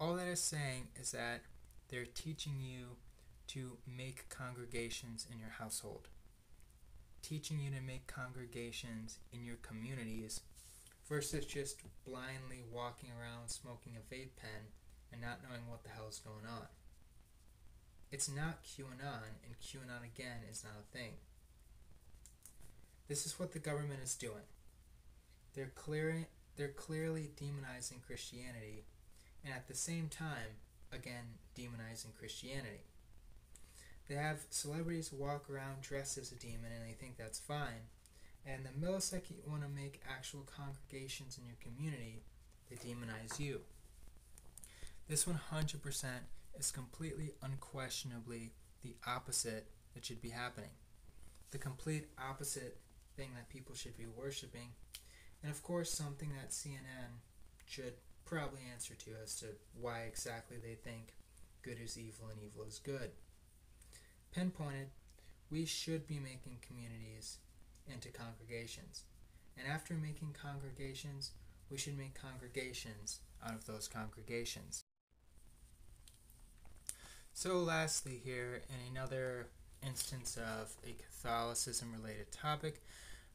all 0.00 0.14
that 0.14 0.26
is 0.28 0.40
saying 0.40 0.88
is 1.00 1.12
that 1.12 1.42
they're 1.88 2.04
teaching 2.04 2.54
you 2.60 2.96
to 3.48 3.76
make 3.86 4.28
congregations 4.28 5.26
in 5.30 5.38
your 5.38 5.50
household, 5.50 6.08
teaching 7.22 7.60
you 7.60 7.70
to 7.70 7.80
make 7.80 8.06
congregations 8.06 9.18
in 9.32 9.44
your 9.44 9.56
communities 9.56 10.40
versus 11.08 11.44
just 11.44 11.82
blindly 12.06 12.62
walking 12.72 13.10
around 13.10 13.48
smoking 13.48 13.92
a 13.96 14.14
vape 14.14 14.36
pen 14.36 14.72
and 15.12 15.20
not 15.20 15.40
knowing 15.42 15.68
what 15.68 15.84
the 15.84 15.90
hell 15.90 16.08
is 16.08 16.18
going 16.18 16.46
on. 16.50 16.66
It's 18.10 18.30
not 18.30 18.62
QAnon, 18.64 19.38
and 19.44 19.58
QAnon 19.60 20.04
again 20.04 20.40
is 20.50 20.64
not 20.64 20.74
a 20.80 20.96
thing. 20.96 21.12
This 23.08 23.26
is 23.26 23.38
what 23.38 23.52
the 23.52 23.58
government 23.58 24.00
is 24.02 24.14
doing. 24.14 24.48
They're 25.54 25.72
clearing 25.74 26.26
they're 26.56 26.68
clearly 26.68 27.30
demonizing 27.40 28.02
Christianity 28.06 28.84
and 29.44 29.54
at 29.54 29.68
the 29.68 29.74
same 29.74 30.08
time 30.08 30.60
again 30.92 31.38
demonizing 31.56 32.14
Christianity. 32.18 32.84
They 34.08 34.14
have 34.16 34.40
celebrities 34.50 35.12
walk 35.12 35.48
around 35.48 35.80
dressed 35.80 36.18
as 36.18 36.32
a 36.32 36.36
demon 36.36 36.70
and 36.74 36.88
they 36.88 36.94
think 36.94 37.16
that's 37.16 37.38
fine. 37.38 37.88
And 38.44 38.64
the 38.64 38.86
millisecond 38.86 39.30
you 39.30 39.50
want 39.50 39.62
to 39.62 39.68
make 39.68 40.02
actual 40.10 40.46
congregations 40.56 41.38
in 41.38 41.46
your 41.46 41.56
community, 41.62 42.22
they 42.68 42.76
demonize 42.76 43.38
you. 43.38 43.60
This 45.08 45.24
100% 45.24 46.04
is 46.58 46.70
completely 46.70 47.32
unquestionably 47.42 48.52
the 48.82 48.96
opposite 49.06 49.66
that 49.94 50.04
should 50.04 50.20
be 50.20 50.30
happening. 50.30 50.70
The 51.50 51.58
complete 51.58 52.08
opposite 52.18 52.78
thing 53.16 53.30
that 53.34 53.48
people 53.48 53.74
should 53.74 53.96
be 53.96 54.06
worshiping. 54.06 54.68
And 55.42 55.50
of 55.50 55.62
course, 55.62 55.90
something 55.90 56.30
that 56.40 56.50
CNN 56.50 57.20
should 57.66 57.94
probably 58.24 58.60
answer 58.72 58.94
to 58.94 59.10
as 59.22 59.34
to 59.36 59.46
why 59.80 60.00
exactly 60.00 60.56
they 60.56 60.74
think 60.74 61.14
good 61.62 61.78
is 61.82 61.98
evil 61.98 62.28
and 62.30 62.40
evil 62.40 62.64
is 62.64 62.78
good 62.78 63.10
pinpointed, 64.32 64.88
we 65.50 65.64
should 65.64 66.06
be 66.06 66.18
making 66.18 66.56
communities 66.66 67.38
into 67.86 68.08
congregations. 68.08 69.04
And 69.56 69.68
after 69.68 69.94
making 69.94 70.34
congregations, 70.40 71.32
we 71.70 71.76
should 71.76 71.96
make 71.96 72.20
congregations 72.20 73.20
out 73.46 73.54
of 73.54 73.66
those 73.66 73.86
congregations. 73.86 74.84
So, 77.34 77.58
lastly, 77.58 78.20
here, 78.22 78.62
in 78.68 78.94
another 78.94 79.48
instance 79.86 80.36
of 80.36 80.74
a 80.86 80.92
Catholicism 80.92 81.92
related 81.92 82.30
topic, 82.30 82.82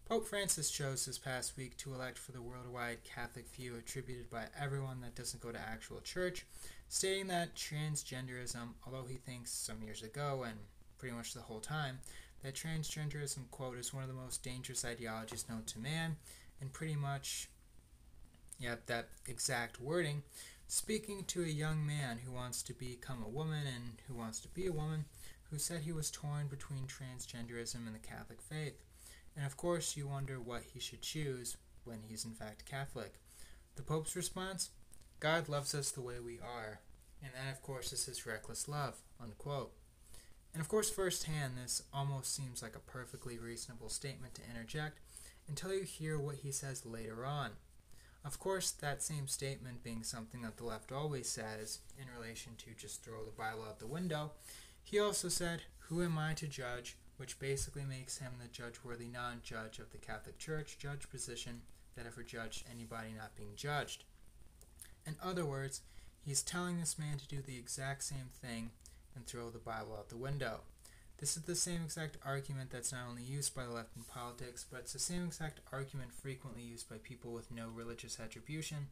Pope 0.07 0.25
Francis 0.25 0.71
chose 0.71 1.05
this 1.05 1.17
past 1.17 1.57
week 1.57 1.75
to 1.75 1.93
elect 1.93 2.17
for 2.17 2.31
the 2.31 2.41
worldwide 2.41 3.03
Catholic 3.03 3.45
view 3.49 3.75
attributed 3.75 4.29
by 4.29 4.45
everyone 4.57 5.01
that 5.01 5.15
doesn't 5.15 5.43
go 5.43 5.51
to 5.51 5.59
actual 5.59 5.99
church, 5.99 6.45
stating 6.87 7.27
that 7.27 7.55
transgenderism, 7.55 8.69
although 8.85 9.05
he 9.05 9.17
thinks 9.17 9.51
some 9.51 9.83
years 9.83 10.03
ago 10.03 10.45
and 10.47 10.55
pretty 10.97 11.13
much 11.13 11.33
the 11.33 11.41
whole 11.41 11.59
time, 11.59 11.99
that 12.41 12.55
transgenderism, 12.55 13.51
quote, 13.51 13.77
is 13.77 13.93
one 13.93 14.01
of 14.01 14.07
the 14.07 14.15
most 14.15 14.41
dangerous 14.43 14.85
ideologies 14.85 15.43
known 15.49 15.63
to 15.65 15.77
man, 15.77 16.15
and 16.61 16.71
pretty 16.71 16.95
much, 16.95 17.49
yep, 18.61 18.85
that 18.85 19.09
exact 19.27 19.81
wording, 19.81 20.23
speaking 20.69 21.25
to 21.25 21.43
a 21.43 21.47
young 21.47 21.85
man 21.85 22.19
who 22.25 22.31
wants 22.31 22.63
to 22.63 22.71
become 22.73 23.21
a 23.21 23.29
woman 23.29 23.67
and 23.67 24.01
who 24.07 24.13
wants 24.13 24.39
to 24.39 24.47
be 24.47 24.67
a 24.67 24.71
woman, 24.71 25.03
who 25.51 25.57
said 25.57 25.81
he 25.81 25.91
was 25.91 26.09
torn 26.09 26.47
between 26.47 26.85
transgenderism 26.87 27.85
and 27.85 27.93
the 27.93 27.99
Catholic 27.99 28.41
faith. 28.41 28.86
And 29.37 29.45
of 29.45 29.55
course, 29.55 29.95
you 29.95 30.07
wonder 30.07 30.41
what 30.41 30.63
he 30.73 30.79
should 30.79 31.03
choose 31.03 31.57
when 31.83 31.99
he's 32.09 32.25
in 32.25 32.31
fact 32.31 32.65
Catholic. 32.65 33.13
The 33.75 33.83
Pope's 33.83 34.15
response 34.15 34.71
God 35.19 35.47
loves 35.47 35.73
us 35.73 35.91
the 35.91 36.01
way 36.01 36.19
we 36.19 36.39
are, 36.39 36.81
and 37.23 37.31
that, 37.33 37.51
of 37.51 37.61
course, 37.61 37.93
is 37.93 38.05
his 38.05 38.25
reckless 38.25 38.67
love. 38.67 38.97
Unquote. 39.21 39.71
And 40.53 40.61
of 40.61 40.69
course, 40.69 40.89
firsthand, 40.89 41.53
this 41.57 41.83
almost 41.93 42.35
seems 42.35 42.63
like 42.63 42.75
a 42.75 42.91
perfectly 42.91 43.37
reasonable 43.37 43.89
statement 43.89 44.33
to 44.35 44.41
interject 44.49 44.99
until 45.47 45.73
you 45.73 45.83
hear 45.83 46.19
what 46.19 46.37
he 46.37 46.51
says 46.51 46.85
later 46.85 47.25
on. 47.25 47.51
Of 48.25 48.39
course, 48.39 48.71
that 48.71 49.03
same 49.03 49.27
statement 49.27 49.83
being 49.83 50.03
something 50.03 50.41
that 50.41 50.57
the 50.57 50.65
left 50.65 50.91
always 50.91 51.29
says 51.29 51.79
in 51.97 52.05
relation 52.19 52.53
to 52.57 52.71
just 52.79 53.03
throw 53.03 53.23
the 53.23 53.31
Bible 53.31 53.63
out 53.67 53.79
the 53.79 53.87
window, 53.87 54.31
he 54.83 54.99
also 54.99 55.29
said, 55.29 55.61
Who 55.87 56.03
am 56.03 56.17
I 56.17 56.33
to 56.33 56.47
judge? 56.47 56.97
Which 57.17 57.39
basically 57.39 57.83
makes 57.83 58.19
him 58.19 58.33
the 58.39 58.47
judge 58.47 58.75
worthy 58.83 59.07
non 59.07 59.41
judge 59.43 59.79
of 59.79 59.91
the 59.91 59.97
Catholic 59.97 60.37
Church 60.37 60.77
judge 60.79 61.09
position 61.09 61.61
that 61.95 62.05
ever 62.05 62.23
judged 62.23 62.63
anybody 62.71 63.09
not 63.15 63.35
being 63.35 63.55
judged. 63.55 64.03
In 65.05 65.15
other 65.21 65.45
words, 65.45 65.81
he's 66.23 66.43
telling 66.43 66.79
this 66.79 66.99
man 66.99 67.17
to 67.17 67.27
do 67.27 67.41
the 67.41 67.57
exact 67.57 68.03
same 68.03 68.29
thing 68.41 68.71
and 69.15 69.25
throw 69.25 69.49
the 69.49 69.57
Bible 69.57 69.95
out 69.97 70.09
the 70.09 70.17
window. 70.17 70.61
This 71.17 71.35
is 71.35 71.43
the 71.43 71.55
same 71.55 71.81
exact 71.83 72.17
argument 72.23 72.69
that's 72.69 72.91
not 72.91 73.07
only 73.09 73.23
used 73.23 73.55
by 73.55 73.65
the 73.65 73.71
left 73.71 73.95
in 73.95 74.03
politics, 74.03 74.65
but 74.69 74.81
it's 74.81 74.93
the 74.93 74.99
same 74.99 75.25
exact 75.25 75.61
argument 75.73 76.13
frequently 76.13 76.61
used 76.61 76.87
by 76.87 76.97
people 76.97 77.31
with 77.33 77.49
no 77.49 77.69
religious 77.73 78.19
attribution 78.19 78.87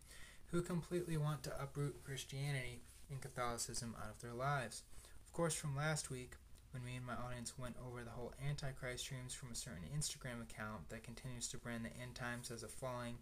who 0.47 0.63
completely 0.63 1.17
want 1.17 1.43
to 1.43 1.61
uproot 1.61 2.03
Christianity 2.03 2.81
and 3.11 3.21
Catholicism 3.21 3.95
out 4.01 4.09
of 4.15 4.21
their 4.21 4.33
lives. 4.33 4.81
Of 5.23 5.33
course, 5.33 5.53
from 5.53 5.75
last 5.75 6.09
week, 6.09 6.31
when 6.75 6.83
me 6.83 6.97
and 6.97 7.05
my 7.05 7.13
audience 7.13 7.57
went 7.57 7.77
over 7.87 8.03
the 8.03 8.09
whole 8.09 8.33
Antichrist 8.49 9.07
dreams 9.07 9.33
from 9.33 9.49
a 9.49 9.55
certain 9.55 9.87
Instagram 9.97 10.43
account 10.43 10.89
that 10.89 11.03
continues 11.03 11.47
to 11.47 11.57
brand 11.57 11.85
the 11.85 12.01
end 12.03 12.15
times 12.15 12.51
as 12.51 12.63
a 12.63 12.67
falling 12.67 13.15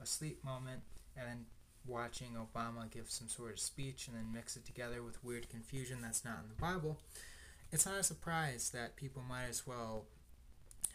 asleep 0.00 0.42
moment, 0.42 0.80
and 1.14 1.28
then 1.28 1.44
watching 1.86 2.28
Obama 2.30 2.90
give 2.90 3.10
some 3.10 3.28
sort 3.28 3.52
of 3.52 3.60
speech 3.60 4.08
and 4.08 4.16
then 4.16 4.32
mix 4.32 4.56
it 4.56 4.64
together 4.64 5.02
with 5.02 5.22
weird 5.22 5.50
confusion 5.50 5.98
that's 6.00 6.24
not 6.24 6.38
in 6.42 6.48
the 6.48 6.60
Bible, 6.60 6.98
it's 7.70 7.84
not 7.84 7.98
a 7.98 8.02
surprise 8.02 8.70
that 8.70 8.96
people 8.96 9.22
might 9.28 9.48
as 9.50 9.66
well 9.66 10.06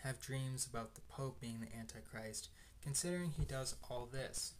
have 0.04 0.20
dreams 0.20 0.66
about 0.66 0.96
the 0.96 1.02
Pope 1.10 1.40
being 1.40 1.60
the 1.60 1.78
Antichrist, 1.78 2.50
considering 2.82 3.34
he 3.38 3.46
does 3.46 3.76
all 3.88 4.10
this. 4.12 4.54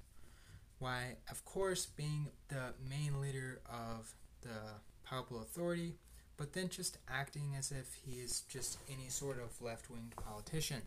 Why, 0.78 1.16
of 1.32 1.44
course, 1.46 1.88
being 1.88 2.28
the 2.50 2.74
main 2.88 3.20
leader 3.20 3.62
of 3.68 4.14
the 4.42 4.78
papal 5.10 5.42
authority, 5.42 5.96
but 6.40 6.54
then 6.54 6.70
just 6.70 6.98
acting 7.10 7.54
as 7.58 7.70
if 7.70 8.00
he 8.06 8.22
is 8.22 8.42
just 8.50 8.80
any 8.90 9.10
sort 9.10 9.38
of 9.38 9.62
left 9.62 9.92
winged 9.92 10.16
politician. 10.16 10.82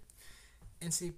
NC- 0.81 1.13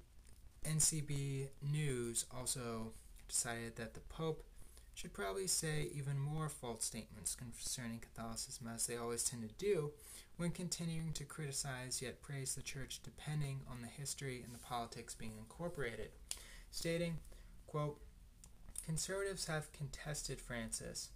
NCB 0.67 1.47
News 1.63 2.27
also 2.37 2.93
decided 3.29 3.77
that 3.77 3.95
the 3.95 4.01
Pope 4.01 4.45
should 4.93 5.13
probably 5.13 5.47
say 5.47 5.89
even 5.95 6.19
more 6.19 6.49
false 6.49 6.85
statements 6.85 7.37
concerning 7.37 8.01
Catholicism, 8.01 8.69
as 8.75 8.89
they 8.89 8.97
always 8.97 9.23
tend 9.23 9.49
to 9.49 9.55
do, 9.65 9.93
when 10.37 10.51
continuing 10.51 11.13
to 11.13 11.25
criticize 11.25 12.03
yet 12.03 12.21
praise 12.21 12.57
the 12.57 12.63
Church 12.63 13.01
depending 13.05 13.61
on 13.71 13.83
the 13.83 13.89
history 13.89 14.43
and 14.45 14.53
the 14.53 14.59
politics 14.59 15.15
being 15.15 15.39
incorporated, 15.39 16.09
stating, 16.73 17.19
quote, 17.69 18.01
Conservatives 18.85 19.47
have 19.47 19.73
contested 19.73 20.41
Francis 20.41 21.11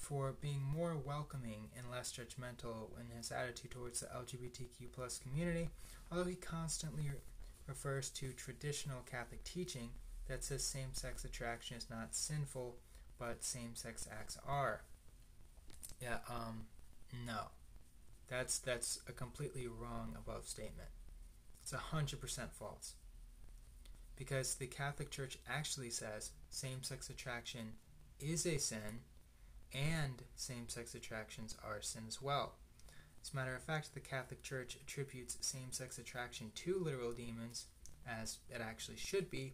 for 0.00 0.34
being 0.40 0.62
more 0.62 0.96
welcoming 0.96 1.68
and 1.76 1.90
less 1.90 2.10
judgmental 2.10 2.88
in 2.98 3.14
his 3.14 3.30
attitude 3.30 3.70
towards 3.70 4.00
the 4.00 4.06
LGBTQ 4.06 4.90
plus 4.92 5.18
community, 5.18 5.68
although 6.10 6.24
he 6.24 6.34
constantly 6.34 7.04
re- 7.04 7.18
refers 7.66 8.08
to 8.08 8.32
traditional 8.32 9.02
Catholic 9.02 9.44
teaching 9.44 9.90
that 10.26 10.42
says 10.42 10.64
same 10.64 10.94
sex 10.94 11.24
attraction 11.24 11.76
is 11.76 11.90
not 11.90 12.14
sinful, 12.14 12.76
but 13.18 13.44
same 13.44 13.74
sex 13.74 14.08
acts 14.10 14.38
are. 14.48 14.80
Yeah, 16.00 16.18
um, 16.30 16.62
no. 17.26 17.50
That's 18.28 18.58
that's 18.58 19.00
a 19.06 19.12
completely 19.12 19.66
wrong 19.66 20.16
above 20.16 20.46
statement. 20.46 20.88
It's 21.62 21.72
hundred 21.72 22.20
percent 22.20 22.54
false. 22.54 22.94
Because 24.16 24.54
the 24.54 24.66
Catholic 24.66 25.10
Church 25.10 25.38
actually 25.48 25.90
says 25.90 26.30
same 26.48 26.82
sex 26.82 27.10
attraction 27.10 27.74
is 28.18 28.46
a 28.46 28.58
sin 28.58 29.00
and 29.74 30.22
same 30.36 30.68
sex 30.68 30.94
attractions 30.94 31.56
are 31.64 31.80
sin 31.80 32.04
as 32.08 32.20
well. 32.20 32.54
As 33.22 33.32
a 33.32 33.36
matter 33.36 33.54
of 33.54 33.62
fact, 33.62 33.94
the 33.94 34.00
Catholic 34.00 34.42
Church 34.42 34.76
attributes 34.80 35.36
same 35.40 35.72
sex 35.72 35.98
attraction 35.98 36.52
to 36.56 36.78
literal 36.78 37.12
demons, 37.12 37.66
as 38.08 38.38
it 38.48 38.60
actually 38.60 38.96
should 38.96 39.30
be, 39.30 39.52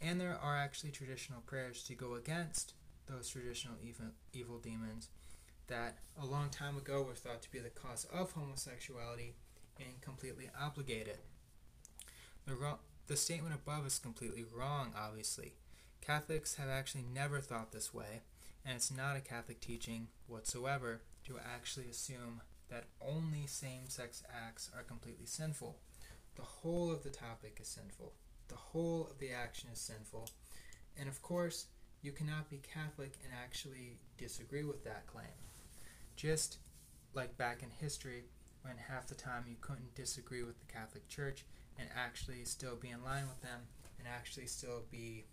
and 0.00 0.20
there 0.20 0.38
are 0.42 0.56
actually 0.56 0.90
traditional 0.90 1.40
prayers 1.40 1.82
to 1.84 1.94
go 1.94 2.14
against 2.14 2.74
those 3.06 3.28
traditional 3.28 3.76
evil, 3.82 4.06
evil 4.32 4.58
demons 4.58 5.08
that 5.66 5.98
a 6.20 6.26
long 6.26 6.50
time 6.50 6.76
ago 6.76 7.02
were 7.02 7.14
thought 7.14 7.42
to 7.42 7.50
be 7.50 7.58
the 7.58 7.70
cause 7.70 8.06
of 8.12 8.32
homosexuality 8.32 9.34
and 9.78 10.00
completely 10.00 10.50
obligated. 10.60 11.18
The, 12.46 12.54
wrong, 12.54 12.78
the 13.06 13.16
statement 13.16 13.54
above 13.54 13.86
is 13.86 13.98
completely 13.98 14.44
wrong, 14.44 14.92
obviously. 14.96 15.54
Catholics 16.00 16.56
have 16.56 16.68
actually 16.68 17.04
never 17.12 17.40
thought 17.40 17.72
this 17.72 17.94
way, 17.94 18.22
and 18.64 18.76
it's 18.76 18.90
not 18.90 19.16
a 19.16 19.20
Catholic 19.20 19.60
teaching 19.60 20.08
whatsoever 20.26 21.02
to 21.24 21.38
actually 21.38 21.88
assume 21.88 22.40
that 22.70 22.84
only 23.00 23.46
same 23.46 23.88
sex 23.88 24.22
acts 24.32 24.70
are 24.76 24.82
completely 24.82 25.26
sinful. 25.26 25.78
The 26.36 26.42
whole 26.42 26.90
of 26.90 27.02
the 27.02 27.10
topic 27.10 27.58
is 27.60 27.68
sinful 27.68 28.12
the 28.48 28.54
whole 28.54 29.08
of 29.10 29.18
the 29.18 29.30
action 29.30 29.68
is 29.72 29.80
sinful. 29.80 30.28
And 30.96 31.08
of 31.08 31.22
course, 31.22 31.66
you 32.02 32.12
cannot 32.12 32.50
be 32.50 32.58
Catholic 32.58 33.14
and 33.24 33.32
actually 33.42 33.98
disagree 34.18 34.64
with 34.64 34.84
that 34.84 35.06
claim. 35.06 35.26
Just 36.16 36.58
like 37.14 37.36
back 37.36 37.62
in 37.62 37.70
history, 37.70 38.24
when 38.62 38.76
half 38.76 39.06
the 39.06 39.14
time 39.14 39.44
you 39.48 39.56
couldn't 39.60 39.94
disagree 39.94 40.42
with 40.42 40.58
the 40.58 40.72
Catholic 40.72 41.08
Church 41.08 41.44
and 41.78 41.88
actually 41.96 42.44
still 42.44 42.76
be 42.76 42.90
in 42.90 43.02
line 43.04 43.26
with 43.28 43.40
them 43.42 43.60
and 43.98 44.06
actually 44.08 44.46
still 44.46 44.82
be 44.90 45.24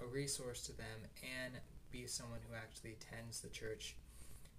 a 0.00 0.06
resource 0.06 0.62
to 0.62 0.76
them 0.76 1.10
and 1.22 1.54
be 1.92 2.06
someone 2.06 2.40
who 2.48 2.56
actually 2.56 2.96
attends 3.00 3.40
the 3.40 3.48
church 3.50 3.96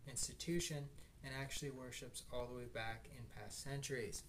institution 0.07 0.85
and 1.23 1.33
actually 1.41 1.71
worships 1.71 2.23
all 2.31 2.47
the 2.47 2.57
way 2.57 2.67
back 2.73 3.07
in 3.17 3.23
past 3.35 3.63
centuries. 3.63 4.23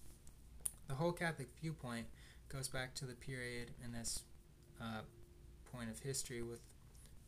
The 0.87 0.95
whole 0.95 1.11
Catholic 1.11 1.49
viewpoint 1.61 2.07
goes 2.49 2.67
back 2.67 2.95
to 2.95 3.05
the 3.05 3.13
period 3.13 3.71
in 3.83 3.91
this 3.91 4.23
uh, 4.81 5.01
point 5.71 5.89
of 5.89 5.99
history 5.99 6.41
with 6.41 6.61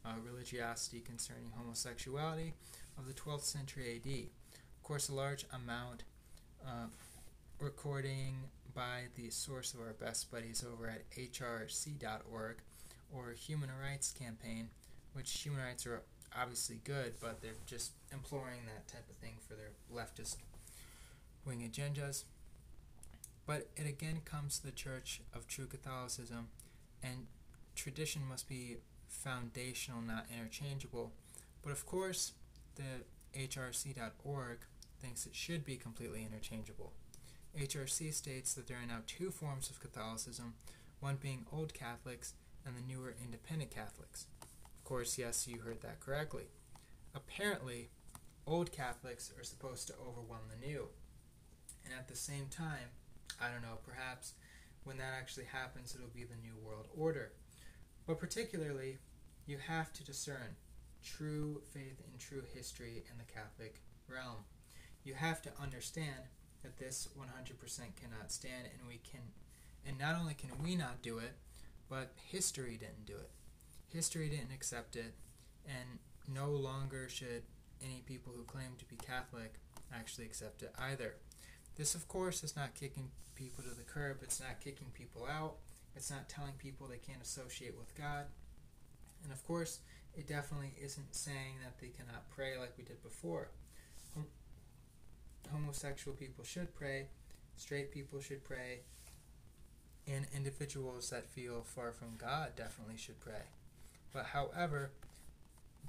uh, 0.06 0.14
religiosity 0.24 1.02
concerning 1.02 1.52
homosexuality 1.56 2.54
of 2.98 3.08
the 3.08 3.14
12th 3.14 3.44
century 3.44 3.96
AD. 3.96 4.12
Of 4.78 4.84
course, 4.84 5.10
a 5.10 5.14
large 5.14 5.46
amount 5.54 6.04
uh, 6.66 6.88
recording 7.60 8.36
by 8.74 9.06
the 9.16 9.30
source 9.30 9.74
of 9.74 9.80
our 9.80 9.94
best 9.94 10.32
buddies 10.32 10.64
over 10.64 10.88
at 10.88 11.10
hrc.org 11.12 12.58
or 13.14 13.32
Human 13.32 13.70
Rights 13.82 14.12
Campaign, 14.12 14.70
which 15.18 15.32
human 15.32 15.64
rights 15.64 15.88
are 15.88 16.04
obviously 16.40 16.80
good, 16.84 17.14
but 17.20 17.42
they're 17.42 17.54
just 17.66 17.94
imploring 18.14 18.62
that 18.68 18.88
type 18.88 19.10
of 19.10 19.16
thing 19.16 19.34
for 19.48 19.56
their 19.56 19.72
leftist 19.92 20.38
wing 21.44 21.68
agendas. 21.68 22.24
But 23.48 23.70
it 23.76 23.88
again 23.88 24.22
comes 24.24 24.60
to 24.60 24.66
the 24.68 24.72
Church 24.72 25.22
of 25.34 25.48
True 25.48 25.66
Catholicism, 25.66 26.50
and 27.02 27.26
tradition 27.76 28.22
must 28.30 28.48
be 28.48 28.78
foundational, 29.08 30.02
not 30.02 30.28
interchangeable. 30.32 31.14
But 31.64 31.72
of 31.72 31.86
course, 31.88 32.34
the 32.76 33.04
HRC.org 33.36 34.60
thinks 35.02 35.26
it 35.26 35.36
should 35.36 35.66
be 35.66 35.78
completely 35.78 36.24
interchangeable. 36.24 36.94
HRC 37.60 38.14
states 38.14 38.54
that 38.54 38.68
there 38.68 38.78
are 38.78 38.88
now 38.88 39.00
two 39.08 39.32
forms 39.32 39.72
of 39.72 39.80
Catholicism, 39.80 40.54
one 41.00 41.16
being 41.16 41.48
Old 41.52 41.74
Catholics 41.74 42.34
and 42.66 42.76
the 42.76 42.82
newer 42.82 43.16
Independent 43.24 43.72
Catholics. 43.72 44.28
Course, 44.88 45.18
yes, 45.18 45.50
you 45.50 45.60
heard 45.60 45.82
that 45.82 46.00
correctly. 46.00 46.46
Apparently, 47.14 47.90
Old 48.46 48.72
Catholics 48.72 49.34
are 49.38 49.44
supposed 49.44 49.86
to 49.88 49.94
overwhelm 49.96 50.44
the 50.50 50.66
new. 50.66 50.88
And 51.84 51.94
at 51.94 52.08
the 52.08 52.16
same 52.16 52.46
time, 52.50 52.96
I 53.42 53.52
don't 53.52 53.64
know, 53.64 53.80
perhaps 53.86 54.36
when 54.86 54.96
that 55.00 55.14
actually 55.18 55.44
happens, 55.52 55.94
it'll 55.94 56.08
be 56.08 56.24
the 56.24 56.42
New 56.42 56.56
World 56.66 56.88
Order. 56.98 57.34
But 58.06 58.18
particularly, 58.18 59.00
you 59.46 59.58
have 59.58 59.92
to 59.92 60.06
discern 60.06 60.56
true 61.04 61.62
faith 61.74 62.02
and 62.10 62.18
true 62.18 62.44
history 62.54 63.04
in 63.12 63.18
the 63.18 63.26
Catholic 63.26 63.82
realm. 64.08 64.46
You 65.04 65.16
have 65.16 65.42
to 65.42 65.62
understand 65.62 66.30
that 66.64 66.78
this 66.78 67.10
100% 67.20 67.26
cannot 67.98 68.32
stand, 68.32 68.70
and 68.72 68.88
we 68.88 69.02
can, 69.04 69.20
and 69.86 70.00
not 70.00 70.16
only 70.16 70.34
can 70.34 70.52
we 70.64 70.78
not 70.78 71.02
do 71.02 71.18
it, 71.18 71.34
but 71.90 72.14
history 72.32 72.78
didn't 72.78 73.06
do 73.06 73.16
it. 73.16 73.32
History 73.94 74.30
didn't 74.30 74.54
accept 74.54 74.96
it, 74.96 75.14
and 75.66 76.00
no 76.28 76.50
longer 76.50 77.08
should 77.10 77.44
any 77.84 78.04
people 78.06 78.34
who 78.36 78.44
claim 78.44 78.76
to 78.80 78.86
be 78.86 78.96
Catholic 78.96 79.54
actually 79.94 80.26
accept 80.26 80.62
it 80.62 80.74
either. 80.80 81.16
This, 81.76 81.96
of 81.96 82.08
course, 82.08 82.44
is 82.44 82.56
not 82.56 82.76
kicking 82.76 83.10
people 83.36 83.64
to 83.64 83.70
the 83.70 83.84
curb, 83.84 84.18
it's 84.24 84.40
not 84.40 84.60
kicking 84.60 84.88
people 84.94 85.28
out, 85.30 85.58
it's 85.96 86.10
not 86.10 86.28
telling 86.28 86.54
people 86.58 86.88
they 86.88 86.98
can't 86.98 87.22
associate 87.22 87.78
with 87.78 87.96
God. 87.96 88.26
And 89.24 89.32
of 89.32 89.46
course, 89.46 89.80
it 90.16 90.28
definitely 90.28 90.74
isn't 90.82 91.16
saying 91.16 91.58
that 91.64 91.80
they 91.80 91.90
cannot 91.90 92.30
pray 92.30 92.58
like 92.58 92.74
we 92.78 92.84
did 92.84 93.02
before. 93.04 93.50
Hom- 94.16 94.26
homosexual 95.52 96.18
people 96.18 96.44
should 96.44 96.74
pray, 96.76 97.08
straight 97.56 97.92
people 97.92 98.20
should 98.20 98.44
pray, 98.44 98.82
and 100.08 100.26
individuals 100.36 101.10
that 101.10 101.30
feel 101.30 101.62
far 101.62 101.92
from 101.92 102.16
God 102.18 102.56
definitely 102.56 102.98
should 102.98 103.20
pray. 103.20 103.44
But 104.18 104.26
however, 104.34 104.90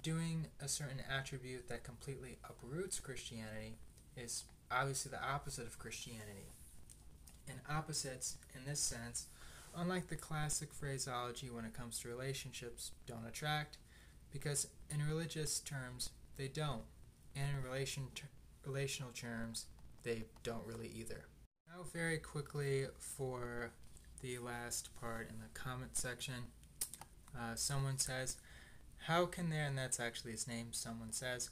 doing 0.02 0.48
a 0.60 0.68
certain 0.68 1.00
attribute 1.10 1.66
that 1.70 1.82
completely 1.82 2.36
uproots 2.44 3.00
Christianity 3.00 3.78
is 4.18 4.44
obviously 4.70 5.10
the 5.10 5.26
opposite 5.26 5.66
of 5.66 5.78
Christianity. 5.78 6.52
And 7.48 7.60
opposites, 7.70 8.36
in 8.54 8.66
this 8.66 8.80
sense, 8.80 9.28
unlike 9.74 10.08
the 10.08 10.16
classic 10.16 10.74
phraseology 10.74 11.48
when 11.48 11.64
it 11.64 11.72
comes 11.72 12.00
to 12.00 12.08
relationships, 12.08 12.90
don't 13.06 13.26
attract, 13.26 13.78
because 14.30 14.68
in 14.90 15.08
religious 15.08 15.60
terms, 15.60 16.10
they 16.36 16.48
don't. 16.48 16.82
And 17.34 17.46
in 17.56 17.64
relation 17.64 18.08
ter- 18.14 18.28
relational 18.66 19.12
terms, 19.12 19.64
they 20.02 20.24
don't 20.42 20.66
really 20.66 20.92
either. 20.94 21.24
Now, 21.66 21.84
very 21.94 22.18
quickly 22.18 22.88
for 22.98 23.70
the 24.20 24.36
last 24.38 24.90
part 25.00 25.30
in 25.30 25.36
the 25.40 25.58
comment 25.58 25.96
section, 25.96 26.34
uh, 27.36 27.54
someone 27.54 27.98
says, 27.98 28.36
How 29.06 29.26
can 29.26 29.50
there, 29.50 29.66
and 29.66 29.76
that's 29.76 30.00
actually 30.00 30.32
his 30.32 30.46
name, 30.46 30.68
someone 30.72 31.12
says, 31.12 31.50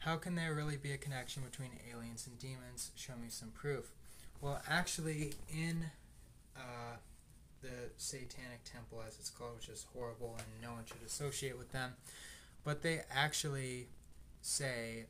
How 0.00 0.16
can 0.16 0.34
there 0.34 0.54
really 0.54 0.76
be 0.76 0.92
a 0.92 0.98
connection 0.98 1.42
between 1.42 1.70
aliens 1.90 2.26
and 2.26 2.38
demons? 2.38 2.90
Show 2.94 3.14
me 3.20 3.28
some 3.28 3.50
proof. 3.50 3.92
Well, 4.40 4.62
actually, 4.68 5.34
in 5.48 5.86
uh, 6.56 6.96
the 7.62 7.90
Satanic 7.96 8.64
Temple, 8.64 9.02
as 9.06 9.18
it's 9.18 9.30
called, 9.30 9.56
which 9.56 9.68
is 9.68 9.86
horrible 9.92 10.36
and 10.38 10.62
no 10.62 10.74
one 10.74 10.84
should 10.86 11.04
associate 11.04 11.58
with 11.58 11.72
them, 11.72 11.94
but 12.64 12.82
they 12.82 13.00
actually 13.10 13.88
say, 14.42 15.06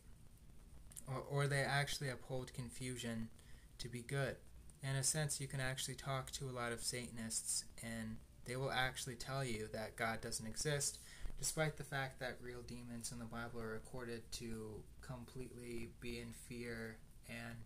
or, 1.07 1.23
or 1.31 1.47
they 1.47 1.61
actually 1.61 2.09
uphold 2.09 2.53
confusion 2.55 3.29
to 3.79 3.89
be 3.89 4.01
good. 4.01 4.37
In 4.83 4.97
a 4.97 5.03
sense, 5.03 5.41
you 5.41 5.47
can 5.49 5.61
actually 5.61 5.95
talk 5.95 6.31
to 6.33 6.49
a 6.49 6.53
lot 6.53 6.73
of 6.73 6.81
Satanists, 6.81 7.65
and 7.83 8.17
they 8.49 8.57
will 8.57 8.73
actually 8.73 9.15
tell 9.15 9.45
you 9.45 9.69
that 9.73 9.97
God 9.97 10.21
doesn't 10.21 10.47
exist, 10.47 10.99
despite 11.39 11.77
the 11.77 11.85
fact 11.85 12.19
that 12.21 12.39
real 12.43 12.63
demons 12.67 13.13
in 13.13 13.19
the 13.19 13.25
Bible 13.25 13.61
are 13.61 13.73
recorded 13.73 14.23
to 14.33 14.83
completely 15.03 15.91
be 16.01 16.19
in 16.19 16.33
fear 16.49 16.97
and 17.29 17.57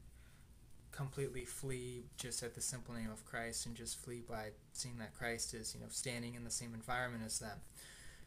completely 0.91 1.45
flee 1.45 2.05
just 2.18 2.43
at 2.43 2.55
the 2.55 2.61
simple 2.61 2.95
name 2.95 3.11
of 3.11 3.24
Christ 3.24 3.66
and 3.66 3.74
just 3.74 3.99
flee 4.05 4.22
by 4.28 4.49
seeing 4.72 4.99
that 4.99 5.16
Christ 5.16 5.55
is, 5.55 5.74
you 5.74 5.80
know, 5.80 5.87
standing 5.89 6.35
in 6.35 6.45
the 6.45 6.51
same 6.51 6.74
environment 6.74 7.22
as 7.24 7.39
them. 7.39 7.59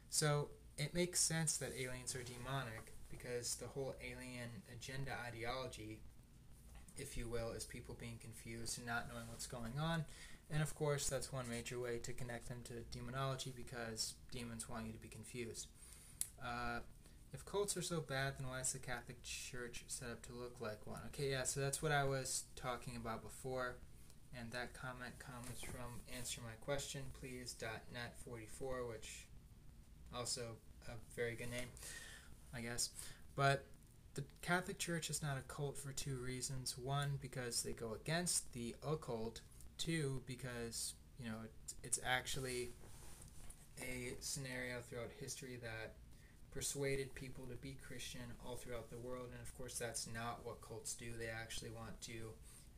So 0.09 0.49
it 0.77 0.93
makes 0.93 1.19
sense 1.19 1.57
that 1.57 1.71
aliens 1.79 2.15
are 2.15 2.23
demonic 2.23 2.93
because 3.09 3.55
the 3.55 3.67
whole 3.67 3.95
alien 4.01 4.49
agenda 4.73 5.11
ideology, 5.27 5.99
if 6.97 7.17
you 7.17 7.27
will, 7.27 7.51
is 7.51 7.65
people 7.65 7.95
being 7.99 8.17
confused 8.19 8.77
and 8.77 8.87
not 8.87 9.07
knowing 9.07 9.27
what's 9.29 9.47
going 9.47 9.73
on. 9.79 10.05
And 10.51 10.61
of 10.61 10.75
course, 10.75 11.09
that's 11.09 11.33
one 11.33 11.49
major 11.49 11.79
way 11.79 11.97
to 11.99 12.13
connect 12.13 12.49
them 12.49 12.59
to 12.65 12.73
demonology 12.97 13.51
because 13.55 14.13
demons 14.31 14.69
want 14.69 14.85
you 14.85 14.93
to 14.93 14.99
be 14.99 15.07
confused. 15.07 15.67
Uh, 16.43 16.79
if 17.33 17.43
cults 17.43 17.75
are 17.75 17.81
so 17.81 17.99
bad, 17.99 18.35
then 18.37 18.47
why 18.47 18.61
is 18.61 18.71
the 18.71 18.79
Catholic 18.79 19.21
Church 19.23 19.83
set 19.87 20.09
up 20.09 20.25
to 20.27 20.33
look 20.33 20.55
like 20.61 20.85
one? 20.85 21.01
Okay, 21.07 21.31
yeah, 21.31 21.43
so 21.43 21.59
that's 21.59 21.81
what 21.81 21.91
I 21.91 22.03
was 22.03 22.43
talking 22.55 22.95
about 22.95 23.23
before. 23.23 23.75
And 24.39 24.51
that 24.51 24.73
comment 24.73 25.17
comes 25.19 25.61
from 25.61 26.01
Answer 26.15 26.41
My 26.41 26.53
Question, 26.61 27.01
please.net44, 27.19 28.87
which 28.87 29.27
also 30.15 30.55
a 30.87 30.91
very 31.15 31.35
good 31.35 31.51
name, 31.51 31.67
I 32.53 32.61
guess. 32.61 32.89
But 33.35 33.65
the 34.13 34.23
Catholic 34.41 34.77
Church 34.77 35.09
is 35.09 35.21
not 35.21 35.37
a 35.37 35.41
cult 35.41 35.77
for 35.77 35.91
two 35.91 36.17
reasons. 36.17 36.77
One, 36.77 37.17
because 37.21 37.63
they 37.63 37.73
go 37.73 37.93
against 37.93 38.51
the 38.53 38.75
occult. 38.85 39.41
Two, 39.77 40.21
because, 40.25 40.93
you 41.19 41.25
know, 41.25 41.37
it's 41.83 41.99
actually 42.05 42.69
a 43.81 44.15
scenario 44.19 44.79
throughout 44.81 45.11
history 45.19 45.59
that 45.61 45.93
persuaded 46.51 47.13
people 47.13 47.45
to 47.45 47.55
be 47.57 47.75
Christian 47.85 48.21
all 48.45 48.55
throughout 48.55 48.89
the 48.89 48.97
world. 48.97 49.27
And 49.31 49.41
of 49.41 49.57
course, 49.57 49.77
that's 49.77 50.07
not 50.13 50.39
what 50.43 50.61
cults 50.61 50.93
do. 50.93 51.07
They 51.19 51.27
actually 51.27 51.71
want 51.71 51.99
to 52.03 52.31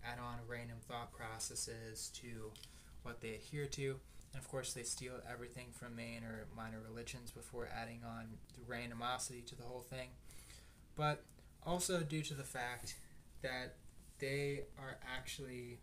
add 0.03 0.19
on 0.19 0.39
random 0.47 0.77
thought 0.87 1.11
processes 1.11 2.11
to 2.15 2.51
what 3.03 3.21
they 3.21 3.35
adhere 3.35 3.67
to. 3.67 3.99
And 4.33 4.41
of 4.41 4.47
course, 4.49 4.73
they 4.73 4.83
steal 4.83 5.13
everything 5.31 5.67
from 5.71 5.95
main 5.95 6.23
or 6.23 6.47
minor 6.55 6.79
religions 6.87 7.31
before 7.31 7.69
adding 7.73 8.01
on 8.05 8.25
the 8.55 8.65
randomosity 8.71 9.45
to 9.45 9.55
the 9.55 9.63
whole 9.63 9.85
thing. 9.87 10.09
But 10.95 11.23
also 11.63 12.01
due 12.01 12.23
to 12.23 12.33
the 12.33 12.43
fact 12.43 12.95
that 13.43 13.75
they 14.19 14.63
are 14.79 14.97
actually 15.15 15.79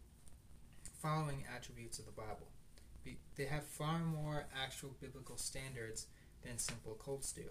following 1.04 1.44
attributes 1.54 1.98
of 1.98 2.06
the 2.06 2.12
Bible. 2.12 2.48
They 3.36 3.44
have 3.44 3.64
far 3.64 3.98
more 3.98 4.46
actual 4.58 4.96
biblical 5.02 5.36
standards 5.36 6.06
than 6.42 6.56
simple 6.56 6.94
cults 6.94 7.30
do. 7.30 7.44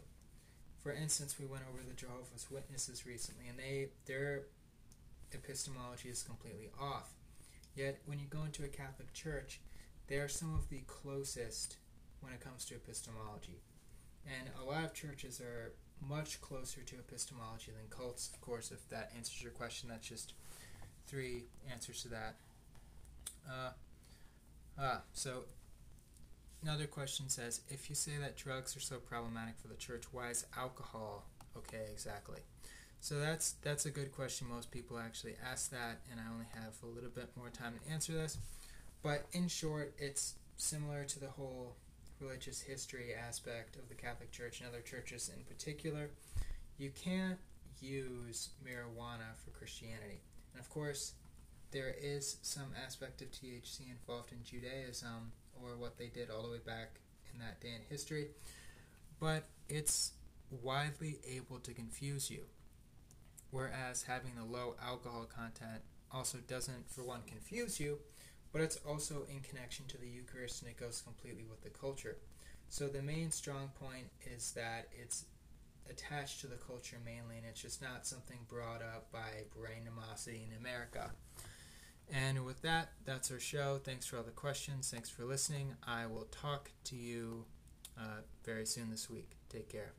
For 0.81 0.91
instance, 0.91 1.37
we 1.39 1.45
went 1.45 1.65
over 1.69 1.83
the 1.87 1.93
Jehovah's 1.93 2.47
Witnesses 2.49 3.05
recently, 3.05 3.47
and 3.47 3.59
they 3.59 3.89
their 4.07 4.45
epistemology 5.31 6.09
is 6.09 6.23
completely 6.23 6.69
off. 6.81 7.13
Yet, 7.75 8.01
when 8.07 8.17
you 8.17 8.25
go 8.27 8.43
into 8.43 8.63
a 8.63 8.67
Catholic 8.67 9.13
church, 9.13 9.61
they 10.07 10.15
are 10.15 10.27
some 10.27 10.55
of 10.55 10.69
the 10.69 10.81
closest 10.87 11.77
when 12.21 12.33
it 12.33 12.41
comes 12.41 12.65
to 12.65 12.75
epistemology. 12.75 13.61
And 14.25 14.49
a 14.59 14.65
lot 14.65 14.83
of 14.83 14.95
churches 14.95 15.39
are 15.39 15.73
much 16.01 16.41
closer 16.41 16.81
to 16.81 16.95
epistemology 16.95 17.71
than 17.71 17.95
cults. 17.95 18.31
Of 18.33 18.41
course, 18.41 18.71
if 18.71 18.89
that 18.89 19.11
answers 19.15 19.43
your 19.43 19.51
question, 19.51 19.89
that's 19.89 20.07
just 20.07 20.33
three 21.05 21.43
answers 21.71 22.01
to 22.01 22.07
that. 22.09 22.37
Uh, 23.49 23.71
ah, 24.79 25.01
so 25.13 25.43
Another 26.63 26.87
question 26.87 27.27
says, 27.27 27.59
if 27.67 27.89
you 27.89 27.95
say 27.95 28.13
that 28.21 28.37
drugs 28.37 28.77
are 28.77 28.79
so 28.79 28.95
problematic 28.95 29.55
for 29.59 29.67
the 29.67 29.75
church, 29.75 30.05
why 30.13 30.29
is 30.29 30.45
alcohol 30.57 31.25
okay 31.57 31.87
exactly? 31.91 32.39
So 33.01 33.19
that's 33.19 33.55
that's 33.63 33.85
a 33.85 33.91
good 33.91 34.13
question. 34.13 34.47
Most 34.47 34.71
people 34.71 34.97
actually 34.97 35.35
ask 35.45 35.71
that, 35.71 35.99
and 36.09 36.21
I 36.21 36.31
only 36.31 36.45
have 36.53 36.73
a 36.81 36.85
little 36.85 37.09
bit 37.09 37.29
more 37.35 37.49
time 37.49 37.73
to 37.77 37.91
answer 37.91 38.13
this. 38.13 38.37
But 39.01 39.25
in 39.33 39.49
short, 39.49 39.93
it's 39.97 40.35
similar 40.55 41.03
to 41.03 41.19
the 41.19 41.27
whole 41.27 41.75
religious 42.21 42.61
history 42.61 43.13
aspect 43.13 43.75
of 43.75 43.89
the 43.89 43.95
Catholic 43.95 44.31
Church 44.31 44.61
and 44.61 44.69
other 44.69 44.79
churches 44.79 45.29
in 45.35 45.43
particular. 45.43 46.11
You 46.77 46.91
can't 46.91 47.39
use 47.81 48.51
marijuana 48.65 49.35
for 49.43 49.51
Christianity. 49.51 50.21
And 50.53 50.61
of 50.61 50.69
course, 50.69 51.15
there 51.73 51.95
is 51.99 52.37
some 52.43 52.71
aspect 52.85 53.21
of 53.21 53.31
THC 53.31 53.81
involved 53.89 54.31
in 54.31 54.43
Judaism 54.43 55.31
or 55.61 55.75
what 55.75 55.97
they 55.97 56.07
did 56.07 56.29
all 56.29 56.43
the 56.43 56.51
way 56.51 56.59
back 56.63 56.99
in 57.33 57.39
that 57.39 57.59
day 57.59 57.69
in 57.75 57.81
history, 57.89 58.27
but 59.19 59.45
it's 59.67 60.11
widely 60.61 61.17
able 61.27 61.57
to 61.59 61.73
confuse 61.73 62.29
you. 62.29 62.43
Whereas 63.49 64.03
having 64.03 64.35
the 64.35 64.45
low 64.45 64.75
alcohol 64.83 65.25
content 65.25 65.81
also 66.11 66.37
doesn't, 66.47 66.89
for 66.91 67.03
one, 67.03 67.21
confuse 67.25 67.79
you, 67.79 67.97
but 68.51 68.61
it's 68.61 68.77
also 68.87 69.25
in 69.29 69.41
connection 69.41 69.85
to 69.87 69.97
the 69.97 70.07
Eucharist 70.07 70.61
and 70.61 70.69
it 70.69 70.79
goes 70.79 71.01
completely 71.01 71.45
with 71.49 71.63
the 71.63 71.69
culture. 71.69 72.17
So 72.69 72.87
the 72.87 73.01
main 73.01 73.31
strong 73.31 73.71
point 73.79 74.07
is 74.35 74.51
that 74.51 74.89
it's 74.91 75.25
attached 75.89 76.41
to 76.41 76.47
the 76.47 76.55
culture 76.55 76.97
mainly 77.03 77.37
and 77.37 77.45
it's 77.47 77.61
just 77.61 77.81
not 77.81 78.05
something 78.05 78.37
brought 78.47 78.81
up 78.81 79.11
by 79.11 79.45
brainamosity 79.57 80.47
in 80.47 80.57
America. 80.57 81.11
And 82.13 82.45
with 82.45 82.61
that, 82.61 82.91
that's 83.05 83.31
our 83.31 83.39
show. 83.39 83.79
Thanks 83.83 84.05
for 84.05 84.17
all 84.17 84.23
the 84.23 84.29
questions. 84.31 84.91
Thanks 84.91 85.09
for 85.09 85.25
listening. 85.25 85.73
I 85.85 86.05
will 86.05 86.27
talk 86.29 86.71
to 86.85 86.95
you 86.95 87.45
uh, 87.97 88.21
very 88.45 88.67
soon 88.67 88.91
this 88.91 89.09
week. 89.09 89.31
Take 89.49 89.67
care. 89.67 89.93